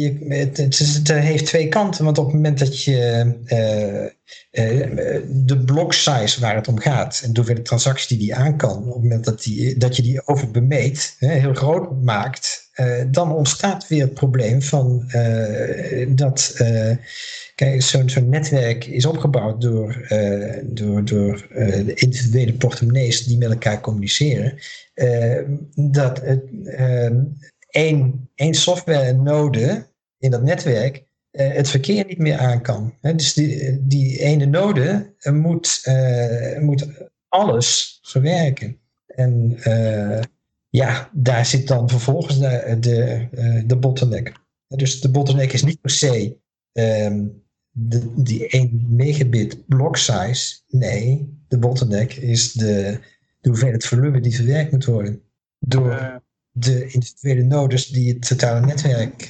je, 0.00 0.26
het, 0.28 0.56
het, 0.56 1.08
heeft 1.08 1.46
twee 1.46 1.68
kanten. 1.68 2.04
Want 2.04 2.18
op 2.18 2.24
het 2.24 2.34
moment 2.34 2.58
dat 2.58 2.82
je 2.82 3.24
uh, 3.44 5.16
de 5.26 5.62
block 5.64 5.92
size 5.92 6.40
waar 6.40 6.54
het 6.54 6.68
om 6.68 6.78
gaat 6.78 7.20
en 7.24 7.28
de 7.28 7.36
hoeveelheid 7.36 7.66
transacties 7.66 8.06
die 8.06 8.18
die 8.18 8.34
aan 8.34 8.56
kan, 8.56 8.78
op 8.78 8.92
het 8.94 9.02
moment 9.02 9.24
dat, 9.24 9.42
die, 9.42 9.76
dat 9.76 9.96
je 9.96 10.02
die 10.02 10.26
overbemeet, 10.26 11.16
heel 11.18 11.54
groot 11.54 12.02
maakt, 12.02 12.70
dan 13.06 13.32
ontstaat 13.32 13.88
weer 13.88 14.02
het 14.02 14.14
probleem 14.14 14.62
van 14.62 15.04
dat 16.08 16.54
Kijk, 17.54 17.82
zo'n 17.82 18.28
netwerk 18.28 18.84
is 18.86 19.06
opgebouwd 19.06 19.60
door, 19.60 20.06
uh, 20.10 20.58
door, 20.64 21.04
door 21.04 21.46
uh, 21.50 21.86
de 21.86 21.94
individuele 21.94 22.52
portemonnees 22.52 23.24
die 23.24 23.38
met 23.38 23.50
elkaar 23.50 23.80
communiceren. 23.80 24.58
Uh, 24.94 25.40
dat 25.74 26.22
één, 27.68 28.30
één 28.34 28.54
software 28.54 29.12
node 29.12 29.86
in 30.18 30.30
dat 30.30 30.42
netwerk 30.42 31.02
het 31.30 31.68
verkeer 31.68 32.06
niet 32.06 32.18
meer 32.18 32.38
aan 32.38 32.62
kan. 32.62 32.94
dus 33.00 33.34
die, 33.34 33.86
die 33.86 34.18
ene 34.18 34.46
node 34.46 35.14
moet, 35.32 35.82
moet 36.60 36.86
alles 37.28 37.98
verwerken. 38.02 38.78
En 39.06 39.58
ja, 40.68 41.10
daar 41.12 41.46
zit 41.46 41.68
dan 41.68 41.88
vervolgens 41.88 42.38
de, 42.38 42.76
de, 42.80 43.26
de 43.66 43.76
bottleneck. 43.76 44.32
Dus 44.68 45.00
de 45.00 45.10
bottleneck 45.10 45.52
is 45.52 45.64
niet 45.64 45.80
per 45.80 45.90
se 45.90 46.36
um, 46.72 47.43
de, 47.76 48.12
die 48.22 48.48
1 48.48 48.86
megabit 48.88 49.66
block 49.66 49.96
size. 49.96 50.60
Nee, 50.68 51.38
de 51.48 51.58
bottleneck 51.58 52.12
is 52.12 52.52
de, 52.52 52.98
de 53.40 53.48
hoeveelheid 53.48 53.86
volume 53.86 54.20
die 54.20 54.34
verwerkt 54.34 54.70
moet 54.70 54.84
worden. 54.84 55.22
Door 55.58 55.90
Eh, 55.90 56.14
de 56.56 56.86
individuele 56.86 57.42
nodes 57.42 57.86
die 57.86 58.12
het 58.12 58.28
totale 58.28 58.66
netwerk. 58.66 59.22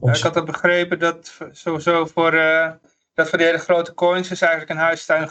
Ja, 0.00 0.12
ik 0.14 0.22
had 0.22 0.36
al 0.36 0.44
begrepen 0.44 0.98
dat 0.98 1.38
sowieso 1.52 2.06
voor, 2.06 2.32
eh, 2.32 2.70
dat 3.14 3.28
voor 3.28 3.38
die 3.38 3.46
hele 3.46 3.58
grote 3.58 3.94
coins 3.94 4.30
is 4.30 4.40
eigenlijk 4.40 4.70
een 4.70 4.86
huistuin 4.86 5.30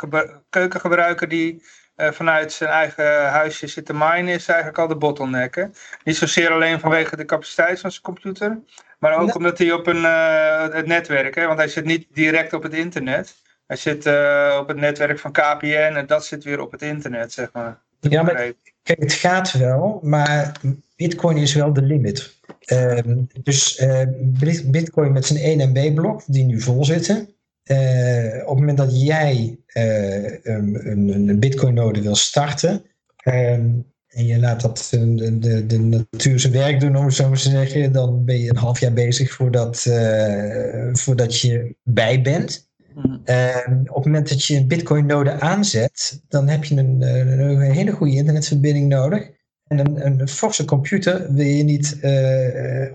keukengebruiker 0.50 1.28
die 1.28 1.64
eh, 2.00 2.12
vanuit 2.12 2.52
zijn 2.52 2.70
eigen 2.70 3.30
huisje 3.30 3.68
zit 3.68 3.86
te 3.86 3.93
minen, 3.93 4.28
is 4.34 4.47
eigenlijk 4.47 4.80
al 4.80 4.88
de 4.88 4.95
bottleneck. 4.95 5.56
hè. 5.56 5.64
Niet 6.04 6.16
zozeer 6.18 6.52
alleen 6.52 6.80
vanwege 6.80 7.16
de 7.16 7.26
capaciteit 7.26 7.80
van 7.80 7.91
zijn 7.91 8.04
computer, 8.04 8.60
maar 9.00 9.14
ook 9.18 9.26
Nee. 9.26 9.36
omdat 9.36 9.58
hij 9.58 9.72
op 9.72 9.88
een, 9.88 10.06
eh, 10.06 10.68
het 10.74 10.86
netwerk, 10.86 11.36
hè, 11.36 11.45
want 11.45 11.58
hij 11.60 11.68
zit 11.68 11.86
niet 11.86 12.08
direct 12.14 12.54
op 12.54 12.64
het 12.64 12.74
internet. 12.74 13.36
Hij 13.68 13.78
zit 13.78 14.06
eh, 14.06 14.58
op 14.62 14.68
het 14.68 14.78
netwerk 14.78 15.20
van 15.20 15.32
KPN 15.32 15.93
en 15.95 16.06
dat 16.08 16.26
zit 16.26 16.43
weer 16.43 16.62
op 16.62 16.72
het 16.72 16.82
internet, 16.82 17.34
zeg 17.34 17.50
maar. 17.54 17.78
Ja, 18.00 18.22
maar 18.24 18.54
Kijk, 18.84 19.00
het 19.00 19.14
gaat 19.14 19.52
wel, 19.52 20.00
maar 20.04 20.52
Bitcoin 20.95 21.38
is 21.38 21.54
wel 21.54 21.74
de 21.74 21.82
limit. 21.82 22.38
Ehm, 22.66 23.16
dus 23.43 23.86
Bit- 24.20 24.72
Bitcoin 24.72 25.12
met 25.12 25.26
zijn 25.26 25.39
1 25.39 25.70
MB-blok, 25.70 26.22
die 26.26 26.43
nu 26.43 26.62
vol 26.62 26.86
zitten. 26.86 27.30
Eh, 27.70 28.41
op 28.41 28.49
het 28.49 28.59
moment 28.59 28.78
dat 28.78 29.01
jij 29.01 29.59
eh, 29.65 30.24
een, 30.24 30.89
een, 30.91 31.28
een 31.30 31.39
Bitcoin-node 31.39 32.01
wil 32.01 32.15
starten. 32.15 32.82
ehm, 33.17 33.70
en 34.07 34.26
je 34.26 34.39
laat 34.39 34.61
dat 34.61 34.88
de, 34.91 35.39
de, 35.39 35.65
de 35.65 35.80
natuur 35.80 36.39
zijn 36.39 36.53
werk 36.53 36.80
doen, 36.80 36.95
om 36.95 37.05
het 37.05 37.13
zo 37.13 37.30
maar 37.30 37.38
te 37.38 37.49
zeggen. 37.49 37.91
Dan 37.91 38.26
ben 38.26 38.39
je 38.39 38.49
een 38.49 38.57
half 38.57 38.80
jaar 38.80 38.93
bezig 38.93 39.32
voordat, 39.32 39.86
eh, 39.86 40.89
voordat 40.91 41.39
je 41.39 41.76
bij 41.84 42.22
bent. 42.22 42.70
Mhm. 42.93 43.17
En 43.24 43.80
op 43.89 43.95
het 43.95 44.05
moment 44.05 44.30
dat 44.30 44.45
je 44.45 44.55
een 44.55 44.67
Bitcoin-node 44.67 45.32
aanzet, 45.32 46.22
dan 46.28 46.47
heb 46.47 46.63
je 46.63 46.76
een, 46.76 47.01
een 47.01 47.72
hele 47.72 47.91
goede 47.91 48.15
internetverbinding 48.15 48.88
nodig. 48.88 49.30
En 49.67 49.80
een, 49.80 50.05
een 50.05 50.28
forse 50.28 50.65
computer 50.65 51.34
wil 51.34 51.45
je 51.45 51.63
niet 51.63 51.97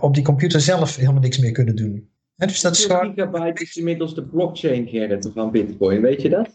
op 0.01 0.15
die 0.15 0.25
computer 0.25 0.61
zelf 0.61 0.97
helemaal 0.97 1.21
niks 1.21 1.39
meer 1.39 1.53
kunnen 1.53 1.77
doen. 1.77 2.13
Hè, 2.37 2.47
dus 2.47 2.61
dat 2.61 2.77
is 2.77 2.85
gewoon 2.85 3.13
gigabyte 3.15 3.63
is 3.63 3.77
inmiddels 3.77 4.15
de 4.15 4.25
blockchain 4.25 4.89
Gerrit 4.89 5.31
van 5.35 5.51
Bitcoin, 5.51 6.01
weet 6.01 6.23
je 6.23 6.29
dat? 6.29 6.49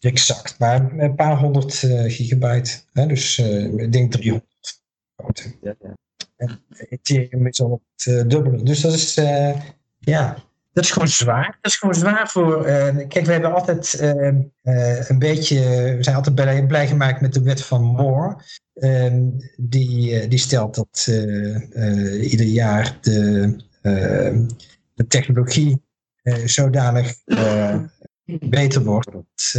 exact, 0.00 0.58
maar 0.58 0.92
een 0.98 1.14
paar 1.14 1.38
honderd 1.38 1.82
eh, 1.82 2.04
gigabyte. 2.06 2.70
Hè, 2.92 3.06
dus 3.06 3.38
eh, 3.38 3.64
ik 3.64 3.92
denk 3.92 4.12
300. 4.12 4.46
grote. 5.16 5.42
Ja, 5.62 5.74
ja. 6.36 6.58
Ethereum 6.88 7.46
is 7.46 7.60
al 7.60 7.82
het 7.96 8.14
eh, 8.14 8.28
dubbele. 8.28 8.62
Dus 8.62 8.80
dat 8.80 8.92
is, 8.92 9.16
eh, 9.16 9.60
ja, 9.98 10.36
dat 10.72 10.84
is 10.84 10.90
gewoon 10.90 11.08
zwaar. 11.08 11.58
Dat 11.60 11.72
is 11.72 11.78
gewoon 11.78 11.94
zwaar 11.94 12.28
voor. 12.28 12.64
eh, 12.64 12.96
kijk, 13.08 13.26
we 13.26 13.32
hebben 13.32 13.54
altijd 13.54 13.98
een 15.08 15.18
beetje. 15.18 15.60
We 15.96 16.02
zijn 16.02 16.16
altijd 16.16 16.34
blij, 16.34 16.66
blij 16.66 16.86
gemaakt 16.86 17.20
met 17.20 17.32
de 17.34 17.42
wet 17.42 17.62
van 17.62 17.84
Moore. 17.84 18.36
Ehm, 18.74 19.22
die, 19.56 20.28
die 20.28 20.38
stelt 20.38 20.74
dat 20.74 21.06
eh, 21.08 21.54
eh, 21.56 22.30
ieder 22.30 22.46
jaar 22.46 22.98
de, 23.00 23.56
de 25.00 25.06
technologie 25.06 25.82
eh, 26.22 26.46
zodanig 26.46 27.14
eh, 27.24 27.80
beter 28.24 28.84
wordt. 28.84 29.12
Dat 29.12 29.54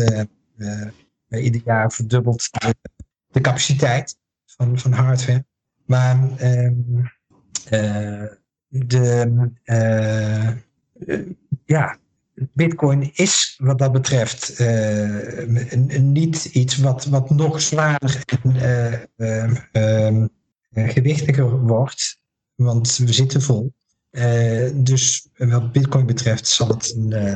eh, 0.57 1.43
ieder 1.43 1.61
jaar 1.65 1.91
verdubbelt 1.91 2.49
de, 3.31 3.41
capaciteit 3.41 4.17
van, 4.45 4.79
van 4.79 4.91
hardware. 4.91 5.45
Maar 5.85 6.37
ehm, 6.37 6.73
eh, 7.69 8.23
de, 8.67 9.51
ja, 11.65 11.97
Bitcoin 12.53 13.11
is 13.13 13.55
wat 13.57 13.79
dat 13.79 13.91
betreft 13.91 14.59
een 14.59 16.11
niet 16.11 16.45
iets 16.45 16.77
wat, 16.77 17.05
wat 17.05 17.29
nog 17.29 17.61
zwaarder 17.61 18.23
en 18.25 18.55
eh, 18.55 18.93
ehm, 19.17 19.55
ehm, 19.71 20.27
eh, 20.71 20.89
gewichtiger 20.89 21.59
wordt, 21.59 22.21
want 22.55 22.97
we 22.97 23.13
zitten 23.13 23.41
vol. 23.41 23.73
Eh, 24.11 24.69
dus 24.73 25.27
wat 25.37 25.71
Bitcoin 25.71 26.05
betreft 26.05 26.47
zal 26.47 26.67
het, 26.67 26.95
eh, 27.09 27.35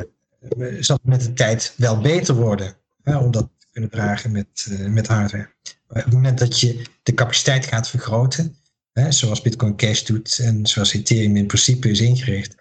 zal 0.80 1.00
met 1.04 1.22
de 1.22 1.34
tijd 1.34 1.74
wel 1.78 2.02
beter 2.02 2.36
worden 2.36 2.76
hè, 3.04 3.18
om 3.18 3.32
dat 3.32 3.50
te 3.58 3.68
kunnen 3.72 3.90
dragen 3.90 4.32
met, 4.32 4.68
eh, 4.70 4.86
met 4.86 5.08
hardware. 5.08 5.50
Maar 5.88 5.98
op 5.98 6.06
het 6.06 6.14
moment 6.14 6.40
dat 6.40 6.60
je 6.60 6.82
de 7.04 7.14
capaciteit 7.14 7.66
gaat 7.66 7.90
vergroten, 7.90 8.56
hè, 8.94 9.12
zoals 9.12 9.42
Bitcoin 9.42 9.76
Cash 9.76 10.04
doet 10.04 10.40
en 10.40 10.68
zoals 10.68 10.94
Ethereum 10.94 11.36
in 11.36 11.48
principe 11.48 11.90
is 11.90 12.02
ingericht, 12.02 12.56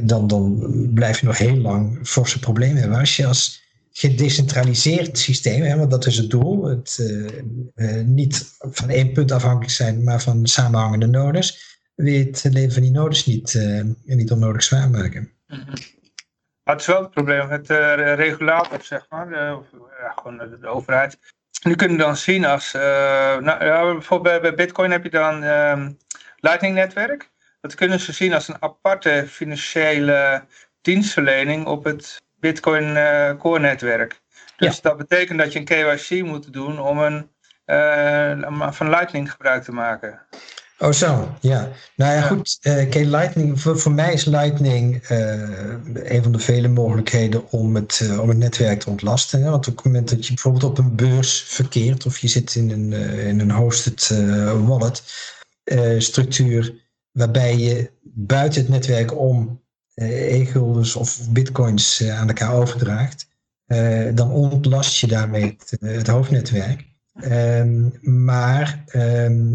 dan, 0.00 0.26
dan 0.26 0.70
blijf 0.94 1.20
je 1.20 1.26
nog 1.26 1.38
heel 1.38 1.56
lang 1.56 1.98
forse 2.02 2.38
problemen 2.38 2.76
hebben. 2.76 2.98
Als 2.98 3.16
je 3.16 3.26
als 3.26 3.62
gedecentraliseerd 3.92 5.18
systeem, 5.18 5.62
hè, 5.62 5.76
want 5.76 5.90
dat 5.90 6.06
is 6.06 6.16
het 6.16 6.30
doel, 6.30 6.64
het, 6.64 6.98
niet 8.04 8.56
van 8.60 8.88
één 8.88 9.12
punt 9.12 9.32
afhankelijk 9.32 9.72
zijn, 9.72 10.02
maar 10.04 10.22
van 10.22 10.46
samenhangende 10.46 11.06
nodes, 11.06 11.77
je 12.06 12.24
het 12.24 12.44
leven 12.52 12.72
van 12.72 12.82
die 12.82 12.90
nodes 12.90 13.26
niet, 13.26 13.54
eh, 13.54 13.82
niet 14.04 14.30
onnodig 14.30 14.62
zwaar 14.62 14.90
maken. 14.90 15.32
Maar 16.62 16.76
het 16.76 16.80
is 16.80 16.86
wel 16.86 17.02
het 17.02 17.10
probleem 17.10 17.48
met 17.48 17.66
de 17.66 18.12
regulator, 18.12 18.82
zeg 18.82 19.06
maar, 19.08 19.28
de, 19.28 19.56
of, 19.58 19.66
ja, 20.00 20.12
gewoon 20.16 20.38
de, 20.38 20.58
de 20.58 20.66
overheid. 20.66 21.18
Nu 21.62 21.74
kunnen 21.74 21.96
we 21.96 22.02
dan 22.02 22.16
zien 22.16 22.44
als, 22.44 22.74
eh, 22.74 22.82
nou, 23.38 23.64
ja, 23.64 23.92
bijvoorbeeld 23.92 24.42
bij, 24.42 24.54
Bitcoin 24.54 24.90
heb 24.90 25.02
je 25.02 25.10
dan 25.10 25.42
ehm 25.42 25.92
Lightning-netwerk. 26.36 27.30
Dat 27.60 27.74
kunnen 27.74 28.00
ze 28.00 28.12
zien 28.12 28.34
als 28.34 28.48
een 28.48 28.62
aparte 28.62 29.24
financiële 29.28 30.44
dienstverlening 30.80 31.66
op 31.66 31.84
het 31.84 32.16
Bitcoin 32.40 32.96
eh, 32.96 33.36
Core-netwerk. 33.38 34.20
Dus 34.56 34.80
dat 34.80 34.96
betekent 34.96 35.38
dat 35.38 35.52
je 35.52 35.58
een 35.58 35.64
KYC 35.64 36.24
moet 36.24 36.52
doen 36.52 36.80
om 36.80 36.98
een, 36.98 37.28
om 38.46 38.72
van 38.72 38.90
Lightning 38.90 39.30
gebruik 39.30 39.62
te 39.62 39.72
maken. 39.72 40.26
Oh 40.80 40.92
zo, 40.92 41.36
ja. 41.40 41.72
Nou 41.96 42.12
ja, 42.12 42.20
goed. 42.20 42.58
eh 42.60 42.74
kijk, 42.74 43.04
Lightning, 43.04 43.60
voor, 43.60 43.78
voor 43.78 43.92
mij 43.92 44.12
is 44.12 44.24
Lightning 44.24 45.02
eh, 45.02 45.30
een 45.92 46.22
van 46.22 46.32
de 46.32 46.38
vele 46.38 46.68
mogelijkheden 46.68 47.50
om 47.50 47.74
het, 47.74 48.00
eh, 48.02 48.20
om 48.20 48.28
het 48.28 48.38
netwerk 48.38 48.80
te 48.80 48.90
ontlasten. 48.90 49.42
Hè? 49.42 49.50
Want 49.50 49.68
op 49.68 49.76
het 49.76 49.84
moment 49.84 50.08
dat 50.08 50.26
je 50.26 50.32
bijvoorbeeld 50.34 50.64
op 50.64 50.78
een 50.78 50.96
beurs 50.96 51.42
verkeert 51.42 52.06
of 52.06 52.18
je 52.18 52.28
zit 52.28 52.54
in 52.54 52.70
een, 52.70 52.92
in 53.18 53.40
een 53.40 53.50
hosted 53.50 54.08
wallet 54.64 55.02
structuur 55.98 56.86
waarbij 57.12 57.56
je 57.56 57.90
buiten 58.02 58.60
het 58.60 58.70
netwerk 58.70 59.18
om 59.18 59.62
e-guldens 59.94 60.96
of 60.96 61.30
bitcoins 61.30 62.08
aan 62.08 62.28
elkaar 62.28 62.54
overdraagt, 62.54 63.28
dan 64.14 64.30
ontlast 64.30 65.00
je 65.00 65.06
daarmee 65.06 65.56
het, 65.58 65.76
het 65.80 66.06
hoofdnetwerk. 66.06 66.86
Ehm, 67.20 67.88
maar 68.00 68.84
ehm, 68.86 69.46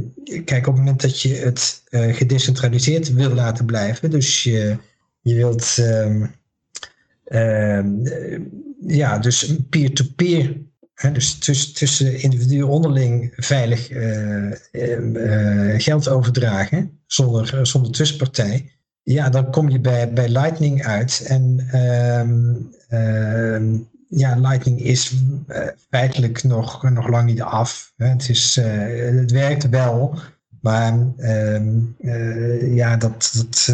kijk, 0.45 0.67
op 0.67 0.73
het 0.73 0.83
moment 0.83 1.01
dat 1.01 1.21
je 1.21 1.35
het 1.35 1.83
eh, 1.89 2.15
gedecentraliseerd 2.15 3.13
wil 3.13 3.33
laten 3.33 3.65
blijven, 3.65 4.09
dus 4.09 4.43
je, 4.43 4.77
je 5.21 5.35
wilt 5.35 5.77
ehm, 5.77 6.25
eh, 7.23 7.83
ja, 8.87 9.17
dus 9.17 9.55
peer-to-peer, 9.69 10.57
dus 11.13 11.37
tussen, 11.37 11.73
tussen 11.73 12.21
individuen 12.21 12.67
onderling 12.67 13.33
veilig 13.35 13.89
eh, 13.89 14.51
geld 15.77 16.09
overdragen 16.09 16.99
zonder, 17.07 17.67
zonder 17.67 17.91
tussenpartij. 17.91 18.71
Ja, 19.03 19.29
dan 19.29 19.51
kom 19.51 19.69
je 19.69 19.79
bij, 19.79 20.13
bij 20.13 20.29
Lightning 20.29 20.83
uit. 20.83 21.23
En 21.27 21.67
ja, 24.15 24.35
Lightning 24.35 24.79
is 24.79 25.13
eh, 25.47 25.67
feitelijk 25.89 26.43
nog, 26.43 26.83
nog 26.83 27.07
lang 27.07 27.25
niet 27.25 27.41
af. 27.41 27.93
Het, 27.95 28.29
is, 28.29 28.57
eh, 28.57 29.19
het 29.19 29.31
werkt 29.31 29.69
wel, 29.69 30.19
maar 30.61 30.93
ehm, 31.17 31.69
eh, 31.99 32.75
ja, 32.75 32.97
dat, 32.97 33.33
dat 33.35 33.71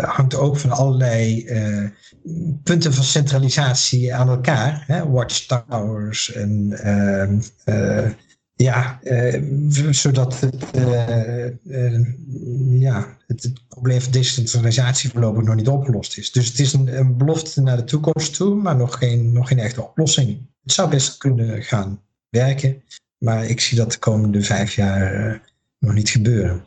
hangt 0.00 0.34
ook 0.34 0.56
van 0.56 0.70
allerlei 0.70 1.46
punten 2.62 2.94
van 2.94 3.04
centralisatie 3.04 4.14
aan 4.14 4.28
elkaar. 4.28 4.84
Hè. 4.86 5.08
Watchtowers 5.08 6.32
en 6.32 6.72
ehm, 6.72 7.40
eh, 7.64 8.10
ja, 8.56 9.00
eh, 9.02 9.42
zodat 9.90 10.40
het, 10.40 10.70
eh, 10.70 11.46
eh, 11.46 12.04
ja, 12.70 13.16
het, 13.26 13.52
probleem 13.68 14.00
van 14.00 14.12
decentralisatie 14.12 15.10
voorlopig 15.10 15.42
nog 15.42 15.54
niet 15.54 15.68
opgelost 15.68 16.18
is. 16.18 16.32
Dus 16.32 16.48
het 16.48 16.58
is 16.58 16.72
een, 16.72 16.98
een 16.98 17.16
belofte 17.16 17.60
naar 17.60 17.76
de 17.76 17.84
toekomst 17.84 18.34
toe, 18.34 18.54
maar 18.54 18.76
nog 18.76 18.98
geen, 18.98 19.32
nog 19.32 19.48
geen 19.48 19.58
echte 19.58 19.82
oplossing. 19.82 20.46
Het 20.62 20.72
zou 20.72 20.90
best 20.90 21.16
kunnen 21.16 21.62
gaan 21.62 22.00
werken, 22.28 22.82
maar 23.18 23.46
ik 23.46 23.60
zie 23.60 23.78
dat 23.78 23.92
de 23.92 23.98
komende 23.98 24.42
vijf 24.42 24.74
jaar 24.74 25.12
eh, 25.12 25.38
nog 25.78 25.94
niet 25.94 26.10
gebeuren. 26.10 26.64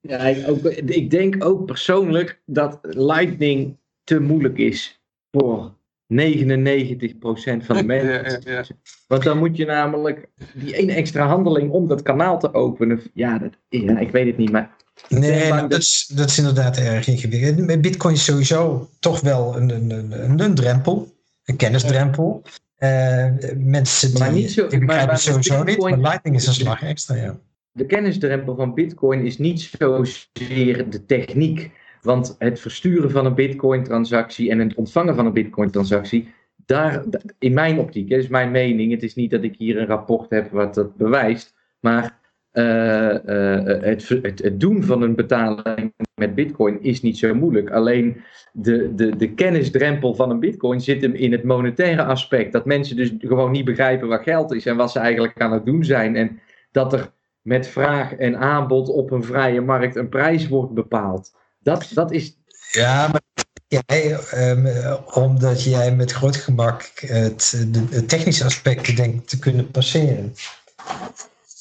Ja, 0.00 0.18
ik, 0.18 0.48
ook, 0.48 0.64
ik 0.64 1.10
denk 1.10 1.44
ook 1.44 1.66
persoonlijk 1.66 2.42
dat 2.46 2.78
Lightning 2.82 3.76
te 4.04 4.20
moeilijk 4.20 4.58
is 4.58 5.00
voor 5.30 5.74
99% 6.12 7.64
van 7.64 7.76
de 7.76 7.84
mensen. 7.84 8.12
Ja, 8.12 8.38
ja, 8.44 8.52
ja. 8.52 8.64
Want 9.06 9.22
dan 9.22 9.38
moet 9.38 9.56
je 9.56 9.64
namelijk 9.64 10.28
die 10.54 10.76
ene 10.76 10.92
extra 10.92 11.26
handeling 11.26 11.70
om 11.70 11.88
dat 11.88 12.02
kanaal 12.02 12.38
te 12.38 12.54
openen. 12.54 13.00
Ja, 13.14 13.38
dat, 13.38 13.52
ja 13.68 13.98
ik 13.98 14.10
weet 14.10 14.26
het 14.26 14.36
niet, 14.36 14.50
maar 14.50 14.76
Nee, 15.08 15.48
nou, 15.48 15.68
dat, 15.68 15.78
is, 15.78 16.10
dat 16.14 16.28
is 16.30 16.38
inderdaad 16.38 16.76
erg 16.78 17.08
ingewikkeld. 17.08 17.66
Met 17.66 17.80
Bitcoin 17.80 18.14
is 18.14 18.24
sowieso 18.24 18.88
toch 18.98 19.20
wel 19.20 19.56
een, 19.56 19.70
een, 19.70 19.90
een, 20.24 20.40
een 20.40 20.54
drempel, 20.54 21.12
een 21.44 21.56
kennisdrempel. 21.56 22.42
Eh, 22.76 23.26
mensen 23.56 24.10
die, 24.10 24.18
Maar 24.18 24.32
niet 24.32 24.50
zo- 24.50 24.66
die 24.68 24.78
begrijpen 24.78 24.86
maar- 24.86 24.96
maar 25.06 25.14
het 25.14 25.20
sowieso 25.22 25.62
niet, 25.62 25.78
maar 25.78 25.98
Lightning 25.98 26.36
is 26.36 26.46
een 26.46 26.52
slag 26.54 26.82
extra, 26.82 27.14
ja. 27.14 27.38
de 27.72 27.86
kennisdrempel 27.86 28.56
van 28.56 28.74
Bitcoin 28.74 29.26
is 29.26 29.38
niet 29.38 29.70
zozeer 29.78 30.90
de 30.90 31.04
techniek. 31.06 31.70
Want 32.02 32.36
het 32.38 32.60
versturen 32.60 33.10
van 33.10 33.26
een 33.26 33.34
Bitcoin-transactie 33.34 34.50
en 34.50 34.58
het 34.58 34.74
ontvangen 34.74 35.14
van 35.14 35.26
een 35.26 35.32
Bitcoin-transactie, 35.32 36.28
daar, 36.66 37.04
in 37.38 37.54
mijn 37.54 37.78
optiek, 37.78 38.08
hè, 38.08 38.16
is 38.16 38.28
mijn 38.28 38.50
mening. 38.50 38.92
Het 38.92 39.02
is 39.02 39.14
niet 39.14 39.30
dat 39.30 39.42
ik 39.42 39.54
hier 39.58 39.78
een 39.78 39.86
rapport 39.86 40.30
heb 40.30 40.50
wat 40.50 40.74
dat 40.74 40.96
bewijst. 40.96 41.54
Maar 41.80 42.20
eh, 42.50 43.28
eh, 43.28 43.82
het, 43.82 44.08
het, 44.08 44.42
het 44.42 44.60
doen 44.60 44.82
van 44.82 45.02
een 45.02 45.14
betaling 45.14 45.94
met 46.14 46.34
Bitcoin 46.34 46.82
is 46.82 47.02
niet 47.02 47.18
zo 47.18 47.34
moeilijk. 47.34 47.70
Alleen 47.70 48.20
de, 48.52 48.94
de, 48.94 49.16
de 49.16 49.34
kennisdrempel 49.34 50.14
van 50.14 50.30
een 50.30 50.40
Bitcoin 50.40 50.80
zit 50.80 51.02
hem 51.02 51.14
in 51.14 51.32
het 51.32 51.44
monetaire 51.44 52.04
aspect. 52.04 52.52
Dat 52.52 52.66
mensen 52.66 52.96
dus 52.96 53.12
gewoon 53.18 53.50
niet 53.50 53.64
begrijpen 53.64 54.08
wat 54.08 54.22
geld 54.22 54.54
is 54.54 54.66
en 54.66 54.76
wat 54.76 54.92
ze 54.92 54.98
eigenlijk 54.98 55.40
aan 55.40 55.52
het 55.52 55.64
doen 55.64 55.84
zijn. 55.84 56.16
En 56.16 56.40
dat 56.70 56.92
er 56.92 57.12
met 57.42 57.68
vraag 57.68 58.14
en 58.14 58.38
aanbod 58.38 58.88
op 58.88 59.10
een 59.10 59.24
vrije 59.24 59.60
markt 59.60 59.96
een 59.96 60.08
prijs 60.08 60.48
wordt 60.48 60.72
bepaald. 60.72 61.40
Dat, 61.62 61.90
dat 61.94 62.12
is. 62.12 62.36
Ja, 62.70 63.08
maar 63.08 63.22
jij, 63.68 64.18
ehm, 64.18 64.66
eh, 64.66 64.96
omdat 65.14 65.62
jij 65.64 65.94
met 65.94 66.12
groot 66.12 66.36
gemak 66.36 66.92
het, 67.06 67.64
de, 67.70 67.86
het 67.90 68.08
technische 68.08 68.44
aspect 68.44 68.96
denkt 68.96 69.28
te 69.28 69.38
kunnen 69.38 69.70
passeren. 69.70 70.34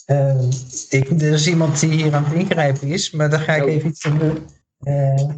Ehm, 0.06 0.50
ik, 0.90 1.10
er 1.10 1.34
is 1.34 1.48
iemand 1.48 1.80
die 1.80 1.90
hier 1.90 2.14
aan 2.16 2.24
het 2.24 2.34
ingrijpen 2.34 2.88
is, 2.88 3.12
maar 3.12 3.30
daar 3.30 3.40
ga 3.40 3.56
ik 3.56 3.64
Oh. 3.64 3.70
even 3.70 3.90
iets 3.90 4.06
aan 4.06 4.18
doen. 4.20 4.46
Eh, 4.82 5.30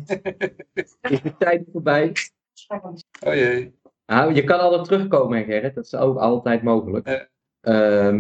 Is 1.02 1.22
de 1.22 1.38
tijd 1.38 1.64
voorbij? 1.72 2.12
Oh 3.26 3.34
jee. 3.34 3.82
Nou, 4.06 4.34
je 4.34 4.44
kan 4.44 4.60
altijd 4.60 4.84
terugkomen, 4.84 5.44
Gerrit. 5.44 5.76
Dat 5.76 5.86
is 5.86 5.96
ook 5.96 6.18
altijd 6.18 6.64
mogelijk. 6.64 7.08
Ja. 7.62 8.12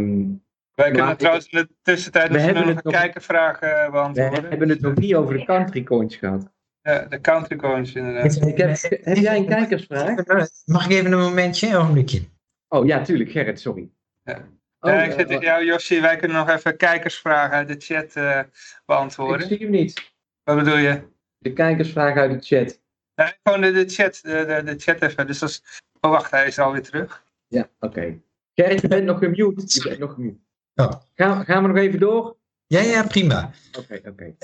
Wij 0.75 0.85
kunnen 0.85 1.05
Maar- 1.05 1.17
trouwens 1.17 1.47
in 1.47 1.59
de 1.59 1.69
tussentijd 1.81 2.31
We 2.31 2.39
hebben 2.39 2.61
nog 2.61 2.69
een 2.69 2.75
het 2.75 2.83
nog- 2.83 2.93
kijkervraag 2.93 3.59
eh, 3.59 3.85
we 3.85 3.91
beantwoorden. 3.91 4.49
hebben 4.49 4.69
het 4.69 4.81
nog 4.81 4.93
niet 4.95 5.15
over 5.15 5.37
de 5.37 5.45
country 5.45 5.83
coins 5.83 6.15
gehad. 6.15 6.51
Ja, 6.81 6.99
de 7.05 7.21
country 7.21 7.55
coins 7.55 7.93
inderdaad. 7.93 8.35
Ik 8.47 8.57
heb, 8.57 8.77
heb 9.03 9.17
jij 9.17 9.37
een 9.37 9.45
kijkersvraag? 9.47 10.25
Mag 10.65 10.85
ik 10.85 10.91
even 10.91 11.11
een 11.11 11.19
momentje? 11.19 11.67
Een 11.67 11.75
ogenblikje. 11.75 12.21
Oh 12.67 12.85
ja, 12.85 13.01
tuurlijk, 13.03 13.31
Gerrit, 13.31 13.59
sorry. 13.59 13.89
Ja. 14.23 14.47
Oh, 14.79 14.91
ja, 14.91 15.03
ik 15.03 15.11
eh, 15.11 15.17
zit 15.17 15.27
tegen 15.27 15.43
jou, 15.43 15.65
Josje. 15.65 16.01
Wij 16.01 16.15
kunnen 16.17 16.37
nog 16.37 16.49
even 16.49 16.77
kijkersvragen 16.77 17.55
uit 17.55 17.67
de 17.67 17.75
chat 17.77 18.13
eh, 18.15 18.39
ik 18.39 18.81
beantwoorden. 18.85 19.47
zie 19.47 19.57
hem 19.57 19.69
niet. 19.69 20.13
Wat 20.43 20.55
bedoel 20.57 20.77
je? 20.77 21.01
De 21.37 21.53
kijkersvraag 21.53 22.15
uit 22.17 22.31
de 22.31 22.55
chat. 22.55 22.81
Nee, 23.15 23.33
gewoon 23.43 23.61
de, 23.61 23.71
de 23.71 23.89
chat, 23.89 24.19
de, 24.23 24.45
de, 24.45 24.61
de 24.63 24.79
chat 24.79 25.01
even. 25.01 25.27
Dus 25.27 25.39
dat 25.39 25.49
is... 25.49 25.81
Oh, 26.01 26.11
wacht, 26.11 26.31
hij 26.31 26.47
is 26.47 26.59
alweer 26.59 26.81
terug. 26.81 27.23
Ja, 27.47 27.69
oké. 27.79 28.19
Gerrit, 28.55 28.81
je 28.81 28.87
bent 28.87 29.05
nog 29.05 29.19
gemute. 29.19 29.61
Je 29.65 29.83
bent 29.87 29.99
nog 29.99 30.13
gemute. 30.13 30.39
Oh. 30.75 30.91
Gaan, 31.15 31.45
gaan 31.45 31.61
we 31.61 31.67
nog 31.67 31.77
even 31.77 31.99
door? 31.99 32.37
Ja, 32.67 32.79
ja, 32.81 33.03
prima. 33.07 33.51
Oké, 33.79 34.01
oké. 34.09 34.35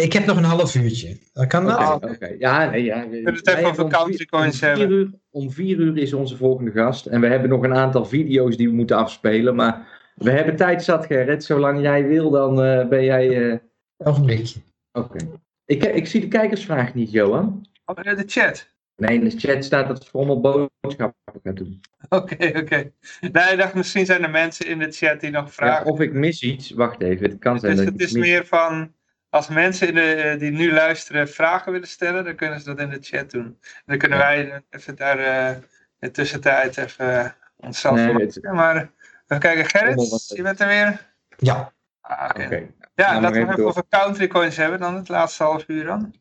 Ik 0.00 0.12
heb 0.12 0.26
nog 0.26 0.36
een 0.36 0.44
half 0.44 0.74
uurtje. 0.74 1.18
Dat 1.32 1.46
kan 1.46 1.64
dat? 1.64 2.04
Oké. 2.04 2.34
Ja, 2.38 2.70
nee, 2.70 2.84
ja. 2.84 3.08
We 3.08 3.20
het 3.22 3.46
even 3.48 3.70
over 3.70 3.88
country 3.88 4.24
coins 4.24 4.62
om 4.62 4.68
vier 4.68 4.78
hebben. 4.78 4.96
Uur, 4.96 5.10
om 5.30 5.50
vier 5.50 5.78
uur 5.78 5.98
is 5.98 6.12
onze 6.12 6.36
volgende 6.36 6.70
gast. 6.70 7.06
En 7.06 7.20
we 7.20 7.26
hebben 7.26 7.48
nog 7.48 7.62
een 7.62 7.74
aantal 7.74 8.04
video's 8.04 8.56
die 8.56 8.68
we 8.68 8.74
moeten 8.74 8.96
afspelen. 8.96 9.54
Maar 9.54 9.88
we 10.14 10.30
hebben 10.30 10.56
tijd 10.56 10.84
zat, 10.84 11.06
Gerrit. 11.06 11.44
Zolang 11.44 11.80
jij 11.80 12.06
wil, 12.06 12.30
dan 12.30 12.62
eh, 12.62 12.88
ben 12.88 13.04
jij... 13.04 13.28
eh, 13.28 13.58
Een 13.96 14.06
ogenblikje. 14.06 14.60
Oké. 14.92 15.18
Ik, 15.64 15.84
ik 15.84 16.06
zie 16.06 16.20
de 16.20 16.28
kijkersvraag 16.28 16.94
niet, 16.94 17.10
Johan. 17.10 17.66
Oh, 17.84 17.96
de 17.96 18.24
chat. 18.26 18.68
Nee, 18.96 19.14
in 19.18 19.24
de 19.24 19.30
chat 19.38 19.64
staat 19.64 19.88
dat 19.88 20.04
ze 20.04 20.10
allemaal 20.12 20.40
boodschappen 20.40 21.40
gaan 21.42 21.54
doen. 21.54 21.80
Oké, 22.08 22.52
oké. 22.56 22.92
Nee, 23.20 23.52
ik 23.52 23.58
dacht 23.58 23.74
misschien 23.74 24.06
zijn 24.06 24.22
er 24.22 24.30
mensen 24.30 24.66
in 24.66 24.78
de 24.78 24.90
chat 24.92 25.20
die 25.20 25.30
nog 25.30 25.44
Ja, 25.46 25.50
vragen. 25.52 25.86
of 25.86 26.00
ik 26.00 26.12
mis 26.12 26.42
iets. 26.42 26.70
Wacht 26.70 27.02
even, 27.02 27.30
het 27.30 27.38
kan 27.38 27.58
zijn 27.60 27.74
dus 27.76 27.84
dat 27.84 27.92
het 27.92 28.02
ik 28.02 28.06
is 28.08 28.12
mis. 28.12 28.22
meer 28.28 28.46
van, 28.46 28.94
als 29.30 29.48
mensen 29.48 29.88
in 29.88 29.94
de, 29.94 30.36
die 30.38 30.50
nu 30.50 30.72
luisteren 30.72 31.28
vragen 31.28 31.72
willen 31.72 31.88
stellen, 31.88 32.24
dan 32.24 32.34
kunnen 32.36 32.60
ze 32.60 32.64
dat 32.66 32.78
in 32.78 32.90
de 32.90 32.98
chat 33.00 33.30
doen. 33.30 33.58
Dan 33.86 33.98
kunnen 33.98 34.18
wij 34.18 34.62
even 34.70 34.96
daar 34.96 35.18
eh, 35.18 35.50
in 35.56 35.62
de 35.98 36.10
tussentijd 36.10 36.76
even 36.76 37.24
eh, 37.24 37.30
onszelf 37.56 37.94
Nee, 37.96 38.06
voor- 38.06 38.20
het- 38.20 38.42
maar 38.42 38.76
even 38.76 39.38
kijken, 39.38 39.64
Gerrit, 39.64 40.24
je 40.36 40.42
bent 40.42 40.60
er 40.60 40.66
weer? 40.68 41.14
Ja. 41.36 41.72
Ah, 42.00 42.28
Oké. 42.28 42.66
Ja, 42.94 43.20
laten 43.20 43.32
we 43.32 43.38
even 43.38 43.52
even 43.52 43.64
over 43.66 43.82
country 43.88 44.26
coins 44.26 44.56
hebben 44.56 44.78
dan, 44.80 44.94
het 44.94 45.08
laatste 45.08 45.42
half 45.42 45.64
uur 45.68 45.84
dan. 45.84 46.14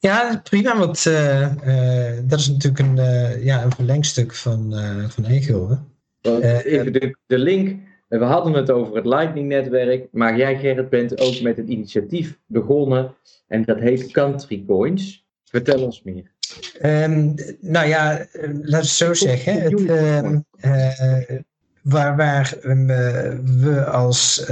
Ja, 0.00 0.40
prima, 0.42 0.78
want 0.78 1.06
eh, 1.06 1.44
eh, 1.44 2.18
dat 2.24 2.38
is 2.38 2.48
natuurlijk 2.48 2.88
een, 2.88 2.98
eh, 2.98 3.44
ja, 3.44 3.62
een 3.62 3.72
verlengstuk 3.72 4.34
van, 4.34 4.74
van 5.08 5.24
Even 6.22 6.92
de, 6.92 7.16
de 7.26 7.38
link. 7.38 7.80
We 8.08 8.24
hadden 8.24 8.52
het 8.52 8.70
over 8.70 8.96
het 8.96 9.06
Lightning-netwerk. 9.06 10.08
Maar 10.12 10.36
jij, 10.36 10.58
Gerrit, 10.58 10.88
bent 10.88 11.20
ook 11.20 11.40
met 11.40 11.56
het 11.56 11.68
initiatief 11.68 12.38
begonnen. 12.46 13.14
En 13.46 13.64
dat 13.64 13.78
heet 13.78 14.10
Country 14.10 14.64
Coins. 14.66 15.26
Vertel 15.44 15.84
ons 15.84 16.02
meer. 16.02 16.30
Ehm, 16.80 17.34
nou 17.60 17.86
ja, 17.86 18.26
laten 18.32 18.62
we 18.62 18.76
het 18.76 18.86
zo 18.86 19.14
zeggen. 19.14 19.60
Het, 19.60 19.86
ehm, 19.86 20.38
eh, 20.60 21.38
waar 21.82 22.16
waar 22.16 22.56
ehm, 22.62 22.90
eh, 22.90 23.38
we 23.44 23.84
als 23.84 24.44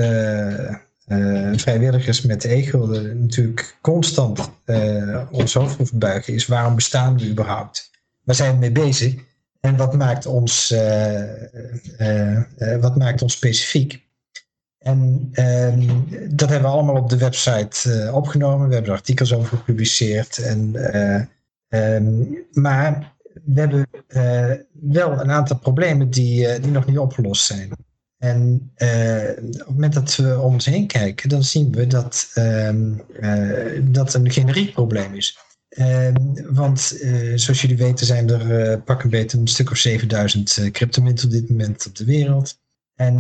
eh, 1.09 1.51
vrijwilligers 1.59 2.23
met 2.23 2.43
de 2.43 2.53
e-gulden 2.53 3.21
natuurlijk 3.21 3.79
constant 3.81 4.51
eh, 4.65 5.23
ons 5.31 5.55
hoofd 5.55 5.81
over 5.81 5.99
buigen, 5.99 6.35
is 6.35 6.47
waarom 6.47 6.75
bestaan 6.75 7.19
we 7.19 7.29
überhaupt? 7.29 7.91
Waar 8.25 8.35
zijn 8.35 8.53
we 8.53 8.59
mee 8.59 8.73
bezig? 8.73 9.15
En 9.61 9.77
wat 9.77 9.95
maakt 9.95 10.27
ons, 10.27 10.71
eh, 10.71 12.43
wat 12.81 12.97
maakt 12.97 13.23
ons 13.23 13.33
specifiek? 13.33 14.07
En 14.79 15.29
ehm, 15.33 15.89
dat 16.31 16.49
hebben 16.49 16.69
we 16.69 16.75
allemaal 16.77 17.03
op 17.03 17.09
de 17.09 17.17
website 17.17 18.11
opgenomen. 18.15 18.69
We 18.69 18.75
hebben 18.75 18.93
er 18.93 18.99
artikels 18.99 19.35
over 19.35 19.57
gepubliceerd. 19.57 20.39
En 20.39 20.93
eh, 20.93 21.23
Ehm, 21.69 22.25
maar 22.53 23.17
we 23.45 23.61
hebben 23.61 23.87
wel 24.73 25.21
een 25.21 25.31
aantal 25.31 25.59
problemen 25.59 26.11
die, 26.11 26.61
die 26.61 26.71
nog 26.71 26.87
niet 26.87 26.99
opgelost 26.99 27.45
zijn. 27.45 27.71
En 28.19 28.71
eh, 28.75 29.31
op 29.31 29.55
het 29.55 29.69
moment 29.69 29.93
dat 29.93 30.17
we 30.17 30.39
om 30.41 30.53
ons 30.53 30.65
heen 30.65 30.87
kijken, 30.87 31.29
dan 31.29 31.45
zien 31.45 31.73
we 31.73 31.87
dat 31.87 32.31
ehm, 32.35 32.99
eh, 33.21 33.83
dat 33.83 34.15
een 34.15 34.31
generiek 34.31 34.73
probleem 34.73 35.15
is. 35.15 35.39
Ehm, 35.69 36.15
want 36.55 36.99
eh, 37.01 37.33
zoals 37.35 37.61
jullie 37.61 37.77
weten 37.77 38.07
zijn 38.07 38.31
er 38.31 38.81
pak 38.81 39.03
een 39.03 39.11
beetje 39.11 39.39
een 39.39 39.49
stuk 39.49 39.71
of 39.71 39.77
7000 39.77 40.57
eh, 40.57 40.71
cryptomunten 40.71 41.27
op 41.27 41.33
dit 41.33 41.49
moment 41.51 41.87
op 41.87 41.97
de 41.97 42.05
wereld. 42.05 42.59
En 42.95 43.17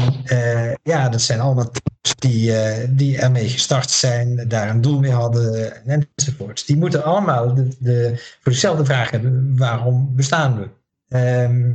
ja, 0.82 1.08
dat 1.08 1.22
zijn 1.22 1.40
allemaal 1.40 1.70
die, 2.18 2.52
die 2.94 3.18
ermee 3.18 3.48
gestart 3.48 3.90
zijn, 3.90 4.48
daar 4.48 4.70
een 4.70 4.80
doel 4.80 4.98
mee 4.98 5.10
hadden 5.10 5.72
enzovoort. 6.14 6.66
Die 6.66 6.76
moeten 6.76 7.04
allemaal 7.04 7.54
de, 7.54 8.12
voor 8.40 8.52
dezelfde 8.52 8.84
vraag 8.84 9.10
hebben, 9.10 9.56
waarom 9.56 10.16
bestaan 10.16 10.58
we? 10.58 10.68
Ehm, 11.08 11.72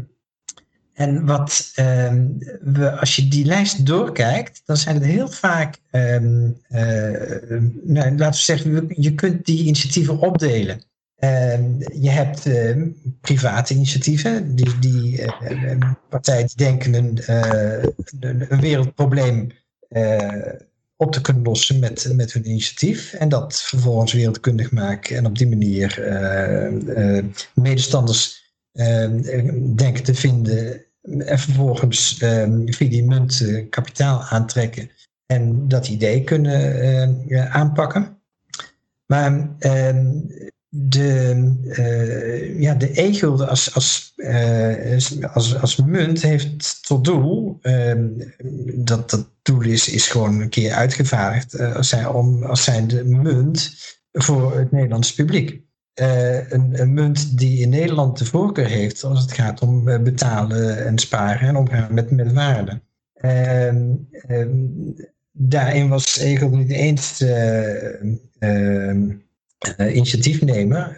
en 0.94 1.26
wat 1.26 1.72
ehm, 1.76 2.28
we, 2.62 2.91
als 3.00 3.16
je 3.16 3.28
die 3.28 3.46
lijst 3.46 3.86
doorkijkt, 3.86 4.62
dan 4.66 4.78
zijn 4.78 4.96
het 4.96 5.06
heel 5.06 5.28
vaak, 5.28 5.80
ehm, 5.91 6.50
eh, 6.68 7.60
nou, 7.84 8.18
laten 8.18 8.39
we 8.39 8.46
zeggen, 8.46 8.88
je 8.89 9.16
kunt 9.16 9.46
die 9.46 9.64
initiatieven 9.64 10.20
opdelen. 10.20 10.82
Ehm, 11.16 11.64
je 12.02 12.10
hebt 12.10 12.50
private 13.22 13.74
initiatieven, 13.74 14.56
die, 14.56 14.80
die 14.80 15.26
partijen 16.10 16.48
die 16.48 16.56
denken 16.56 16.94
een, 16.94 17.18
eh, 17.18 17.84
een, 18.20 18.60
wereldprobleem 18.60 19.52
eh, 19.89 20.54
op 20.96 21.12
te 21.12 21.22
kunnen 21.22 21.44
lossen 21.44 21.80
met, 21.80 22.14
met 22.16 22.34
hun 22.34 22.50
initiatief. 22.50 23.14
En 23.14 23.30
dat 23.30 23.62
vervolgens 23.62 24.14
wereldkundig 24.14 24.72
maken 24.72 25.18
en 25.18 25.26
op 25.26 25.38
die 25.38 25.48
manier 25.48 26.02
medestanders 27.54 28.52
denken 29.76 30.04
te 30.04 30.16
vinden. 30.16 30.83
En 31.04 31.39
vervolgens 31.39 32.18
eh, 32.18 32.49
via 32.66 32.89
die 32.89 33.06
munt 33.06 33.41
eh, 33.41 33.70
kapitaal 33.70 34.24
aantrekken 34.24 34.89
en 35.26 35.68
dat 35.68 35.88
idee 35.88 36.24
kunnen 36.24 36.82
eh, 36.82 37.28
ja, 37.28 37.47
aanpakken. 37.47 38.18
Maar 39.06 39.56
ehm, 39.60 40.12
de, 40.70 41.54
eh, 41.70 42.60
ja, 42.60 42.74
de 42.74 43.01
e-gulden 43.01 43.49
als, 43.49 43.74
als, 43.74 44.14
eh, 44.16 44.97
als, 45.34 45.60
als 45.62 45.76
munt 45.76 46.22
heeft 46.22 46.88
tot 46.88 47.04
doel, 47.04 47.58
ehm, 47.62 48.10
dat 48.76 49.10
dat 49.10 49.30
doel 49.41 49.62
is, 49.62 49.89
is 49.89 50.08
gewoon 50.08 50.41
een 50.41 50.49
keer 50.49 50.72
uitgevaardigd 50.72 51.60
als, 51.60 51.89
zij, 51.89 52.06
om, 52.06 52.43
als 52.43 52.64
zijnde 52.64 53.04
munt 53.04 53.76
voor 54.12 54.58
het 54.58 54.72
Nederlandse 54.72 55.16
publiek. 55.16 55.62
Eh, 55.94 56.52
een, 56.52 56.82
een 56.82 56.94
munt 56.94 57.38
die 57.38 57.60
in 57.60 57.70
Nederland 57.70 58.18
de 58.18 58.26
voorkeur 58.26 58.68
heeft 58.68 59.04
als 59.04 59.22
het 59.22 59.32
gaat 59.32 59.62
om 59.62 59.88
eh, 59.88 60.00
betalen 60.00 60.86
en 60.86 60.98
sparen 60.98 61.48
en 61.48 61.56
omgaan 61.56 61.94
met, 61.94 62.12
met 62.12 62.34
waarde. 62.34 62.82
Ehm, 63.14 63.91
ehm, 64.12 64.50
daarin 65.32 65.89
was 65.89 66.18
Egel 66.18 66.50
niet 66.50 66.72
eens 66.72 67.24
initiatiefnemer. 69.78 70.98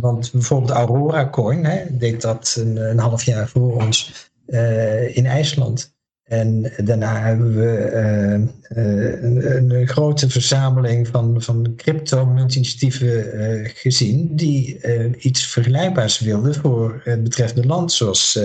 want 0.00 0.32
bijvoorbeeld 0.32 0.70
Aurora 0.70 1.28
Coin 1.28 1.64
hè, 1.64 1.96
deed 1.96 2.20
dat 2.20 2.56
een, 2.60 2.76
een 2.76 2.98
half 2.98 3.22
jaar 3.22 3.48
voor 3.48 3.74
ons 3.82 4.30
in 5.08 5.26
IJsland. 5.26 5.96
En 6.28 6.72
daarna 6.84 7.20
hebben 7.20 7.54
we 7.56 7.90
uh, 7.92 9.22
een, 9.22 9.72
een, 9.74 9.88
grote 9.88 10.30
verzameling 10.30 11.08
van, 11.08 11.42
van 11.42 11.72
crypto-muntinitiatieven 11.76 13.40
uh, 13.40 13.70
gezien 13.74 14.36
die 14.36 14.80
iets 15.18 15.46
vergelijkbaars 15.46 16.18
wilden 16.18 16.54
voor 16.54 17.00
het 17.04 17.22
betreffende 17.22 17.66
land, 17.66 17.92
zoals 17.92 18.38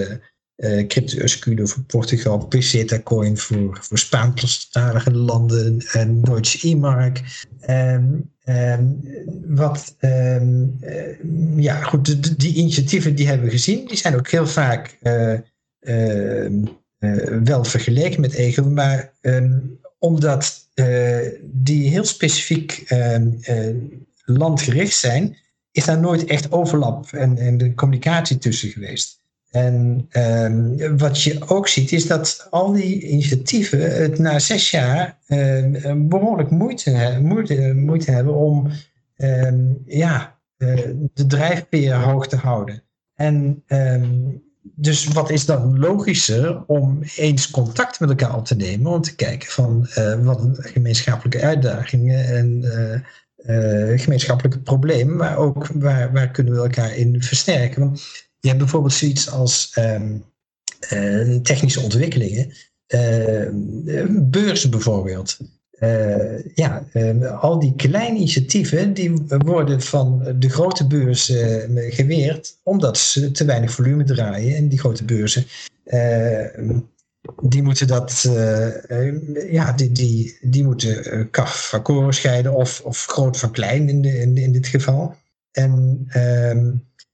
Crypto 0.87 1.17
Escudo 1.17 1.65
voor 1.65 1.83
Portugal, 1.83 2.45
Peseta 2.47 2.99
Coin 2.99 3.37
voor, 3.37 3.77
voor 3.81 3.97
Spaanstalige 3.97 5.11
landen 5.11 5.79
en 5.91 6.21
Deutsche 6.21 6.67
E-Mark. 6.67 7.21
Um, 7.69 8.31
wat, 9.47 9.95
um, 9.99 10.79
ja, 11.55 11.81
goed, 11.81 12.39
die 12.39 12.53
initiatieven 12.53 13.15
die 13.15 13.27
hebben 13.27 13.45
we 13.45 13.51
gezien, 13.51 13.87
die 13.87 13.97
zijn 13.97 14.15
ook 14.15 14.29
heel 14.29 14.47
vaak 14.47 14.97
wel 17.43 17.63
vergeleken 17.63 18.21
met 18.21 18.33
Egel, 18.33 18.69
maar 18.69 19.11
um, 19.21 19.79
omdat 19.99 20.67
uh, 20.75 21.17
die 21.41 21.89
heel 21.89 22.03
specifiek 22.03 22.85
uh, 22.91 23.17
landgericht 24.25 24.95
zijn, 24.95 25.37
is 25.71 25.85
daar 25.85 25.99
nooit 25.99 26.25
echt 26.25 26.51
overlap 26.51 27.11
en, 27.11 27.37
en 27.37 27.57
de 27.57 27.73
communicatie 27.73 28.37
tussen 28.37 28.69
geweest. 28.69 29.21
En 29.51 30.07
um, 30.11 30.97
wat 30.97 31.21
je 31.21 31.49
ook 31.49 31.67
ziet 31.67 31.91
is 31.91 32.07
dat 32.07 32.47
al 32.49 32.71
die 32.71 33.07
initiatieven 33.07 34.01
het 34.01 34.19
na 34.19 34.39
zes 34.39 34.71
jaar 34.71 35.17
behoorlijk 35.95 36.49
moeite, 36.49 37.19
moeite, 37.75 38.11
hebben 38.11 38.33
om 38.33 38.71
ja, 39.85 40.39
de 41.13 41.25
drijfveer 41.27 41.93
hoog 41.93 42.27
te 42.27 42.35
houden. 42.35 42.83
En 43.15 43.63
dus 44.63 45.07
wat 45.07 45.29
is 45.29 45.45
dan 45.45 45.79
logischer 45.79 46.65
om 46.65 46.99
eens 47.15 47.49
contact 47.49 47.99
met 47.99 48.09
elkaar 48.09 48.35
op 48.35 48.45
te 48.45 48.55
nemen 48.55 48.91
om 48.91 49.01
te 49.01 49.15
kijken 49.15 49.49
van 49.51 49.87
uh, 49.97 50.25
wat 50.25 50.47
gemeenschappelijke 50.51 51.41
uitdagingen 51.45 52.25
en 52.25 52.61
uh, 52.63 53.91
uh, 53.91 53.99
gemeenschappelijke 53.99 54.59
problemen, 54.59 55.15
maar 55.15 55.37
ook 55.37 55.67
waar, 55.67 56.11
waar 56.11 56.31
kunnen 56.31 56.53
we 56.53 56.59
elkaar 56.59 56.95
in 56.95 57.23
versterken. 57.23 57.81
Want 57.81 58.01
je 58.39 58.47
hebt 58.47 58.59
bijvoorbeeld 58.59 58.93
zoiets 58.93 59.29
als 59.29 59.77
um, 59.79 60.25
technische 61.43 61.79
ontwikkelingen, 61.79 62.53
beurzen 64.29 64.69
bijvoorbeeld. 64.69 65.37
Uh, 65.79 66.55
ja, 66.55 66.85
uh, 66.93 67.41
al 67.41 67.59
die 67.59 67.73
kleine 67.75 68.17
initiatieven 68.17 68.93
die 68.93 69.13
worden 69.27 69.81
van 69.81 70.35
de 70.39 70.49
grote 70.49 70.87
beurzen 70.87 71.71
uh, 71.71 71.93
geweerd 71.93 72.59
omdat 72.63 72.97
ze 72.97 73.31
te 73.31 73.45
weinig 73.45 73.71
volume 73.71 74.03
draaien. 74.03 74.55
En 74.55 74.67
die 74.67 74.79
grote 74.79 75.03
beurzen, 75.03 75.45
die 77.41 77.63
moeten 77.63 77.87
dat, 77.87 78.21
ja, 79.49 79.71
die, 79.71 79.91
die, 80.41 80.63
moeten 80.63 81.29
kaf 81.29 81.69
van 81.69 81.81
koren 81.81 82.13
scheiden 82.13 82.53
of, 82.53 82.81
of 82.81 83.05
groot 83.05 83.37
van 83.37 83.51
klein 83.51 83.89
in, 83.89 84.01
de, 84.01 84.19
in, 84.19 84.37
in 84.37 84.51
dit 84.51 84.67
geval. 84.67 85.15
En 85.51 86.05
ehm, 86.07 86.71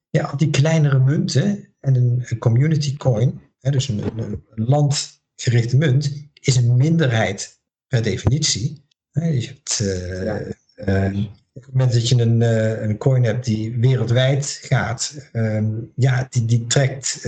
ja, 0.09 0.33
die 0.37 0.49
kleinere 0.49 0.99
munten 0.99 1.67
en 1.79 1.95
een, 1.95 2.37
community 2.39 2.97
coin, 2.97 3.41
hè, 3.59 3.71
dus 3.71 3.87
een 3.87 4.43
landgerichte 4.55 5.77
munt, 5.77 6.29
is 6.33 6.55
een 6.55 6.77
minderheid 6.77 7.58
per 7.89 8.01
definitie. 8.01 8.83
Je 9.11 9.47
hebt, 9.47 9.79
uh, 9.81 11.23
op 11.53 11.63
het 11.63 11.73
moment 11.73 11.93
dat 11.93 12.09
je 12.09 12.21
een, 12.21 12.41
uh, 12.41 12.81
een 12.81 12.97
coin 12.97 13.23
hebt 13.23 13.45
die 13.45 13.77
wereldwijd 13.77 14.59
gaat, 14.61 15.29
ehm, 15.31 15.65
ja, 15.95 16.27
die, 16.29 16.45
die 16.45 16.67
trekt, 16.67 17.23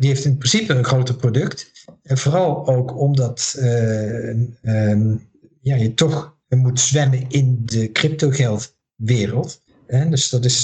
die 0.00 0.08
heeft 0.08 0.24
in 0.24 0.36
principe 0.36 0.74
een 0.74 0.84
groter 0.84 1.16
product. 1.16 1.72
En 2.02 2.18
vooral 2.18 2.66
ook 2.66 2.98
omdat 2.98 3.56
um, 3.60 5.28
ja, 5.60 5.76
je 5.76 5.94
toch 5.94 6.36
moet 6.48 6.80
zwemmen 6.80 7.24
in 7.28 7.62
de 7.64 7.92
cryptogeldwereld. 7.92 9.62
Dus 10.08 10.28
dat 10.28 10.44
is, 10.44 10.62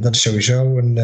dat 0.00 0.14
is 0.14 0.20
sowieso 0.20 0.78
een, 0.78 0.98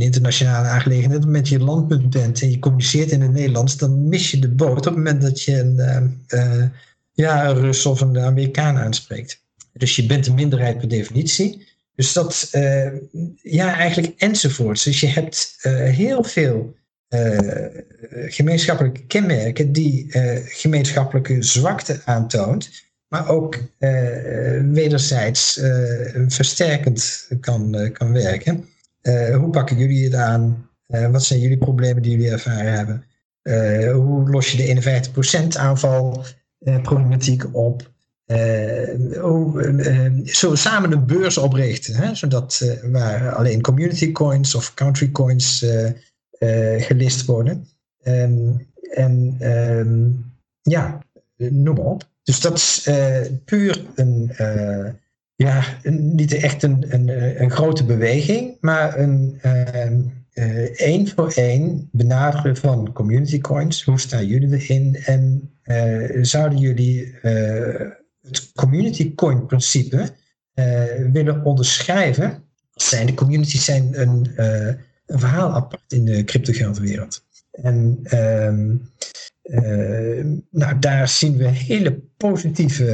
internationale 0.00 0.66
aangelegenheid. 0.66 1.14
Op 1.14 1.22
het 1.22 1.24
moment 1.24 1.48
dat 1.48 1.58
je 1.58 1.64
landpunt 1.64 2.10
bent 2.10 2.42
en 2.42 2.50
je 2.50 2.58
communiceert 2.58 3.10
in 3.10 3.20
het 3.20 3.32
Nederlands, 3.32 3.76
dan 3.76 4.08
mis 4.08 4.30
je 4.30 4.38
de 4.38 4.48
boot 4.48 4.78
op 4.78 4.84
het 4.84 4.94
moment 4.94 5.22
dat 5.22 5.42
je 5.42 5.58
een, 5.58 6.20
uh, 6.28 6.64
ja, 7.12 7.48
een 7.48 7.54
Rus 7.54 7.86
of 7.86 8.00
een 8.00 8.18
Amerikaan 8.18 8.76
aanspreekt. 8.76 9.42
Dus 9.72 9.96
je 9.96 10.06
bent 10.06 10.26
een 10.26 10.34
minderheid 10.34 10.78
per 10.78 10.88
definitie. 10.88 11.66
Dus 11.94 12.12
dat, 12.12 12.48
uh, 12.52 12.92
ja, 13.42 13.76
eigenlijk 13.76 14.14
enzovoorts. 14.16 14.84
Dus 14.84 15.00
je 15.00 15.06
hebt 15.06 15.56
heel 15.92 16.24
veel 16.24 16.76
gemeenschappelijke 18.10 19.06
kenmerken 19.06 19.72
die 19.72 20.06
gemeenschappelijke 20.44 21.42
zwakte 21.42 22.00
aantoont, 22.04 22.70
maar 23.08 23.28
ook 23.28 23.58
wederzijds 24.72 25.60
versterkend 26.28 27.28
kan, 27.40 27.90
kan 27.92 28.12
werken. 28.12 28.68
Uh, 29.02 29.36
hoe 29.36 29.50
pakken 29.50 29.76
jullie 29.76 30.04
het 30.04 30.14
aan? 30.14 30.68
Uh, 30.88 31.10
wat 31.10 31.22
zijn 31.22 31.40
jullie 31.40 31.58
problemen 31.58 32.02
die 32.02 32.12
jullie 32.12 32.30
ervaren 32.30 32.72
hebben? 32.72 33.04
Uh, 33.42 33.92
hoe 33.92 34.30
los 34.30 34.52
je 34.52 34.56
de 34.56 35.10
51% 35.54 35.56
aanvalproblematiek 35.56 37.54
op? 37.54 37.90
hoe, 39.20 39.62
zullen 40.24 40.54
we 40.54 40.60
samen 40.60 40.92
een 40.92 41.06
beurs 41.06 41.38
oprichten? 41.38 41.94
Hè? 41.94 42.14
Zodat 42.14 42.78
waar 42.82 43.34
alleen 43.34 43.60
community 43.60 44.12
coins 44.12 44.54
of 44.54 44.74
country 44.74 45.10
coins 45.10 45.66
gelist 46.78 47.24
worden. 47.24 47.68
Um, 48.02 48.66
en 48.94 49.36
um, 49.40 50.32
ja, 50.62 50.98
noem 51.36 51.74
maar 51.74 51.84
op. 51.84 52.08
Dus 52.22 52.40
dat 52.40 52.56
is 52.56 52.88
puur 53.44 53.84
een 53.94 54.32
ja, 55.38 55.64
niet 55.90 56.34
echt 56.34 56.62
een, 56.62 56.84
een, 56.88 57.08
een 57.42 57.50
grote 57.50 57.84
beweging, 57.84 58.56
maar 58.60 58.98
een 58.98 59.40
uh, 60.34 60.80
één 60.80 61.08
voor 61.08 61.32
één 61.32 61.88
benaderen 61.92 62.56
van 62.56 62.92
community 62.92 63.40
coins. 63.40 63.84
Hoe 63.84 64.00
staan 64.00 64.26
jullie 64.26 64.52
erin? 64.52 64.96
En 65.04 65.50
uh, 65.64 66.18
zouden 66.24 66.58
jullie 66.58 67.14
het 68.22 68.52
community 68.54 69.14
coin 69.14 69.46
principe 69.46 70.08
willen 71.12 71.44
onderschrijven? 71.44 72.42
Zijn 72.74 73.06
de 73.06 73.14
communities 73.14 73.64
zijn 73.64 74.00
een, 74.00 74.32
een 75.06 75.18
verhaal 75.18 75.50
apart 75.50 75.92
in 75.92 76.04
de 76.04 76.24
cryptogeldwereld. 76.24 77.24
En 77.50 78.00
um, 78.14 78.90
uh, 79.48 80.24
nou, 80.50 80.78
daar 80.78 81.08
zien 81.08 81.36
we 81.36 81.46
hele 81.48 82.00
positieve, 82.16 82.84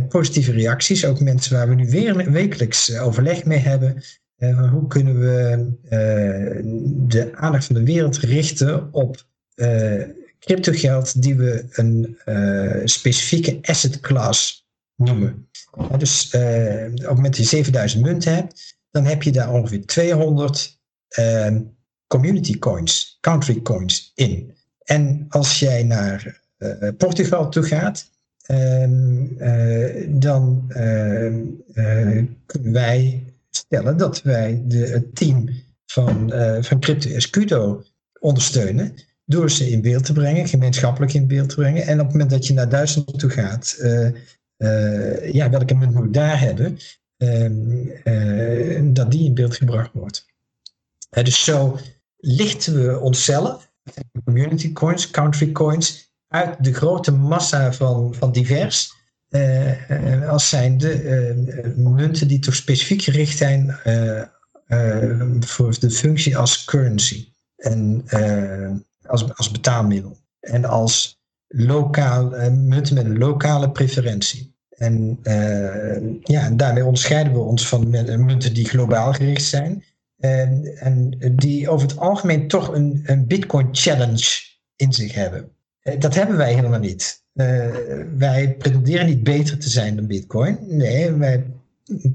uh, 0.00 0.08
positieve 0.08 0.52
reacties. 0.52 1.04
Ook 1.04 1.20
mensen 1.20 1.56
waar 1.56 1.68
we 1.68 1.74
nu 1.74 1.90
weer 1.90 2.32
wekelijks 2.32 2.98
overleg 2.98 3.44
mee 3.44 3.58
hebben. 3.58 4.02
Uh, 4.38 4.70
hoe 4.70 4.86
kunnen 4.86 5.20
we 5.20 5.66
de 7.08 7.36
aandacht 7.36 7.64
van 7.64 7.74
de 7.74 7.84
wereld 7.84 8.16
richten 8.16 8.92
op 8.92 9.28
cryptogeld 10.38 11.22
die 11.22 11.36
we 11.36 11.64
een 11.70 12.16
specifieke 12.84 13.58
asset 13.62 14.00
class 14.00 14.68
noemen. 14.96 15.48
dus 15.98 16.24
op 16.24 16.40
het 16.40 17.06
moment 17.06 17.24
dat 17.24 17.36
je 17.36 17.44
7000 17.44 18.02
munten 18.02 18.34
hebt, 18.34 18.78
dan 18.90 19.04
heb 19.04 19.22
je 19.22 19.32
daar 19.32 19.52
ongeveer 19.52 19.86
200 19.86 20.80
community 22.06 22.58
coins, 22.58 23.18
country 23.20 23.62
coins 23.62 24.12
in. 24.14 24.58
En 24.90 25.26
als 25.28 25.58
jij 25.58 25.82
naar 25.82 26.40
uh, 26.58 26.88
Portugal 26.96 27.50
toe 27.50 27.62
gaat, 27.62 28.10
ehm, 28.42 29.24
uh, 29.24 30.06
dan 30.08 30.64
ehm, 30.68 31.44
kunnen 32.46 32.72
wij 32.72 33.24
stellen 33.50 33.96
dat 33.96 34.22
wij 34.22 34.62
de, 34.64 34.86
het 34.86 35.16
team 35.16 35.48
van, 35.86 36.32
van 36.60 36.80
Crypto 36.80 37.10
Escudo 37.10 37.82
ondersteunen 38.20 38.94
door 39.24 39.50
ze 39.50 39.70
in 39.70 39.82
beeld 39.82 40.04
te 40.04 40.12
brengen, 40.12 40.48
gemeenschappelijk 40.48 41.14
in 41.14 41.26
beeld 41.26 41.48
te 41.48 41.54
brengen. 41.54 41.86
En 41.86 41.98
op 41.98 42.04
het 42.04 42.12
moment 42.12 42.30
dat 42.30 42.46
je 42.46 42.52
naar 42.52 42.68
Duitsland 42.68 43.18
toe 43.18 43.30
gaat, 43.30 43.76
ja, 45.32 45.50
welke 45.50 45.74
munt 45.74 45.94
moet 45.94 46.04
ik 46.04 46.12
daar 46.12 46.40
hebben, 46.40 46.78
ehm, 47.16 48.92
dat 48.92 49.10
die 49.10 49.24
in 49.24 49.34
beeld 49.34 49.56
gebracht 49.56 49.90
wordt. 49.92 50.26
dus 51.10 51.44
zo 51.44 51.78
lichten 52.16 52.86
we 52.86 52.98
onszelf 52.98 53.69
community 54.24 54.72
coins, 54.72 55.10
country 55.10 55.52
coins, 55.52 56.12
uit 56.28 56.64
de 56.64 56.72
grote 56.72 57.12
massa 57.12 57.72
van, 57.72 58.14
van 58.14 58.32
divers. 58.32 58.98
Uh, 59.30 60.28
als 60.28 60.48
zijn 60.48 60.78
de 60.78 61.02
uh, 61.02 61.76
munten 61.76 62.28
die 62.28 62.38
toch 62.38 62.54
specifiek 62.54 63.02
gericht 63.02 63.36
zijn 63.36 63.76
voor 65.40 65.78
de 65.80 65.90
functie 65.90 66.36
als 66.36 66.64
currency 66.64 67.32
en 67.56 68.04
als, 69.06 69.34
als 69.34 69.50
betaalmiddel. 69.50 70.18
En 70.40 70.64
als 70.64 71.20
lokaal, 71.48 72.36
uh, 72.36 72.48
munten 72.48 72.94
met 72.94 73.04
een 73.04 73.18
lokale 73.18 73.70
preferentie. 73.70 74.54
En 74.68 75.18
ja, 76.22 76.50
daarmee 76.50 76.84
onderscheiden 76.84 77.32
we 77.32 77.38
ons 77.38 77.68
van 77.68 77.90
munten 77.90 78.54
die 78.54 78.68
globaal 78.68 79.12
gericht 79.12 79.44
zijn. 79.44 79.84
En, 80.20 80.76
en 80.78 81.16
die 81.36 81.68
over 81.68 81.88
het 81.88 81.98
algemeen 81.98 82.48
toch 82.48 82.74
een, 82.74 83.02
een 83.04 83.26
Bitcoin 83.26 83.68
challenge 83.72 84.40
in 84.76 84.92
zich 84.92 85.14
hebben. 85.14 85.50
Dat 85.98 86.14
hebben 86.14 86.36
wij 86.36 86.54
helemaal 86.54 86.80
niet. 86.80 87.22
wij 88.16 88.54
pretenderen 88.58 89.06
niet 89.06 89.22
beter 89.22 89.58
te 89.58 89.68
zijn 89.68 89.96
dan 89.96 90.06
Bitcoin. 90.06 90.58
Nee, 90.60 91.12
wij 91.12 91.46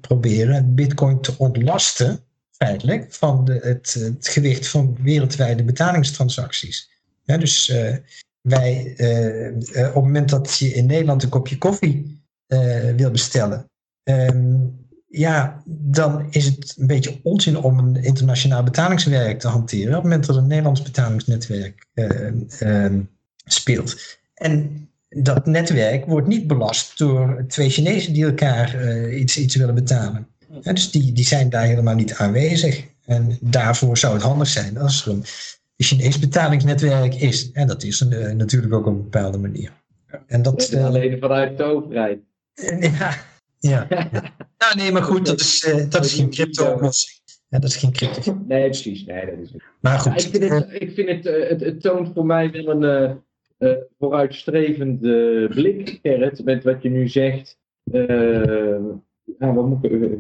proberen 0.01 0.75
Bitcoin 0.75 1.21
te 1.21 1.33
ontlasten, 1.37 2.19
feitelijk, 2.51 3.13
van 3.13 3.45
de, 3.45 3.59
het, 3.63 3.93
het, 3.93 4.27
gewicht 4.27 4.67
van 4.67 4.97
wereldwijde 5.01 5.63
betalingstransacties. 5.63 6.89
Dus 7.23 7.69
uh, 7.69 7.95
wij, 8.41 8.95
op 9.67 9.93
het 9.93 9.93
moment 9.93 10.29
dat 10.29 10.57
je 10.57 10.73
in 10.73 10.85
Nederland 10.85 11.23
een 11.23 11.29
kopje 11.29 11.57
koffie 11.57 12.23
wil 12.95 13.11
bestellen, 13.11 13.69
um, 14.03 14.84
ja, 15.17 15.63
dan 15.65 16.27
is 16.29 16.45
het 16.45 16.75
een 16.77 16.87
beetje 16.87 17.19
onzin 17.23 17.57
om 17.57 17.79
een 17.79 18.03
internationaal 18.03 18.63
betalingswerk 18.63 19.39
te 19.39 19.47
hanteren. 19.47 19.87
Op 19.87 19.93
het 19.93 20.03
moment 20.03 20.25
dat 20.25 20.35
een 20.35 20.47
Nederlands 20.47 20.81
betalingsnetwerk 20.81 21.85
ehm, 21.93 23.01
speelt. 23.45 24.17
En 24.33 24.89
dat 25.09 25.45
netwerk 25.45 26.05
wordt 26.05 26.27
niet 26.27 26.47
belast 26.47 26.97
door 26.97 27.45
twee 27.47 27.69
Chinezen 27.69 28.13
die 28.13 28.25
elkaar 28.25 28.85
uh, 28.85 29.19
iets, 29.19 29.37
iets 29.37 29.55
willen 29.55 29.75
betalen. 29.75 30.27
dus 30.61 30.91
die, 30.91 31.13
die 31.13 31.25
zijn 31.25 31.49
daar 31.49 31.65
helemaal 31.65 31.95
niet 31.95 32.13
aanwezig. 32.13 32.85
En 33.05 33.37
daarvoor 33.41 33.97
zou 33.97 34.13
het 34.13 34.23
handig 34.23 34.47
zijn 34.47 34.77
als 34.77 35.05
er 35.05 35.11
een 35.11 35.23
Chinees 35.77 36.19
betalingsnetwerk 36.19 37.15
is. 37.15 37.51
En 37.51 37.67
dat 37.67 37.83
is 37.83 37.99
een, 37.99 38.37
natuurlijk 38.37 38.73
ook 38.73 38.85
op 38.85 38.93
een 38.93 39.03
bepaalde 39.03 39.37
manier. 39.37 39.71
En 40.27 40.41
dat, 40.41 40.75
alleen 40.75 41.19
vanuit 41.19 41.57
de 41.57 41.63
overheid. 41.63 42.19
ja, 42.99 43.17
ja, 43.59 43.85
ja. 43.89 44.09
nou 44.57 44.75
nee, 44.75 44.91
maar 44.91 45.03
goed, 45.03 45.25
dat 45.25 45.39
is, 45.39 45.75
dat 45.89 46.05
is 46.05 46.13
geen 46.13 46.29
crypto-oplossing. 46.29 47.23
Ja, 47.49 47.59
dat 47.59 47.69
is 47.69 47.75
geen 47.75 47.91
crypto. 47.91 48.41
Nee, 48.47 48.63
precies. 48.63 49.05
Nee, 49.05 49.25
dat 49.25 49.39
is 49.39 49.51
niet. 49.51 49.63
Maar 49.79 49.99
goed. 49.99 50.21
Ja, 50.21 50.27
ik 50.27 50.41
vind, 50.41 50.53
het, 50.53 50.81
ik 50.81 50.91
vind 50.91 51.09
het, 51.09 51.49
het, 51.49 51.61
het, 51.61 51.81
toont 51.81 52.11
voor 52.13 52.25
mij 52.25 52.51
wel 52.51 52.83
een 52.83 53.17
uh, 53.59 53.71
vooruitstrevende 53.99 55.47
blik, 55.53 55.99
Gerrit, 56.01 56.43
met 56.43 56.63
wat 56.63 56.81
je 56.81 56.89
nu 56.89 57.07
zegt. 57.07 57.59
Uh, 57.91 58.79
wat 59.37 59.67
moet 59.67 59.83
ik, 59.83 60.19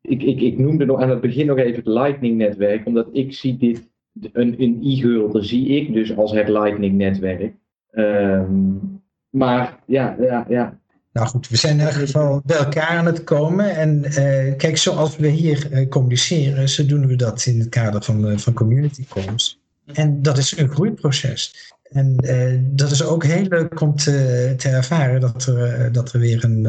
ik, 0.00 0.22
ik, 0.22 0.40
ik, 0.40 0.58
noemde 0.58 0.84
nog 0.84 1.00
aan 1.00 1.10
het 1.10 1.20
begin 1.20 1.46
nog 1.46 1.58
even 1.58 1.76
het 1.76 1.86
Lightning-netwerk, 1.86 2.86
omdat 2.86 3.08
ik 3.12 3.32
zie 3.32 3.56
dit, 3.56 3.88
een, 4.32 4.62
een 4.62 4.80
e-gulden 4.82 5.44
zie 5.44 5.68
ik 5.68 5.92
dus 5.92 6.16
als 6.16 6.32
het 6.32 6.48
Lightning-netwerk. 6.48 7.54
Um, 7.92 9.02
maar 9.30 9.82
ja, 9.86 10.16
ja, 10.20 10.46
ja. 10.48 10.80
Nou 11.14 11.26
goed, 11.26 11.48
we 11.48 11.56
zijn 11.56 11.80
in 11.80 11.86
ieder 11.86 12.00
geval 12.00 12.40
bij 12.44 12.56
elkaar 12.56 12.88
aan 12.88 13.06
het 13.06 13.24
komen. 13.24 13.76
En 13.76 14.04
uh, 14.04 14.56
kijk, 14.56 14.76
zoals 14.76 15.16
we 15.16 15.28
hier 15.28 15.72
uh, 15.72 15.88
communiceren, 15.88 16.68
zo 16.68 16.86
doen 16.86 17.06
we 17.06 17.16
dat 17.16 17.46
in 17.46 17.60
het 17.60 17.68
kader 17.68 18.02
van, 18.02 18.30
uh, 18.30 18.38
van 18.38 18.52
community 18.52 19.06
comms. 19.08 19.60
En 19.92 20.22
dat 20.22 20.38
is 20.38 20.56
een 20.56 20.68
groeiproces. 20.68 21.72
En 21.90 22.16
dat 22.60 22.90
is 22.90 23.04
ook 23.04 23.24
heel 23.24 23.42
leuk 23.42 23.80
om 23.80 23.96
te, 23.96 24.54
te 24.56 24.68
ervaren 24.68 25.20
dat 25.20 25.46
er, 25.46 25.62
eh, 25.62 25.92
dat 25.92 26.12
er 26.12 26.20
weer 26.20 26.44
een, 26.44 26.62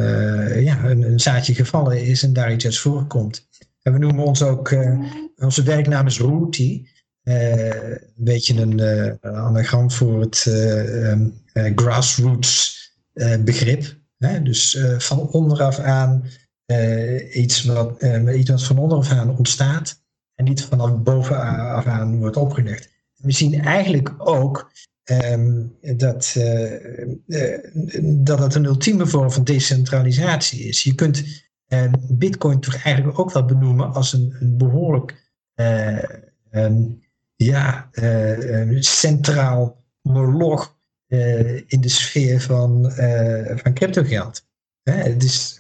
ja, 0.64 0.84
een, 0.84 1.20
zaadje 1.20 1.54
gevallen 1.54 2.06
is 2.06 2.24
en 2.24 2.34
daar 2.34 2.52
iets 2.52 2.66
uit 2.66 2.78
voorkomt. 2.78 3.48
En 3.82 3.93
we 3.93 4.00
noemen 4.00 4.26
ons 4.26 4.41
ook, 4.41 4.76
onze 5.38 5.64
werknaam 5.64 6.08
is 6.08 6.20
Rooty. 6.20 6.86
een 7.24 8.00
beetje 8.16 8.62
een 8.62 9.18
anagram 9.22 9.91
voor 9.91 10.20
het 10.20 10.52
grassroots 11.76 12.80
begrip. 13.43 14.04
Dus 14.43 14.86
van 14.97 15.19
onderaf 15.19 15.80
aan 15.80 16.23
iets, 17.34 17.63
wat, 17.63 18.03
iets 18.36 18.49
wat 18.49 18.63
van 18.63 18.78
onderaf 18.78 19.11
aan 19.11 19.38
ontstaat 19.38 20.03
en 20.36 20.45
niet 20.45 20.63
vanaf 20.63 20.97
bovenaf 20.97 21.86
aan 21.86 22.17
wordt 22.19 22.38
opgelegd. 22.38 22.89
We 23.15 23.32
zien 23.32 23.61
eigenlijk 23.61 24.13
ook 24.17 24.71
Um, 25.11 25.78
dat, 25.82 26.36
dat 28.01 28.39
het 28.39 28.55
een 28.55 28.65
ultieme 28.65 29.05
vorm 29.05 29.32
van 29.32 29.43
decentralisatie 29.43 30.63
is. 30.63 30.84
Je 30.84 30.95
kunt 30.95 31.23
Bitcoin 32.09 32.59
toch 32.59 32.76
eigenlijk 32.76 33.19
ook 33.19 33.32
wel 33.32 33.45
benoemen 33.45 33.93
als 33.93 34.13
een, 34.13 34.36
een 34.39 34.57
behoorlijk 34.57 35.32
um, 36.51 37.03
ja, 37.36 37.89
centraal 38.80 39.84
monoloog 41.08 41.62
in 41.68 41.82
de 41.82 41.89
sfeer 41.89 42.41
van, 42.41 42.91
van 43.56 43.74
cryptogeld. 43.74 44.45
het 44.84 45.24
is, 45.24 45.58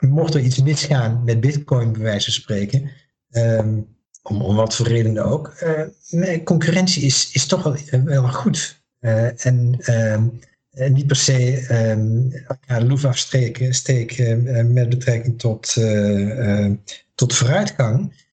mocht 0.00 0.34
er 0.34 0.40
iets 0.40 0.62
misgaan 0.62 1.24
met 1.24 1.40
Bitcoin, 1.40 1.92
bij 1.92 2.02
wijze 2.02 2.32
van 2.32 2.42
spreken. 2.42 2.90
Um, 3.30 3.94
om, 4.24 4.42
om 4.42 4.56
wat 4.56 4.74
voor 4.74 4.86
redenen 4.86 5.24
ook. 5.24 5.54
Uh, 6.10 6.44
concurrentie 6.44 7.02
is, 7.02 7.30
is 7.32 7.46
toch 7.46 7.62
wel, 7.62 7.76
eh, 7.90 8.02
wel 8.02 8.28
goed. 8.28 8.82
Uh, 9.00 9.46
en 9.46 9.76
uh, 9.80 10.88
niet 10.88 11.06
per 11.06 11.16
se 11.16 11.66
um, 11.90 12.32
ja, 12.66 12.80
loef 12.80 13.04
afsteken 13.04 13.74
steken 13.74 14.72
met 14.72 14.88
betrekking 14.88 15.38
tot, 15.38 15.76
tot 17.14 17.34
vooruitgang. 17.34 18.23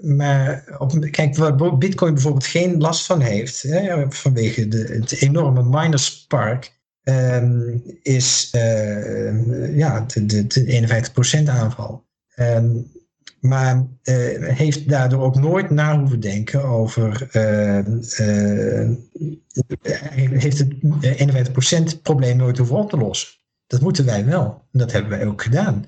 Maar 0.00 0.64
op, 0.78 1.06
kijk, 1.10 1.36
waar 1.36 1.78
Bitcoin 1.78 2.14
bijvoorbeeld 2.14 2.46
geen 2.46 2.78
last 2.78 3.06
van 3.06 3.20
heeft, 3.20 3.62
hè, 3.62 4.04
vanwege 4.08 4.68
de, 4.68 4.78
het 4.78 5.20
enorme 5.20 5.62
minerspark, 5.62 6.76
um, 7.02 7.82
is 8.02 8.48
ja, 9.72 10.04
de, 10.06 10.26
de, 10.26 10.46
de 10.46 11.10
51% 11.44 11.48
aanval. 11.48 12.06
Um, 12.36 12.90
maar 13.40 13.86
uh, 14.02 14.48
heeft 14.48 14.88
daardoor 14.88 15.22
ook 15.22 15.34
nooit 15.34 15.70
na 15.70 15.98
hoeven 15.98 16.20
denken 16.20 16.64
over. 16.64 17.28
Uh, 17.32 17.80
heeft 20.38 20.58
het 20.58 20.74
51% 21.98 22.02
probleem 22.02 22.36
nooit 22.36 22.58
hoeven 22.58 22.76
op 22.76 22.90
te 22.90 22.96
lossen. 22.96 23.28
Dat 23.66 23.80
moeten 23.80 24.04
wij 24.04 24.24
wel. 24.24 24.62
En 24.72 24.78
dat 24.78 24.92
hebben 24.92 25.10
wij 25.10 25.26
ook 25.26 25.42
gedaan. 25.42 25.84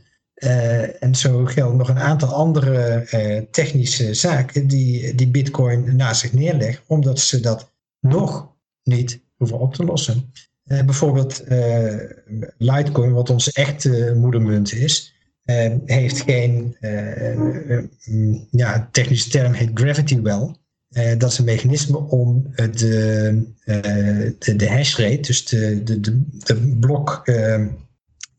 En 1.01 1.15
zo 1.15 1.45
gelden 1.45 1.77
nog 1.77 1.89
een 1.89 1.99
aantal 1.99 2.29
andere 2.29 3.47
technische 3.51 4.15
zaken 4.15 4.67
die, 4.67 5.15
die 5.15 5.29
Bitcoin 5.29 5.97
naast 5.97 6.21
zich 6.21 6.33
neerlegt, 6.33 6.83
omdat 6.87 7.21
ze 7.21 7.41
dat 7.41 7.73
nog 8.01 8.49
niet 8.83 9.21
hoeven 9.37 9.59
op 9.59 9.75
te 9.75 9.85
lossen. 9.85 10.33
bijvoorbeeld 10.65 11.45
Litecoin, 12.59 13.13
wat 13.13 13.31
onze 13.31 13.53
echte 13.53 14.15
moedermunt 14.17 14.73
is. 14.73 15.15
Heeft 15.85 16.21
geen, 16.21 16.77
uh, 16.81 17.83
ja, 18.51 18.89
technische 18.93 19.31
term 19.31 19.53
heet 19.53 19.71
gravity 19.75 20.21
well. 20.21 20.55
dat 21.19 21.31
is 21.31 21.39
een 21.39 21.45
mechanisme 21.45 21.99
om 21.99 22.53
de, 22.55 23.45
de, 24.39 24.57
de 24.57 24.69
hash 24.69 24.97
rate, 24.97 25.21
dus 25.21 25.47
de, 25.47 25.83
de, 25.83 26.01
de, 26.01 26.23
de 26.39 26.77
blok 26.81 27.23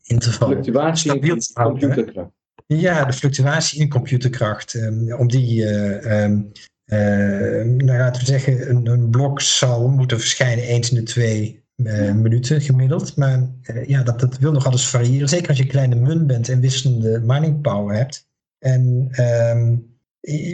interval, 0.02 0.48
fluctuatie 0.48 1.20
in 1.20 1.40
computerkracht. 1.52 2.30
Ja, 2.66 3.04
de 3.04 3.12
fluctuatie 3.12 3.80
in 3.80 3.88
computerkracht. 3.88 4.78
om 5.18 5.28
die, 5.28 5.64
um, 6.12 6.52
nou, 6.86 7.98
laten 7.98 8.20
we 8.20 8.26
zeggen, 8.26 8.70
een, 8.70 8.86
een 8.86 9.10
blok 9.10 9.40
zal 9.40 9.88
moeten 9.88 10.20
verschijnen 10.20 10.64
eens 10.64 10.90
in 10.90 10.96
de 10.96 11.02
twee 11.02 11.62
uh, 11.76 12.12
minuten 12.12 12.60
gemiddeld. 12.60 13.16
Maar 13.16 13.50
uh, 13.62 13.88
ja, 13.88 14.02
dat, 14.02 14.20
dat 14.20 14.38
wil 14.38 14.52
nog 14.52 14.66
alles 14.66 14.86
variëren. 14.86 15.28
Zeker 15.28 15.48
als 15.48 15.56
je 15.56 15.62
een 15.62 15.70
kleine 15.70 15.94
munt 15.94 16.26
bent 16.26 16.48
en 16.48 16.60
wisselende 16.60 17.20
mining 17.20 17.60
power 17.60 17.96
hebt. 17.96 18.26
En 18.58 19.08
um, 19.56 19.96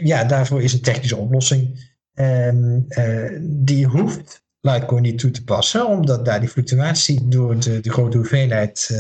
ja, 0.05 0.25
daarvoor 0.25 0.63
is 0.63 0.73
een 0.73 0.81
technische 0.81 1.17
oplossing. 1.17 1.91
En 2.15 2.85
uh, 2.89 3.39
die 3.43 3.87
hoeft 3.87 4.47
Litecoin 4.61 5.03
niet 5.03 5.19
toe 5.19 5.31
te 5.31 5.45
passen, 5.45 5.87
omdat 5.87 6.25
daar 6.25 6.41
die 6.41 6.49
fluctuatie 6.49 7.29
door 7.29 7.61
de, 7.61 7.81
de 7.81 7.91
grote 7.91 8.17
hoeveelheid 8.17 8.91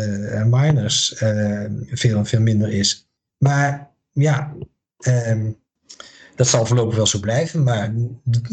miners 0.46 1.14
veel, 1.90 2.24
veel 2.24 2.40
minder 2.40 2.72
is. 2.72 3.08
Maar 3.38 3.90
ja, 4.12 4.54
um, 5.06 5.56
dat 6.34 6.48
zal 6.48 6.66
voorlopig 6.66 6.96
wel 6.96 7.06
zo 7.06 7.20
blijven, 7.20 7.62
maar 7.62 7.84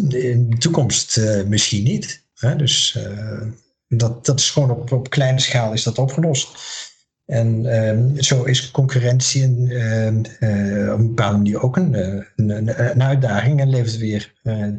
in 0.09 0.49
de 0.49 0.55
toekomst 0.59 1.21
misschien 1.47 1.83
niet. 1.83 2.23
Dus 2.57 2.95
uh, 2.97 3.41
dat, 3.87 4.25
dat 4.25 4.39
is 4.39 4.49
gewoon 4.49 4.71
op, 4.71 4.91
op 4.91 5.09
kleine 5.09 5.39
schaal 5.39 5.73
is 5.73 5.83
dat 5.83 5.97
opgelost. 5.97 6.57
En 7.25 7.63
uh, 7.63 8.21
zo 8.21 8.43
is 8.43 8.71
concurrentie 8.71 9.43
een, 9.43 10.25
uh, 10.39 10.93
op 10.93 10.99
een 10.99 11.07
bepaalde 11.07 11.37
manier 11.37 11.61
ook 11.61 11.77
een, 11.77 11.93
een, 12.35 12.49
een, 12.91 13.03
uitdaging 13.03 13.59
en 13.59 13.69
levert 13.69 13.97
weer 13.97 14.33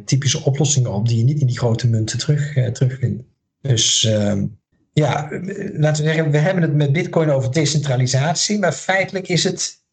typische 0.05 0.43
oplossingen 0.43 0.91
op 0.91 1.07
die 1.07 1.17
je 1.17 1.23
niet 1.23 1.39
in 1.39 1.47
die 1.47 1.57
grote 1.57 1.87
munten 1.87 2.19
terug, 2.19 2.71
terugvindt. 2.71 3.23
Dus 3.61 4.03
ehm, 4.03 4.45
ja, 4.93 5.27
laten 5.73 6.03
we 6.03 6.09
zeggen, 6.09 6.31
we 6.31 6.37
hebben 6.37 6.63
het 6.63 6.73
met 6.73 6.93
Bitcoin 6.93 7.29
over 7.29 7.51
decentralisatie, 7.51 8.59
maar 8.59 8.73
feitelijk 8.73 9.27
is 9.27 9.43
het 9.43 9.85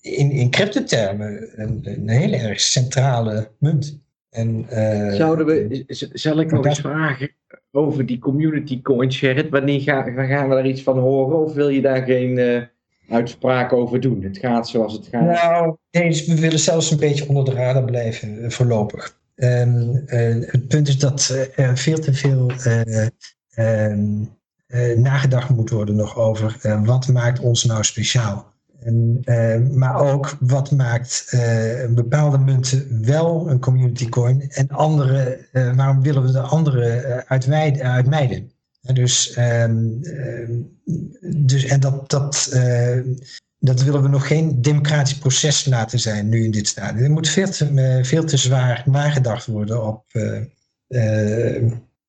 in, 0.00 0.30
in 0.30 0.50
cryptotermen 0.50 1.50
een, 1.60 1.80
een 1.82 2.08
hele 2.08 2.36
erg 2.36 2.60
centrale 2.60 3.50
munt. 3.58 4.02
En, 4.30 4.66
Zouden 5.16 5.46
we, 5.46 5.84
zal 6.12 6.40
ik 6.40 6.50
nog 6.50 6.66
eens 6.66 6.80
vragen, 6.80 7.30
over 7.74 8.06
die 8.06 8.18
community 8.18 8.82
coins, 8.82 9.18
Gerrit? 9.18 9.50
Wanneer 9.50 9.80
gaan, 9.80 10.48
we 10.48 10.54
daar 10.54 10.66
iets 10.66 10.82
van 10.82 10.98
horen? 10.98 11.38
Of 11.38 11.54
wil 11.54 11.68
je 11.68 11.80
daar 11.80 12.02
geen 12.02 12.38
uh, 12.38 12.62
uitspraak 13.08 13.72
over 13.72 14.00
doen? 14.00 14.22
Het 14.22 14.38
gaat 14.38 14.68
zoals 14.68 14.92
het 14.92 15.08
gaat. 15.10 15.42
Nou, 15.42 15.76
eens, 15.90 16.26
we 16.26 16.40
willen 16.40 16.58
zelfs 16.58 16.90
een 16.90 16.98
beetje 16.98 17.28
onder 17.28 17.44
de 17.44 17.52
radar 17.52 17.84
blijven 17.84 18.42
uh, 18.42 18.50
voorlopig. 18.50 19.22
Um, 19.36 20.02
het 20.06 20.68
punt 20.68 20.88
is 20.88 20.98
dat 20.98 21.48
er 21.54 21.78
veel 21.78 21.98
te 21.98 22.12
veel 22.12 22.50
um, 23.56 24.30
nagedacht 24.96 25.48
moet 25.48 25.70
worden 25.70 25.96
nog 25.96 26.18
over 26.18 26.56
wat 26.84 27.08
maakt 27.08 27.40
ons 27.40 27.64
nou 27.64 27.84
speciaal. 27.84 28.53
En, 28.84 29.20
uh, 29.24 29.68
maar 29.70 30.00
ook 30.00 30.36
wat 30.40 30.70
maakt 30.70 31.30
uh, 31.34 31.86
bepaalde 31.90 32.38
munten 32.38 33.04
wel 33.04 33.50
een 33.50 33.60
community 33.60 34.08
coin 34.08 34.50
en 34.50 34.68
andere, 34.68 35.46
uh, 35.52 35.76
waarom 35.76 36.02
willen 36.02 36.22
we 36.22 36.32
de 36.32 36.40
andere 36.40 37.24
uitmijden? 37.80 38.52
dus, 38.92 39.36
um, 39.38 40.00
dus 41.20 41.64
en 41.64 41.80
dat, 41.80 42.10
dat, 42.10 42.58
dat 43.58 43.82
willen 43.82 44.02
we 44.02 44.08
nog 44.08 44.26
geen 44.26 44.62
democratisch 44.62 45.18
proces 45.18 45.64
laten 45.64 45.98
zijn 45.98 46.28
nu 46.28 46.44
in 46.44 46.50
dit 46.50 46.66
stadium. 46.66 47.04
Er 47.04 47.10
moet 47.10 47.28
veel 47.28 47.50
te, 47.50 48.00
veel 48.02 48.24
te 48.24 48.36
zwaar 48.36 48.82
nagedacht 48.86 49.46
worden 49.46 49.86
op. 49.86 50.04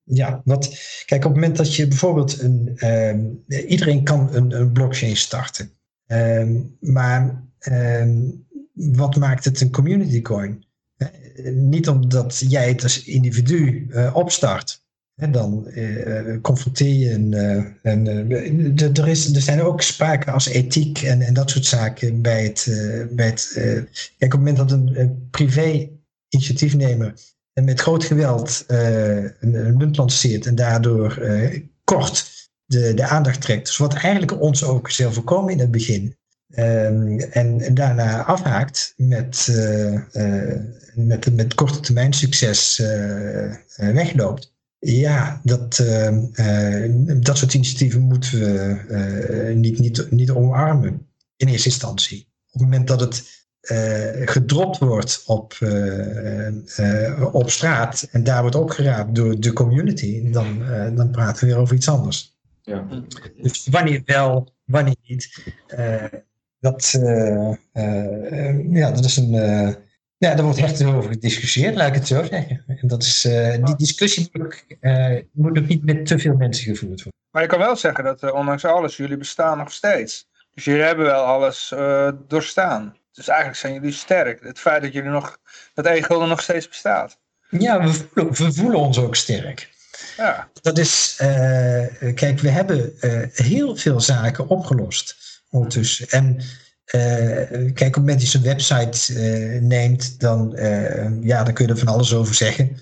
ja, 0.03 0.41
wat, 0.43 0.79
kijk, 1.05 1.25
op 1.25 1.31
het 1.31 1.41
moment 1.41 1.57
dat 1.57 1.75
je 1.75 1.87
bijvoorbeeld 1.87 2.41
een. 2.41 3.43
iedereen 3.47 4.03
kan 4.03 4.35
een, 4.35 4.59
een 4.59 4.71
blockchain 4.71 5.15
starten. 5.15 5.74
Um, 6.07 6.77
maar 6.79 7.43
um, 7.71 8.45
wat 8.73 9.15
maakt 9.15 9.45
het 9.45 9.61
een 9.61 9.71
community 9.71 10.21
coin? 10.21 10.65
Uh, 10.97 11.07
niet 11.53 11.89
omdat 11.89 12.43
jij 12.47 12.67
het 12.67 12.83
als 12.83 13.03
individu 13.03 13.87
uh, 13.89 14.15
opstart. 14.15 14.83
En 15.15 15.31
dan 15.31 15.67
uh, 15.67 16.41
confronteer 16.41 16.93
je 16.93 17.11
een. 17.11 17.33
een 17.81 18.07
er, 18.77 19.07
is, 19.07 19.33
er 19.33 19.41
zijn 19.41 19.61
ook 19.61 19.81
sprake 19.81 20.31
als 20.31 20.47
ethiek 20.47 21.01
en, 21.01 21.21
en 21.21 21.33
dat 21.33 21.49
soort 21.49 21.65
zaken 21.65 22.21
bij 22.21 22.43
het. 22.43 22.65
bij 23.11 23.25
het 23.25 23.51
kijk, 23.53 23.85
op 24.17 24.17
het 24.17 24.33
moment 24.33 24.57
dat 24.57 24.71
een 24.71 25.27
privé-initiatiefnemer 25.31 27.13
met 27.53 27.79
groot 27.79 28.03
geweld 28.03 28.63
een 28.67 29.77
munt 29.77 29.97
lanceert 29.97 30.45
en 30.45 30.55
daardoor 30.55 31.21
kort 31.83 32.34
de, 32.65 32.93
de 32.93 33.07
aandacht 33.07 33.41
trekt. 33.41 33.65
Dus 33.65 33.77
wat 33.77 33.93
eigenlijk 33.93 34.41
ons 34.41 34.63
ook 34.63 34.89
zelf 34.91 35.13
voorkomen 35.13 35.53
in 35.53 35.59
het 35.59 35.71
begin. 35.71 36.15
Um, 36.57 37.19
en, 37.19 37.73
daarna 37.73 38.23
afhaakt 38.23 38.93
met, 38.97 39.47
uh, 39.49 39.93
uh, 40.13 40.59
met, 40.93 41.35
met 41.35 41.53
korte 41.53 41.79
termijn 41.79 42.13
succes 42.13 42.79
uh, 42.79 43.53
wegloopt. 43.75 44.53
Ja, 44.79 45.41
dat, 45.43 45.83
dat 47.19 47.37
soort 47.37 47.53
initiatieven 47.53 48.01
moeten 48.01 48.39
we 48.39 49.51
niet, 49.55 49.79
niet, 49.79 50.11
niet 50.11 50.31
omarmen 50.31 51.07
in 51.37 51.47
eerste 51.47 51.69
instantie. 51.69 52.27
Op 52.51 52.53
het 52.53 52.61
moment 52.61 52.87
dat 52.87 52.99
het 52.99 53.23
gedropt 54.25 54.77
wordt 54.77 55.23
op, 55.25 55.57
op 57.31 57.49
straat 57.49 58.07
en 58.11 58.23
daar 58.23 58.41
wordt 58.41 58.55
opgeraapt 58.55 59.15
door 59.15 59.39
de 59.39 59.53
community, 59.53 60.31
dan, 60.31 60.63
dan 60.95 61.11
praten 61.11 61.47
we 61.47 61.53
weer 61.53 61.61
over 61.61 61.75
iets 61.75 61.89
anders. 61.89 62.34
Ja. 62.65 62.87
Dus 63.41 63.67
wanneer 63.67 64.01
wel, 64.05 64.53
wanneer 64.63 64.95
niet. 65.03 65.53
Uh, 65.77 66.03
dat, 66.59 66.93
uh, 66.97 67.51
uh, 67.73 68.73
ja, 68.73 68.91
dat 68.91 69.05
is 69.05 69.17
een. 69.17 69.31
ja, 70.17 70.35
daar 70.35 70.43
wordt 70.43 70.57
echt 70.57 70.83
over 70.83 71.09
gediscussieerd, 71.09 71.75
laat 71.75 71.87
ik 71.87 71.93
het 71.93 72.07
zo 72.07 72.23
zeggen. 72.23 72.63
En 72.67 72.87
dat 72.87 73.03
is, 73.03 73.21
die 73.63 73.75
discussie 73.75 74.29
moet 74.31 74.45
ook, 74.45 74.63
moet 75.31 75.57
ook 75.57 75.67
niet 75.67 75.85
met 75.85 76.05
te 76.05 76.19
veel 76.19 76.35
mensen 76.35 76.63
gevoerd 76.63 77.03
worden. 77.03 77.21
Maar 77.31 77.41
je 77.41 77.47
kan 77.47 77.59
wel 77.59 77.75
zeggen 77.75 78.03
dat 78.03 78.31
ondanks 78.31 78.65
alles, 78.65 78.97
jullie 78.97 79.17
bestaan 79.17 79.57
nog 79.57 79.71
steeds. 79.71 80.27
Dus 80.53 80.65
jullie 80.65 80.81
hebben 80.81 81.05
wel 81.05 81.23
alles 81.23 81.73
doorstaan. 82.27 82.97
Dus 83.11 83.27
eigenlijk 83.27 83.59
zijn 83.59 83.73
jullie 83.73 83.91
sterk. 83.91 84.43
Het 84.43 84.59
feit 84.59 84.81
dat 84.81 84.93
jullie 84.93 85.09
nog, 85.09 85.37
dat 85.73 85.85
e-gulden 85.85 86.27
nog 86.27 86.41
steeds 86.41 86.67
bestaat. 86.67 87.19
Ja, 87.49 87.83
we 87.83 87.93
voelen, 87.93 88.33
we 88.33 88.53
voelen 88.53 88.79
ons 88.79 88.99
ook 88.99 89.15
sterk. 89.15 89.69
Ja. 90.17 90.49
Dat 90.61 90.77
is, 90.77 91.17
uh, 91.21 91.85
kijk, 92.13 92.39
we 92.39 92.49
hebben 92.49 92.93
uh, 93.01 93.21
heel 93.33 93.75
veel 93.75 93.99
zaken 93.99 94.47
opgelost 94.47 95.15
ondertussen. 95.49 96.09
En 96.09 96.35
uh, 96.35 96.41
kijk, 97.73 97.79
op 97.79 97.93
het 97.93 97.95
moment 97.95 98.19
dat 98.19 98.31
je 98.31 98.39
website 98.39 99.13
neemt, 99.61 100.19
dan, 100.19 100.53
ja, 101.21 101.43
dan 101.43 101.53
kun 101.53 101.65
je 101.65 101.71
er 101.71 101.77
van 101.77 101.87
alles 101.93 102.13
over 102.13 102.35
zeggen. 102.35 102.77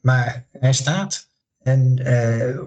maar 0.00 0.46
hij 0.58 0.72
staat. 0.72 1.28
En 1.62 1.98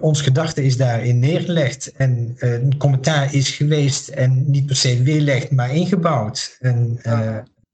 ons 0.00 0.22
gedachte 0.22 0.64
is 0.64 0.76
daarin 0.76 1.18
neergelegd. 1.18 1.92
En 1.92 2.34
een 2.38 2.76
commentaar 2.76 3.34
is 3.34 3.50
geweest 3.50 4.08
en 4.08 4.50
niet 4.50 4.66
per 4.66 4.76
se 4.76 5.02
weerlegd, 5.02 5.50
maar 5.50 5.74
ingebouwd. 5.74 6.56
En 6.60 6.98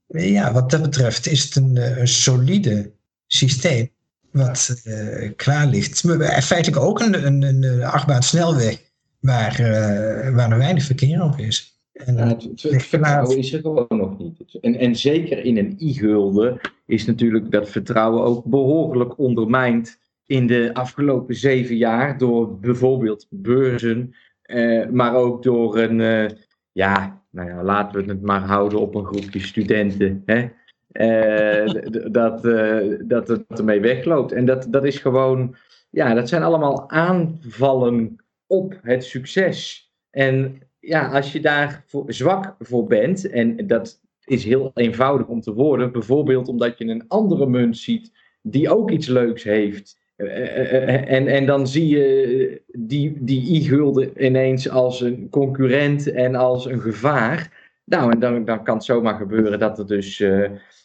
ja, 0.07 0.53
wat 0.53 0.71
dat 0.71 0.83
betreft 0.83 1.27
is 1.27 1.45
het 1.45 1.57
een, 1.57 2.01
een 2.01 2.09
solide 2.09 2.93
systeem 3.27 3.91
wat 4.31 4.83
uh, 4.85 5.31
klaar 5.37 5.67
ligt. 5.67 6.01
Feitelijk 6.45 6.83
ook 6.83 7.01
een, 7.01 7.27
een, 7.27 7.43
een 7.43 7.83
achtbaan 7.83 8.23
snelweg 8.23 8.83
waar, 9.21 9.61
uh, 9.61 10.35
waar 10.35 10.51
er 10.53 10.59
weinig 10.59 10.85
verkeer 10.85 11.23
op 11.23 11.39
is. 11.39 11.79
En, 11.93 12.17
ja, 12.17 12.27
het, 12.27 12.63
het 12.63 12.83
vertrouwen 12.83 13.39
is 13.39 13.53
er 13.53 13.61
gewoon 13.61 13.87
nog 13.89 14.19
niet. 14.19 14.59
En, 14.61 14.75
en 14.75 14.97
zeker 14.97 15.45
in 15.45 15.57
een 15.57 15.77
i-gulden 15.79 16.61
is 16.87 17.07
natuurlijk 17.07 17.51
dat 17.51 17.69
vertrouwen 17.71 18.23
ook 18.23 18.45
behoorlijk 18.45 19.19
ondermijnd 19.19 19.99
in 20.27 20.47
de 20.47 20.71
afgelopen 20.73 21.35
zeven 21.35 21.77
jaar 21.77 22.19
door 22.19 22.59
bijvoorbeeld 22.59 23.27
beurzen, 23.31 24.15
uh, 24.47 24.89
maar 24.89 25.15
ook 25.15 25.43
door 25.43 25.79
een, 25.79 26.31
ja, 26.73 27.23
nou 27.31 27.49
ja, 27.49 27.63
laten 27.63 28.05
we 28.05 28.13
het 28.13 28.23
maar 28.23 28.41
houden 28.41 28.81
op 28.81 28.95
een 28.95 29.05
groepje 29.05 29.41
studenten. 29.41 30.23
Hè? 30.27 30.49
Uh, 30.93 31.67
dat, 32.11 32.45
uh, 32.45 32.99
dat 33.03 33.29
het 33.29 33.45
ermee 33.49 33.81
wegloopt. 33.81 34.33
En 34.33 34.45
dat, 34.45 34.67
dat 34.71 34.85
is 34.85 34.99
gewoon, 34.99 35.55
ja, 35.91 36.15
dat 36.15 36.29
zijn 36.29 36.43
allemaal 36.43 36.91
aanvallen 36.91 38.17
op 38.47 38.79
het 38.83 39.05
succes. 39.05 39.89
En 40.11 40.63
ja, 40.81 41.09
als 41.09 41.33
je 41.33 41.41
daar 41.41 41.85
zwak 42.07 42.55
voor 42.59 42.87
bent, 42.87 43.31
en 43.31 43.67
dat 43.67 44.01
is 44.25 44.45
heel 44.45 44.71
eenvoudig 44.75 45.27
om 45.27 45.41
te 45.41 45.55
worden, 45.55 45.93
bijvoorbeeld 45.93 46.49
omdat 46.49 46.79
je 46.79 46.85
een 46.85 47.05
andere 47.09 47.47
munt 47.47 47.79
ziet 47.79 48.13
die 48.43 48.71
ook 48.71 48.91
iets 48.91 49.07
leuks 49.07 49.43
heeft. 49.43 49.99
Uh, 50.17 51.11
en, 51.11 51.27
en 51.27 51.47
dan 51.47 51.67
zie 51.67 51.89
je 51.89 52.63
die, 52.67 53.17
die 53.21 53.55
i-gulden 53.55 54.27
ineens 54.27 54.69
als 54.69 55.01
een 55.01 55.29
concurrent 55.31 56.13
en 56.13 56.35
als 56.35 56.67
een 56.67 56.81
gevaar. 56.81 57.69
Nou, 57.85 58.13
en 58.13 58.19
dan, 58.19 58.45
dan 58.45 58.65
kan 58.65 58.75
het 58.75 58.85
zomaar 58.85 59.15
gebeuren 59.15 59.59
dat 59.59 59.79
er 59.79 59.87
dus 59.87 60.25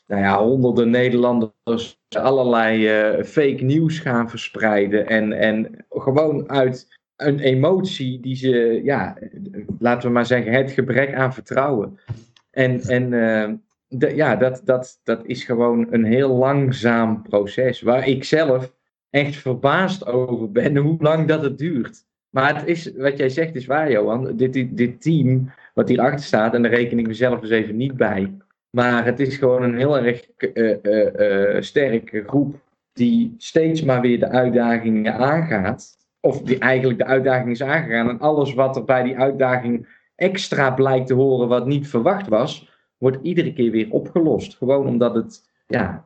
nou 0.08 0.22
ja, 0.22 0.44
honderden 0.44 0.90
Nederlanders 0.90 2.00
allerlei 2.10 3.00
uh, 3.18 3.24
fake 3.24 3.64
nieuws 3.64 4.00
gaan 4.00 4.30
verspreiden. 4.30 5.08
En, 5.08 5.34
en 5.34 5.86
gewoon 5.90 6.50
uit 6.50 7.00
een 7.16 7.40
emotie 7.40 8.20
die 8.20 8.36
ze, 8.36 8.82
ja, 8.84 9.18
laten 9.80 10.08
we 10.08 10.14
maar 10.14 10.26
zeggen, 10.26 10.54
het 10.54 10.72
gebrek 10.72 11.14
aan 11.14 11.34
vertrouwen. 11.34 12.00
En, 12.52 12.82
en 12.82 13.10
de, 13.88 14.16
ja, 14.16 14.36
dat, 14.36 14.62
dat, 14.64 15.00
dat 15.04 15.26
is 15.26 15.44
gewoon 15.44 15.88
een 15.90 16.06
heel 16.06 16.36
langzaam 16.36 17.22
proces. 17.22 17.82
Waar 17.82 18.08
ik 18.08 18.24
zelf 18.24 18.74
echt 19.10 19.36
verbaasd 19.36 20.06
over 20.06 20.52
ben 20.52 20.78
hoe 20.78 20.98
lang 21.00 21.28
dat 21.28 21.44
het 21.44 21.58
duurt. 21.58 22.06
Maar 22.30 22.56
het 22.56 22.68
is, 22.68 22.92
wat 22.96 23.18
jij 23.18 23.30
zegt 23.30 23.56
is 23.56 23.66
waar, 23.66 23.92
Johan. 23.92 24.36
Dit, 24.36 24.54
dit, 24.54 24.78
dit 24.78 25.02
team 25.02 25.52
wat 25.74 25.88
hierachter 25.88 26.26
staat, 26.26 26.54
en 26.54 26.62
daar 26.62 26.72
reken 26.72 27.00
ik 27.00 27.08
mezelf 27.08 27.40
dus 27.40 27.50
even 27.50 27.76
niet 27.76 27.98
bij 27.98 28.38
maar 28.76 29.06
het 29.06 29.20
is 29.20 29.38
gewoon 29.38 29.64
een 29.64 29.78
heel 29.78 29.98
erg 29.98 30.26
uh, 30.38 30.76
uh, 30.84 31.62
sterke 31.62 32.24
groep 32.28 32.56
die 32.94 33.36
steeds 33.38 33.84
maar 33.84 34.02
weer 34.02 34.20
de 34.20 34.30
uitdagingen 34.30 35.14
aangaat. 35.14 35.98
Of 36.20 36.42
die 36.42 36.60
eigenlijk 36.60 37.00
de 37.00 37.06
uitdaging 37.06 37.52
is 37.52 37.64
aangegaan. 37.64 38.10
En 38.10 38.20
alles 38.20 38.54
wat 38.54 38.76
er 38.76 38.84
bij 38.84 39.04
die 39.04 39.18
uitdaging 39.18 39.88
extra 40.16 40.72
blijkt 40.72 41.08
te 41.08 41.14
horen 41.14 41.48
wat 41.48 41.68
niet 41.68 41.88
verwacht 41.88 42.28
was, 42.28 42.70
wordt 42.98 43.18
iedere 43.22 43.54
keer 43.54 43.72
weer 43.72 43.92
opgelost. 43.92 44.56
Gewoon 44.56 44.88
omdat 44.88 45.16
het, 45.16 45.50
ja, 45.68 46.06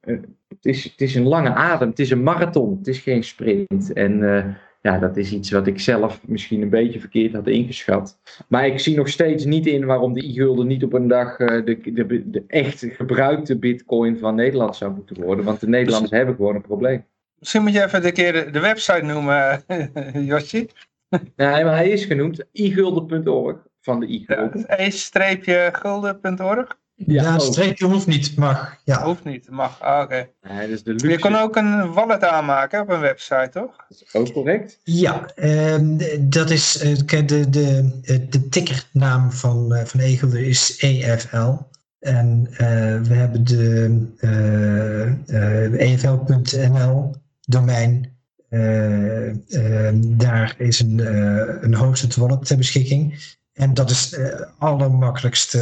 het, 0.00 0.24
is, 0.60 0.84
het 0.84 1.00
is 1.00 1.14
een 1.14 1.28
lange 1.28 1.54
adem. 1.54 1.88
Het 1.88 1.98
is 1.98 2.10
een 2.10 2.22
marathon. 2.22 2.76
Het 2.78 2.88
is 2.88 2.98
geen 2.98 3.24
sprint. 3.24 3.92
En 3.92 4.22
ja, 4.80 4.98
dat 4.98 5.16
is 5.16 5.32
iets 5.32 5.50
wat 5.50 5.66
ik 5.66 5.80
zelf 5.80 6.20
misschien 6.26 6.62
een 6.62 6.68
beetje 6.68 7.00
verkeerd 7.00 7.34
had 7.34 7.46
ingeschat. 7.46 8.18
Maar 8.48 8.66
ik 8.66 8.78
zie 8.78 8.96
nog 8.96 9.08
steeds 9.08 9.44
niet 9.44 9.66
in 9.66 9.84
waarom 9.84 10.12
de 10.12 10.26
e-gulden 10.26 10.66
niet 10.66 10.84
op 10.84 10.92
een 10.92 11.08
dag 11.08 11.38
uh, 11.38 11.64
de, 11.64 11.92
de, 11.92 12.30
de 12.30 12.44
echt 12.46 12.86
gebruikte 12.88 13.58
bitcoin 13.58 14.18
van 14.18 14.34
Nederland 14.34 14.76
zou 14.76 14.94
moeten 14.94 15.22
worden. 15.22 15.44
Want 15.44 15.60
de 15.60 15.68
Nederlanders 15.68 16.12
hebben 16.12 16.34
gewoon 16.34 16.54
een 16.54 16.60
probleem. 16.60 17.04
Misschien 17.38 17.62
moet 17.62 17.72
je 17.72 17.84
even 17.84 18.02
de 18.02 18.12
keer 18.12 18.52
de, 18.52 18.60
website 18.60 19.02
noemen, 19.02 19.62
Josje. 20.30 20.68
Nee, 21.36 21.64
maar 21.64 21.76
hij 21.76 21.90
is 21.90 22.04
genoemd 22.04 22.44
e-gulden.org 22.52 23.66
van 23.80 24.00
de 24.00 24.12
e-gulden. 24.12 24.64
E-gulden.org? 24.66 26.78
Ja, 27.06 27.22
Ja, 27.22 27.38
streepje 27.38 27.86
hoeft 27.86 28.06
niet, 28.06 28.36
mag. 28.36 28.76
Ja. 28.84 29.04
Hoeft 29.04 29.24
niet, 29.24 29.50
mag. 29.50 29.80
Ah, 29.80 30.02
oké. 30.02 30.28
Ja, 30.42 30.66
dus 30.66 30.82
de 30.82 31.08
Je 31.08 31.18
kon 31.18 31.36
ook 31.36 31.56
een 31.56 31.92
wallet 31.92 32.24
aanmaken 32.24 32.80
op 32.80 32.88
een 32.88 33.00
website, 33.00 33.48
toch? 33.52 33.86
is 33.88 34.14
ook 34.14 34.32
correct. 34.32 34.80
Ja, 34.84 35.26
ehm, 35.34 35.98
dat 36.20 36.50
is 36.50 36.78
eh, 36.78 37.26
de, 37.26 37.50
de, 37.50 37.98
eh, 38.02 38.18
de 38.30 38.48
tickernaam 38.48 39.32
van, 39.32 39.74
eh, 39.74 39.84
van 39.84 40.00
Egelde 40.00 40.46
is 40.46 40.76
EFL. 40.78 41.52
En 41.98 42.46
eh, 42.52 43.00
we 43.00 43.14
hebben 43.14 43.44
de 43.44 44.06
eh, 44.18 45.64
eh, 45.64 45.92
EFL.nl 45.92 47.14
domein. 47.40 48.18
Eh, 48.48 49.28
ehm, 49.28 50.16
daar 50.16 50.54
is 50.58 50.80
een, 50.80 51.00
eh, 51.00 51.62
een 51.62 51.74
hosted 51.74 52.16
wallet 52.16 52.46
ter 52.46 52.56
beschikking. 52.56 53.18
En 53.52 53.74
dat 53.74 53.90
is 53.90 54.08
de 54.08 54.48
allermakkelijkste 54.58 55.60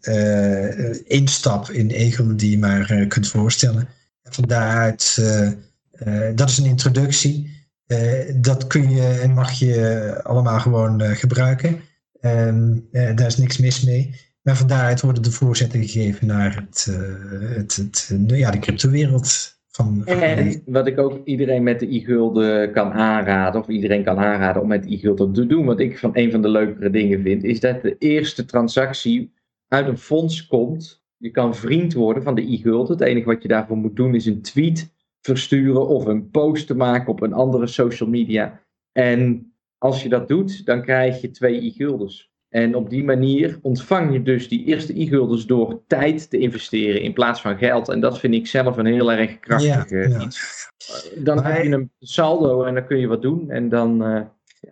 eh, 0.00 1.10
instap 1.18 1.70
in 1.70 1.90
Egelde 1.90 2.34
die 2.34 2.50
je 2.50 2.58
maar 2.58 2.90
eh, 2.90 3.08
kunt 3.08 3.28
voorstellen. 3.28 3.88
En 4.22 4.32
van 4.32 4.44
daaruit, 4.44 5.16
eh, 5.18 5.46
eh, 5.90 6.36
dat 6.36 6.48
is 6.48 6.58
een 6.58 6.64
introductie. 6.64 7.54
Eh, 7.86 8.32
dat 8.36 8.66
kun 8.66 8.90
je 8.90 9.08
en 9.08 9.32
mag 9.32 9.52
je 9.52 10.20
allemaal 10.22 10.60
gewoon 10.60 11.00
eh, 11.00 11.16
gebruiken. 11.16 11.80
Ehm, 12.20 12.78
eh, 12.92 13.16
daar 13.16 13.26
is 13.26 13.36
niks 13.36 13.58
mis 13.58 13.80
mee. 13.82 14.20
Maar 14.42 14.56
van 14.56 14.66
daaruit 14.66 15.00
worden 15.00 15.22
de 15.22 15.30
voorzetten 15.30 15.80
gegeven 15.80 16.26
naar 16.26 16.54
het, 16.54 16.86
eh, 16.88 17.56
het, 17.56 17.76
het, 17.76 18.12
ja, 18.26 18.50
de 18.50 18.58
cryptowereld. 18.58 19.55
Van, 19.76 20.06
En 20.06 20.62
wat 20.66 20.86
ik 20.86 20.98
ook 20.98 21.20
iedereen 21.24 21.62
met 21.62 21.80
de 21.80 21.94
e-gulden 21.94 22.72
kan 22.72 22.92
aanraden, 22.92 23.60
of 23.60 23.68
iedereen 23.68 24.04
kan 24.04 24.18
aanraden 24.18 24.62
om 24.62 24.68
met 24.68 24.82
de 24.82 24.94
e-gulden 24.94 25.32
te 25.32 25.46
doen, 25.46 25.64
wat 25.64 25.80
ik 25.80 25.98
van 25.98 26.10
een 26.12 26.30
van 26.30 26.42
de 26.42 26.48
leukere 26.48 26.90
dingen 26.90 27.22
vind, 27.22 27.44
is 27.44 27.60
dat 27.60 27.82
de 27.82 27.96
eerste 27.98 28.44
transactie 28.44 29.32
uit 29.68 29.86
een 29.86 29.98
fonds 29.98 30.46
komt. 30.46 31.04
Je 31.16 31.30
kan 31.30 31.54
vriend 31.54 31.94
worden 31.94 32.22
van 32.22 32.34
de 32.34 32.52
e-gulden. 32.52 32.92
Het 32.92 33.06
enige 33.06 33.26
wat 33.26 33.42
je 33.42 33.48
daarvoor 33.48 33.76
moet 33.76 33.96
doen 33.96 34.14
is 34.14 34.26
een 34.26 34.42
tweet 34.42 34.94
versturen 35.20 35.86
of 35.88 36.06
een 36.06 36.30
post 36.30 36.66
te 36.66 36.76
maken 36.76 37.08
op 37.08 37.22
een 37.22 37.32
andere 37.32 37.66
social 37.66 38.08
media. 38.08 38.60
En 38.92 39.52
als 39.78 40.02
je 40.02 40.08
dat 40.08 40.28
doet, 40.28 40.66
dan 40.66 40.82
krijg 40.82 41.20
je 41.20 41.30
twee 41.30 41.66
e-guldens. 41.66 42.34
En 42.48 42.74
op 42.74 42.90
die 42.90 43.04
manier 43.04 43.58
ontvang 43.62 44.12
je 44.12 44.22
dus 44.22 44.48
die 44.48 44.64
eerste 44.64 45.00
e-guldens 45.00 45.46
door 45.46 45.80
tijd 45.86 46.30
te 46.30 46.38
investeren 46.38 47.02
in 47.02 47.12
plaats 47.12 47.40
van 47.40 47.56
geld. 47.58 47.88
En 47.88 48.00
dat 48.00 48.18
vind 48.18 48.34
ik 48.34 48.46
zelf 48.46 48.76
een 48.76 48.86
heel 48.86 49.12
erg 49.12 49.40
krachtig 49.40 49.90
Ja, 49.90 49.96
eh, 49.96 50.10
ja. 50.10 50.20
iets. 50.20 50.68
Dan 51.14 51.36
Maar- 51.36 51.54
heb 51.54 51.64
je 51.64 51.70
een 51.70 51.90
saldo 52.00 52.64
en 52.64 52.74
dan 52.74 52.86
kun 52.86 52.98
je 52.98 53.06
wat 53.06 53.22
doen. 53.22 53.50
En 53.50 53.68
dan, 53.68 54.04
eh, 54.04 54.20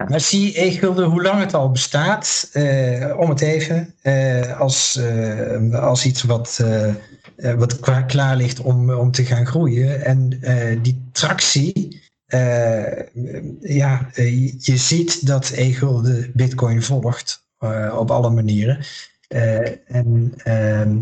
Maar 0.09 0.21
zie 0.21 0.61
e-gulden 0.63 1.07
hoe 1.09 1.23
lang 1.23 1.41
het 1.41 1.55
al 1.55 1.71
bestaat, 1.71 2.51
eh, 2.53 3.15
om 3.19 3.29
het 3.29 3.41
even, 3.41 3.95
als, 4.59 5.01
als 5.73 6.07
iets 6.07 6.23
wat, 6.23 6.65
wat 7.57 7.81
klaar 8.07 8.37
ligt 8.37 8.61
om, 8.61 8.91
om 8.91 9.11
te 9.11 9.25
gaan 9.25 9.47
groeien. 9.47 10.05
En 10.05 10.29
die 10.83 11.09
tractie, 11.13 12.03
ja, 13.61 14.09
je 14.59 14.77
ziet 14.77 15.27
dat 15.27 15.53
e-gulden 15.55 16.31
bitcoin 16.35 16.83
volgt 16.83 17.44
op 17.99 18.11
alle 18.11 18.31
manieren. 18.31 18.79
Eh, 19.29 19.69
en 19.97 20.33
ehm, 20.37 20.97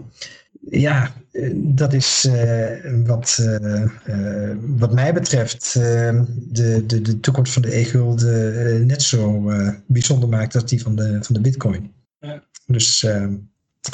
ja, 0.71 1.11
eh, 1.33 1.51
dat 1.55 1.93
is 1.93 2.25
eh, 2.25 2.71
wat, 3.07 3.39
eh, 3.41 3.83
eh, 4.05 4.57
wat 4.61 4.93
mij 4.93 5.13
betreft 5.15 5.75
eh, 5.79 6.21
de, 6.37 6.87
de, 6.87 7.01
de 7.01 7.21
toekomst 7.21 7.53
van 7.53 7.63
de 7.63 7.77
e-gulden 7.77 8.67
eh, 8.67 8.81
net 8.87 9.03
zo 9.03 9.51
eh, 9.51 9.69
bijzonder 9.87 10.29
maakt 10.29 10.55
als 10.55 10.65
die 10.67 10.83
van 10.83 10.97
de, 10.97 11.19
van 11.23 11.35
de 11.35 11.41
bitcoin. 11.41 11.93
Ja. 12.21 12.43
Dus 12.67 13.03
eh, 13.05 13.27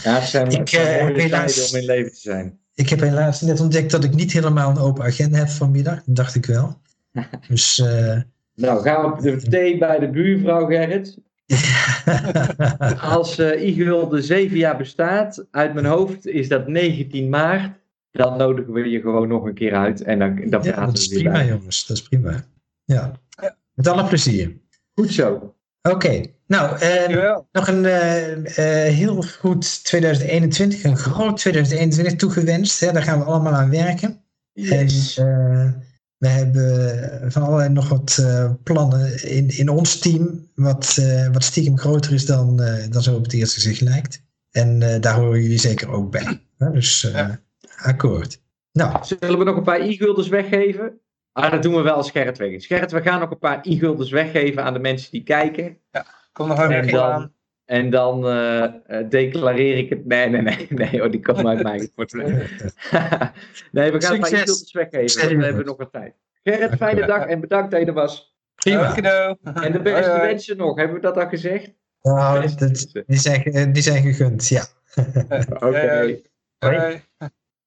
ja, 0.03 0.14
het 0.19 0.29
zijn, 0.29 0.51
Ik, 0.51 0.73
eh, 0.73 1.07
helaas- 1.07 1.71
om 1.73 1.79
in 1.79 1.85
leven 1.85 2.12
te 2.12 2.19
zijn. 2.21 2.59
ik 2.75 2.89
heb 2.89 3.01
helaas 3.01 3.41
net 3.41 3.61
ontdekt 3.61 3.91
dat 3.91 4.05
ik 4.05 4.14
niet 4.14 4.33
helemaal 4.33 4.71
een 4.71 4.79
open 4.79 5.05
agenda 5.05 5.39
heb 5.39 5.49
vanmiddag. 5.49 6.03
Dat 6.05 6.16
dacht 6.16 6.35
ik 6.35 6.47
wel. 6.47 6.81
Dus 7.49 7.79
eh, 7.81 8.21
Nou, 8.55 8.83
gaan 8.83 9.03
we 9.03 9.12
op 9.12 9.21
de 9.21 9.37
thee 9.37 9.79
bij 9.79 9.99
de 9.99 10.11
buurvrouw 10.11 10.66
Gerrit. 10.66 11.19
Als 13.01 13.38
eh 13.38 13.68
e-gulden 13.68 14.22
zeven 14.22 14.57
jaar 14.57 14.76
bestaat, 14.76 15.46
uit 15.51 15.74
mijn 15.74 15.86
hoofd 15.86 16.26
is 16.26 16.49
dat 16.49 16.68
19 16.68 17.28
maart. 17.28 17.76
Dan 18.11 18.36
nodigen 18.36 18.72
we 18.72 18.88
je 18.88 19.01
gewoon 19.01 19.28
nog 19.28 19.44
een 19.44 19.55
keer 19.55 19.74
uit 19.74 20.03
en 20.03 20.18
dan, 20.18 20.36
dan 20.36 20.62
ja, 20.62 20.72
praten 20.72 20.84
dat 20.86 20.99
is 20.99 21.09
prima 21.09 21.32
bij. 21.32 21.46
jongens. 21.46 21.86
Dat 21.86 21.96
is 21.96 22.03
prima. 22.03 22.44
Ja, 22.84 23.12
met 23.74 23.88
alle 23.88 24.05
plezier. 24.05 24.57
Goed 24.94 25.12
zo. 25.12 25.55
Oké, 25.82 26.22
nou 26.46 26.78
eh, 26.78 27.36
nog 27.53 27.68
een 27.68 27.84
eh, 27.84 28.94
heel 28.94 29.22
goed 29.22 29.84
2021, 29.84 30.84
een 30.84 30.96
groot 30.96 31.36
2021 31.36 32.14
toegewenst. 32.14 32.80
Hè? 32.80 32.92
Daar 32.92 33.03
gaan 33.03 33.18
we 33.18 33.24
allemaal 33.24 33.53
aan 33.53 33.70
werken. 33.70 34.22
Yes. 34.53 35.18
En 35.18 35.26
eh, 35.26 35.88
we 36.19 36.29
hebben 36.29 37.33
van 37.33 37.43
allerlei 37.43 37.69
nog 37.69 37.89
wat 37.89 38.19
eh, 38.21 38.53
plannen 38.62 39.23
in, 39.29 39.49
in 39.59 39.69
ons 39.69 39.99
team, 39.99 40.49
wat, 40.55 40.97
eh, 41.01 41.29
wat 41.33 41.45
stiekem 41.45 41.79
groter 41.79 42.12
is 42.12 42.27
dan, 42.27 42.61
eh, 42.62 42.91
dan 42.91 43.03
zo 43.03 43.14
op 43.14 43.23
het 43.23 43.33
eerste 43.33 43.55
gezicht 43.55 43.81
lijkt. 43.81 44.23
En 44.51 44.83
eh, 44.83 45.01
daar 45.01 45.14
horen 45.14 45.43
jullie 45.43 45.59
zeker 45.59 45.91
ook 45.91 46.11
bij. 46.11 46.43
Hè? 46.59 46.71
Dus 46.71 47.05
eh, 47.05 47.12
Ja. 47.12 47.41
akkoord. 47.77 48.43
Nou, 48.73 49.05
Zullen 49.05 49.39
we 49.39 49.45
nog 49.45 49.57
een 49.57 49.62
paar 49.62 49.81
e-guldens 49.81 50.29
weggeven? 50.29 51.01
Ah, 51.33 51.51
dat 51.51 51.62
doen 51.62 51.75
we 51.75 51.81
wel 51.83 51.95
als 51.95 52.11
Gerrit 52.11 52.39
weg 52.39 52.51
is. 52.51 52.66
Gerrit, 52.66 52.91
we 52.93 53.03
gaan 53.03 53.21
nog 53.21 53.31
een 53.31 53.39
paar 53.39 53.59
e-guldens 53.62 54.11
weggeven 54.11 54.64
aan 54.64 54.73
de 54.73 54.79
mensen 54.79 55.11
die 55.11 55.23
kijken. 55.23 55.79
Kom 56.33 56.49
nog 56.49 56.61
even 56.69 57.03
aan. 57.03 57.33
En 57.69 57.91
dan 57.91 58.27
eh, 58.29 58.64
eh, 58.64 59.09
declareer 59.11 59.77
ik 59.77 59.89
het. 59.89 60.05
Nee, 60.12 60.29
nee, 60.29 60.43
nee, 60.43 60.66
nee, 60.71 61.05
oh, 61.05 61.11
die 61.11 61.21
komt 61.21 61.47
uit 61.47 61.62
mijn 61.62 61.91
portemonnee. 61.95 62.39
nee, 63.73 63.93
we 63.93 64.01
gaan 64.01 64.14
een 64.14 64.21
paar 64.21 64.29
Succes. 64.29 64.41
e-guldens 64.43 64.73
weggeven. 64.73 65.39
We 65.39 65.45
hebben 65.45 65.64
nog 65.64 65.77
wat 65.77 65.93
tijd. 65.93 66.14
Gerrit, 66.43 66.77
fijne 66.77 67.07
dag 67.07 67.27
en 67.27 67.41
bedankt 67.41 67.71
dat 67.71 67.81
je 67.81 67.87
er 67.87 67.93
was. 67.93 68.37
prima. 68.55 68.95
En 69.43 69.73
de 69.73 69.81
beste 69.83 70.11
hoi. 70.11 70.21
wensen 70.23 70.57
nog. 70.57 70.77
Hebben 70.77 70.97
we 70.97 71.03
dat 71.03 71.16
al 71.16 71.29
gezegd? 71.29 71.73
Nou, 72.03 72.41
dat- 72.57 72.91
die, 73.07 73.19
zijn, 73.19 73.73
die 73.73 73.83
zijn 73.83 74.03
gegund, 74.03 74.49
ja. 74.49 74.64
Oké. 75.66 76.16
Ja, 76.59 76.71
ja. 76.73 77.01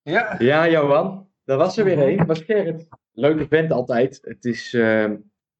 Ja, 0.03 0.35
Ja, 0.39 0.69
Johan. 0.69 1.29
Dat 1.45 1.57
was 1.57 1.77
er 1.77 1.83
weer 1.85 1.99
een. 2.07 2.17
Dat 2.17 2.27
was 2.27 2.41
Gerrit. 2.41 2.87
Leuke 3.13 3.47
vent 3.49 3.71
altijd. 3.71 4.19
Het 4.21 4.45
is 4.45 4.73
eh, 4.73 5.05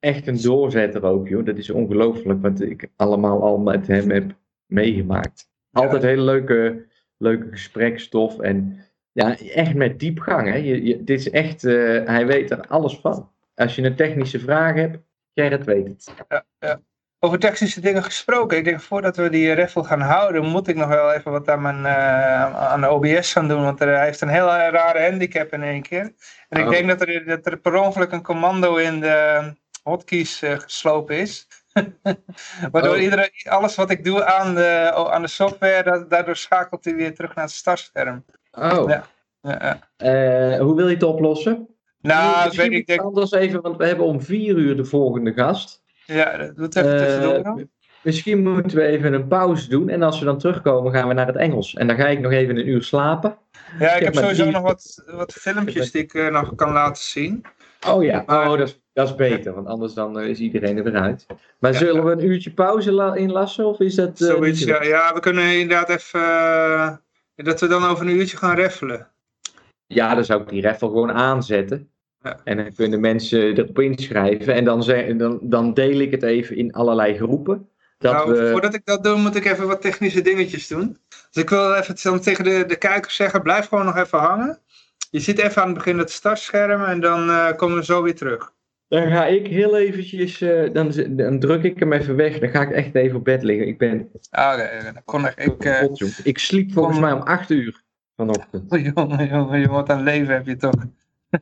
echt 0.02 0.28
een 0.28 0.42
doorzetter 0.42 1.04
ook, 1.04 1.28
joh. 1.28 1.46
Dat 1.46 1.58
is 1.58 1.70
ongelooflijk 1.70 2.42
wat 2.42 2.62
ik 2.62 2.88
allemaal 2.96 3.42
al 3.44 3.58
met 3.58 3.88
hem 3.88 4.10
heb 4.12 4.32
meegemaakt. 4.66 5.50
Altijd 5.72 6.04
hele 6.04 6.22
leuke, 6.22 6.86
leuke 7.18 7.48
gesprekstof. 7.52 8.40
En 8.40 8.80
ja, 9.12 9.38
echt 9.40 9.74
met 9.74 10.00
diepgang. 10.00 10.48
Hè. 10.48 10.56
Je, 10.56 10.84
je, 10.84 11.04
dit 11.04 11.20
is 11.20 11.30
echt, 11.30 11.64
eh, 11.64 12.06
hij 12.06 12.26
weet 12.26 12.52
er 12.52 12.68
alles 12.68 12.98
van. 12.98 13.32
Als 13.56 13.76
je 13.76 13.82
een 13.84 13.96
technische 13.96 14.40
vraag 14.40 14.76
hebt, 14.76 14.98
Gerrit 15.34 15.66
weet 15.66 15.88
het. 15.88 16.14
over 17.20 17.40
technische 17.40 17.82
dingen 17.82 18.04
gesproken. 18.04 18.58
Ik 18.58 18.64
denk 18.64 18.82
voordat 18.82 19.16
we 19.18 19.30
die 19.30 19.54
raffle 19.54 19.84
gaan 19.84 20.02
houden, 20.02 20.46
moet 20.46 20.68
ik 20.68 20.76
nog 20.76 20.88
wel 20.88 21.12
even 21.12 21.32
wat 21.32 21.50
aan, 21.50 21.62
mijn, 21.62 21.86
eh, 21.86 22.56
aan 22.72 22.82
de 22.82 22.90
OBS 22.90 23.32
gaan 23.34 23.48
doen. 23.48 23.62
Want 23.64 23.82
er, 23.82 23.88
hij 23.96 24.06
heeft 24.06 24.22
een 24.22 24.28
heel 24.30 24.48
rare 24.48 25.10
handicap 25.10 25.54
in 25.54 25.64
één 25.64 25.82
keer. 25.82 26.14
En 26.50 26.60
ik 26.60 26.66
Oh. 26.66 26.72
denk 26.72 26.88
dat 26.88 27.02
er, 27.02 27.26
dat 27.26 27.46
er 27.46 27.58
per 27.60 27.76
ongeluk 27.76 28.12
een 28.12 28.24
commando 28.24 28.76
in 28.76 29.00
de 29.00 29.54
hotkeys 29.84 30.42
eh, 30.42 30.60
geslopen 30.60 31.18
is. 31.18 31.48
Waardoor 32.72 32.96
Oh. 32.96 33.02
iedereen, 33.02 33.30
alles 33.50 33.76
wat 33.76 33.90
ik 33.90 34.04
doe 34.04 34.26
aan 34.26 34.56
de, 34.56 34.92
aan 35.12 35.22
de 35.22 35.28
software, 35.28 35.84
da- 35.84 36.06
daardoor 36.10 36.36
schakelt 36.36 36.86
hij 36.86 36.96
weer 36.96 37.16
terug 37.16 37.36
naar 37.36 37.44
het 37.46 37.54
startscherm. 37.54 38.26
Oh, 38.52 38.84
Ja. 38.90 39.06
Ja, 39.42 39.58
ja. 39.62 39.80
eh, 40.54 40.60
hoe 40.60 40.76
wil 40.76 40.88
je 40.88 40.94
het 40.94 41.04
oplossen? 41.04 41.68
Nou, 42.02 42.46
ik 42.52 42.58
weet 42.58 42.72
ik 42.72 42.88
denk, 42.88 43.02
anders 43.02 43.32
even, 43.32 43.62
want 43.62 43.78
we 43.78 43.86
hebben 43.88 44.06
om 44.06 44.22
vier 44.22 44.56
uur 44.58 44.76
de 44.76 44.86
volgende 44.86 45.34
gast. 45.34 45.84
ja, 46.06 46.38
doe 46.38 46.66
het 46.66 46.76
even 46.76 46.92
Eh, 46.94 46.98
tussendoor. 46.98 47.44
dan. 47.44 47.70
Misschien 48.04 48.44
moeten 48.44 48.78
we 48.78 48.84
even 48.86 49.14
een 49.14 49.28
pauze 49.28 49.70
doen. 49.70 49.90
En 49.90 50.04
als 50.04 50.20
we 50.20 50.26
dan 50.26 50.38
terugkomen, 50.38 50.92
gaan 50.94 51.08
we 51.08 51.14
naar 51.14 51.28
het 51.28 51.36
Engels. 51.36 51.74
En 51.74 51.88
dan 51.88 51.96
ga 51.96 52.08
ik 52.08 52.20
nog 52.20 52.32
even 52.32 52.58
een 52.58 52.68
uur 52.68 52.84
slapen. 52.84 53.38
Ja, 53.80 53.92
ik 53.94 54.04
heb 54.04 54.16
sowieso 54.16 54.50
nog 54.50 54.62
wat, 54.62 55.04
wat 55.06 55.34
filmpjes 55.34 55.92
die 55.92 56.02
ik 56.04 56.32
nog 56.32 56.56
kan 56.56 56.72
laten 56.72 57.04
zien. 57.04 57.46
Oh 57.88 58.04
ja, 58.04 58.24
oh, 58.28 58.50
dat, 58.58 58.68
is, 58.68 58.81
dat 58.94 59.08
is 59.10 59.16
beter. 59.16 59.54
Want 59.54 59.68
anders 59.68 59.94
dan 59.94 60.20
eh, 60.20 60.28
is 60.28 60.40
iedereen 60.40 60.78
er 60.78 60.84
weer 60.84 60.96
uit. 61.02 61.26
Maar 61.60 61.72
Ja. 61.72 61.78
zullen 61.78 62.06
we 62.06 62.12
een 62.12 62.26
uurtje 62.26 62.52
pauze 62.52 62.92
la- 62.92 63.16
inlassen? 63.16 63.66
Of 63.66 63.80
is 63.80 63.96
dat... 63.96 64.22
eh, 64.22 64.28
Zoiets, 64.28 64.64
ja. 64.64 64.84
Ja, 64.84 65.14
we 65.14 65.20
kunnen 65.20 65.60
inderdaad 65.60 65.90
even... 65.90 66.20
eh, 66.20 66.96
dat 67.36 67.60
we 67.62 67.68
dan 67.68 67.86
over 67.86 68.06
een 68.06 68.16
uurtje 68.16 68.38
gaan 68.38 68.58
raffelen. 68.58 69.08
Ja, 69.88 70.16
dan 70.16 70.26
zou 70.26 70.42
ik 70.42 70.50
die 70.50 70.62
raffle 70.62 70.88
gewoon 70.88 71.12
aanzetten. 71.12 71.90
Ja. 72.24 72.40
En 72.44 72.58
dan 72.58 72.74
kunnen 72.76 73.00
mensen 73.00 73.58
erop 73.58 73.80
inschrijven. 73.80 74.54
En 74.54 74.64
dan, 74.66 74.84
zeg, 74.84 75.16
dan, 75.16 75.40
dan 75.42 75.74
deel 75.74 76.00
ik 76.00 76.12
het 76.12 76.24
even 76.24 76.56
in 76.56 76.74
allerlei 76.74 77.16
groepen. 77.18 77.70
Dat 77.98 78.14
nou, 78.14 78.32
we... 78.32 78.50
voordat 78.52 78.74
ik 78.74 78.86
dat 78.86 79.04
doe, 79.04 79.18
moet 79.18 79.36
ik 79.36 79.46
even 79.46 79.68
wat 79.68 79.82
technische 79.82 80.22
dingetjes 80.22 80.68
doen. 80.68 80.98
Dus 81.32 81.44
ik 81.44 81.50
wil 81.50 81.74
even 81.74 81.96
dan 82.04 82.20
tegen 82.20 82.44
de, 82.44 82.64
de 82.68 82.76
kijkers 82.76 83.16
zeggen, 83.16 83.42
blijf 83.42 83.68
gewoon 83.68 83.86
nog 83.86 83.98
even 83.98 84.20
hangen. 84.20 84.60
Je 85.10 85.20
ziet 85.20 85.40
even 85.40 85.62
aan 85.62 85.68
het 85.68 85.78
begin 85.78 85.98
het 85.98 86.12
startscherm 86.12 86.84
en 86.84 87.00
dan 87.00 87.56
komen 87.56 87.78
we 87.78 87.86
zo 87.86 88.02
weer 88.04 88.16
terug. 88.16 88.54
Dan 88.92 89.12
ga 89.12 89.26
ik 89.26 89.48
heel 89.48 89.78
eventjes... 89.78 90.42
eh, 90.42 90.74
dan, 90.74 90.92
dan 91.10 91.40
druk 91.40 91.64
ik 91.64 91.80
hem 91.80 91.94
even 91.94 92.16
weg. 92.16 92.40
Dan 92.40 92.50
ga 92.50 92.62
ik 92.62 92.72
echt 92.72 92.96
even 92.96 93.18
op 93.18 93.24
bed 93.24 93.44
liggen. 93.44 93.68
Ik 93.68 93.78
ben 93.78 94.10
Ah, 94.30 94.54
Oké, 94.54 94.84
dan 94.84 95.02
kon 95.06 95.26
ik... 95.26 95.36
ik 95.36 95.66
eh. 95.66 95.84
Ik 96.24 96.38
sliep 96.38 96.72
volgens 96.72 97.00
mij 97.00 97.12
om 97.12 97.20
8 97.22 97.50
uur. 97.50 97.84
vanochtend. 98.16 98.72
Oh, 98.72 98.80
jongen, 98.96 99.28
jongen, 99.28 99.70
wat 99.70 99.90
een 99.90 100.04
leven 100.04 100.34
heb 100.34 100.46
je 100.46 100.56
toch. 100.56 100.74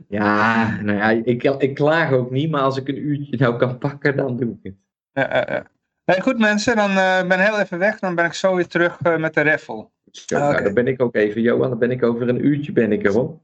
Ja, 0.07 0.81
nou 0.81 0.97
ja, 0.97 1.09
ik, 1.09 1.43
ik 1.43 1.73
klaag 1.75 2.11
ook 2.11 2.31
niet, 2.31 2.49
maar 2.51 2.61
als 2.61 2.77
ik 2.77 2.87
een 2.87 2.97
uurtje 2.97 3.37
nou 3.37 3.57
kan 3.57 3.77
pakken, 3.77 4.15
dan 4.17 4.37
doe 4.37 4.49
ik 4.49 4.57
het. 4.63 4.73
Ja, 5.13 5.35
ja, 5.35 5.53
ja. 5.53 5.65
Nee, 6.05 6.21
goed 6.21 6.39
mensen, 6.39 6.75
dan 6.75 6.89
eh, 6.89 7.27
ben 7.27 7.39
ik 7.39 7.45
heel 7.45 7.59
even 7.59 7.79
weg. 7.79 7.99
Dan 7.99 8.15
ben 8.15 8.25
ik 8.25 8.33
zo 8.33 8.55
weer 8.55 8.67
terug 8.67 8.99
met 9.17 9.33
de 9.33 9.41
raffle. 9.41 9.87
Zo, 10.11 10.37
nou, 10.37 10.53
oké. 10.53 10.63
dan 10.63 10.73
ben 10.73 10.87
ik 10.87 11.01
ook 11.01 11.15
even, 11.15 11.41
Johan, 11.41 11.69
dan 11.69 11.79
ben 11.79 11.91
ik 11.91 12.03
over 12.03 12.29
een 12.29 12.45
uurtje 12.45 12.71
ben 12.71 12.91
ik 12.91 13.05
er 13.05 13.11
hoor. 13.11 13.39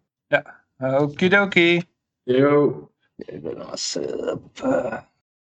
Okidoki. 0.77 1.81
Yo. 2.23 2.89
Dat 3.15 3.53
was, 3.57 3.95
eh, 3.95 5.01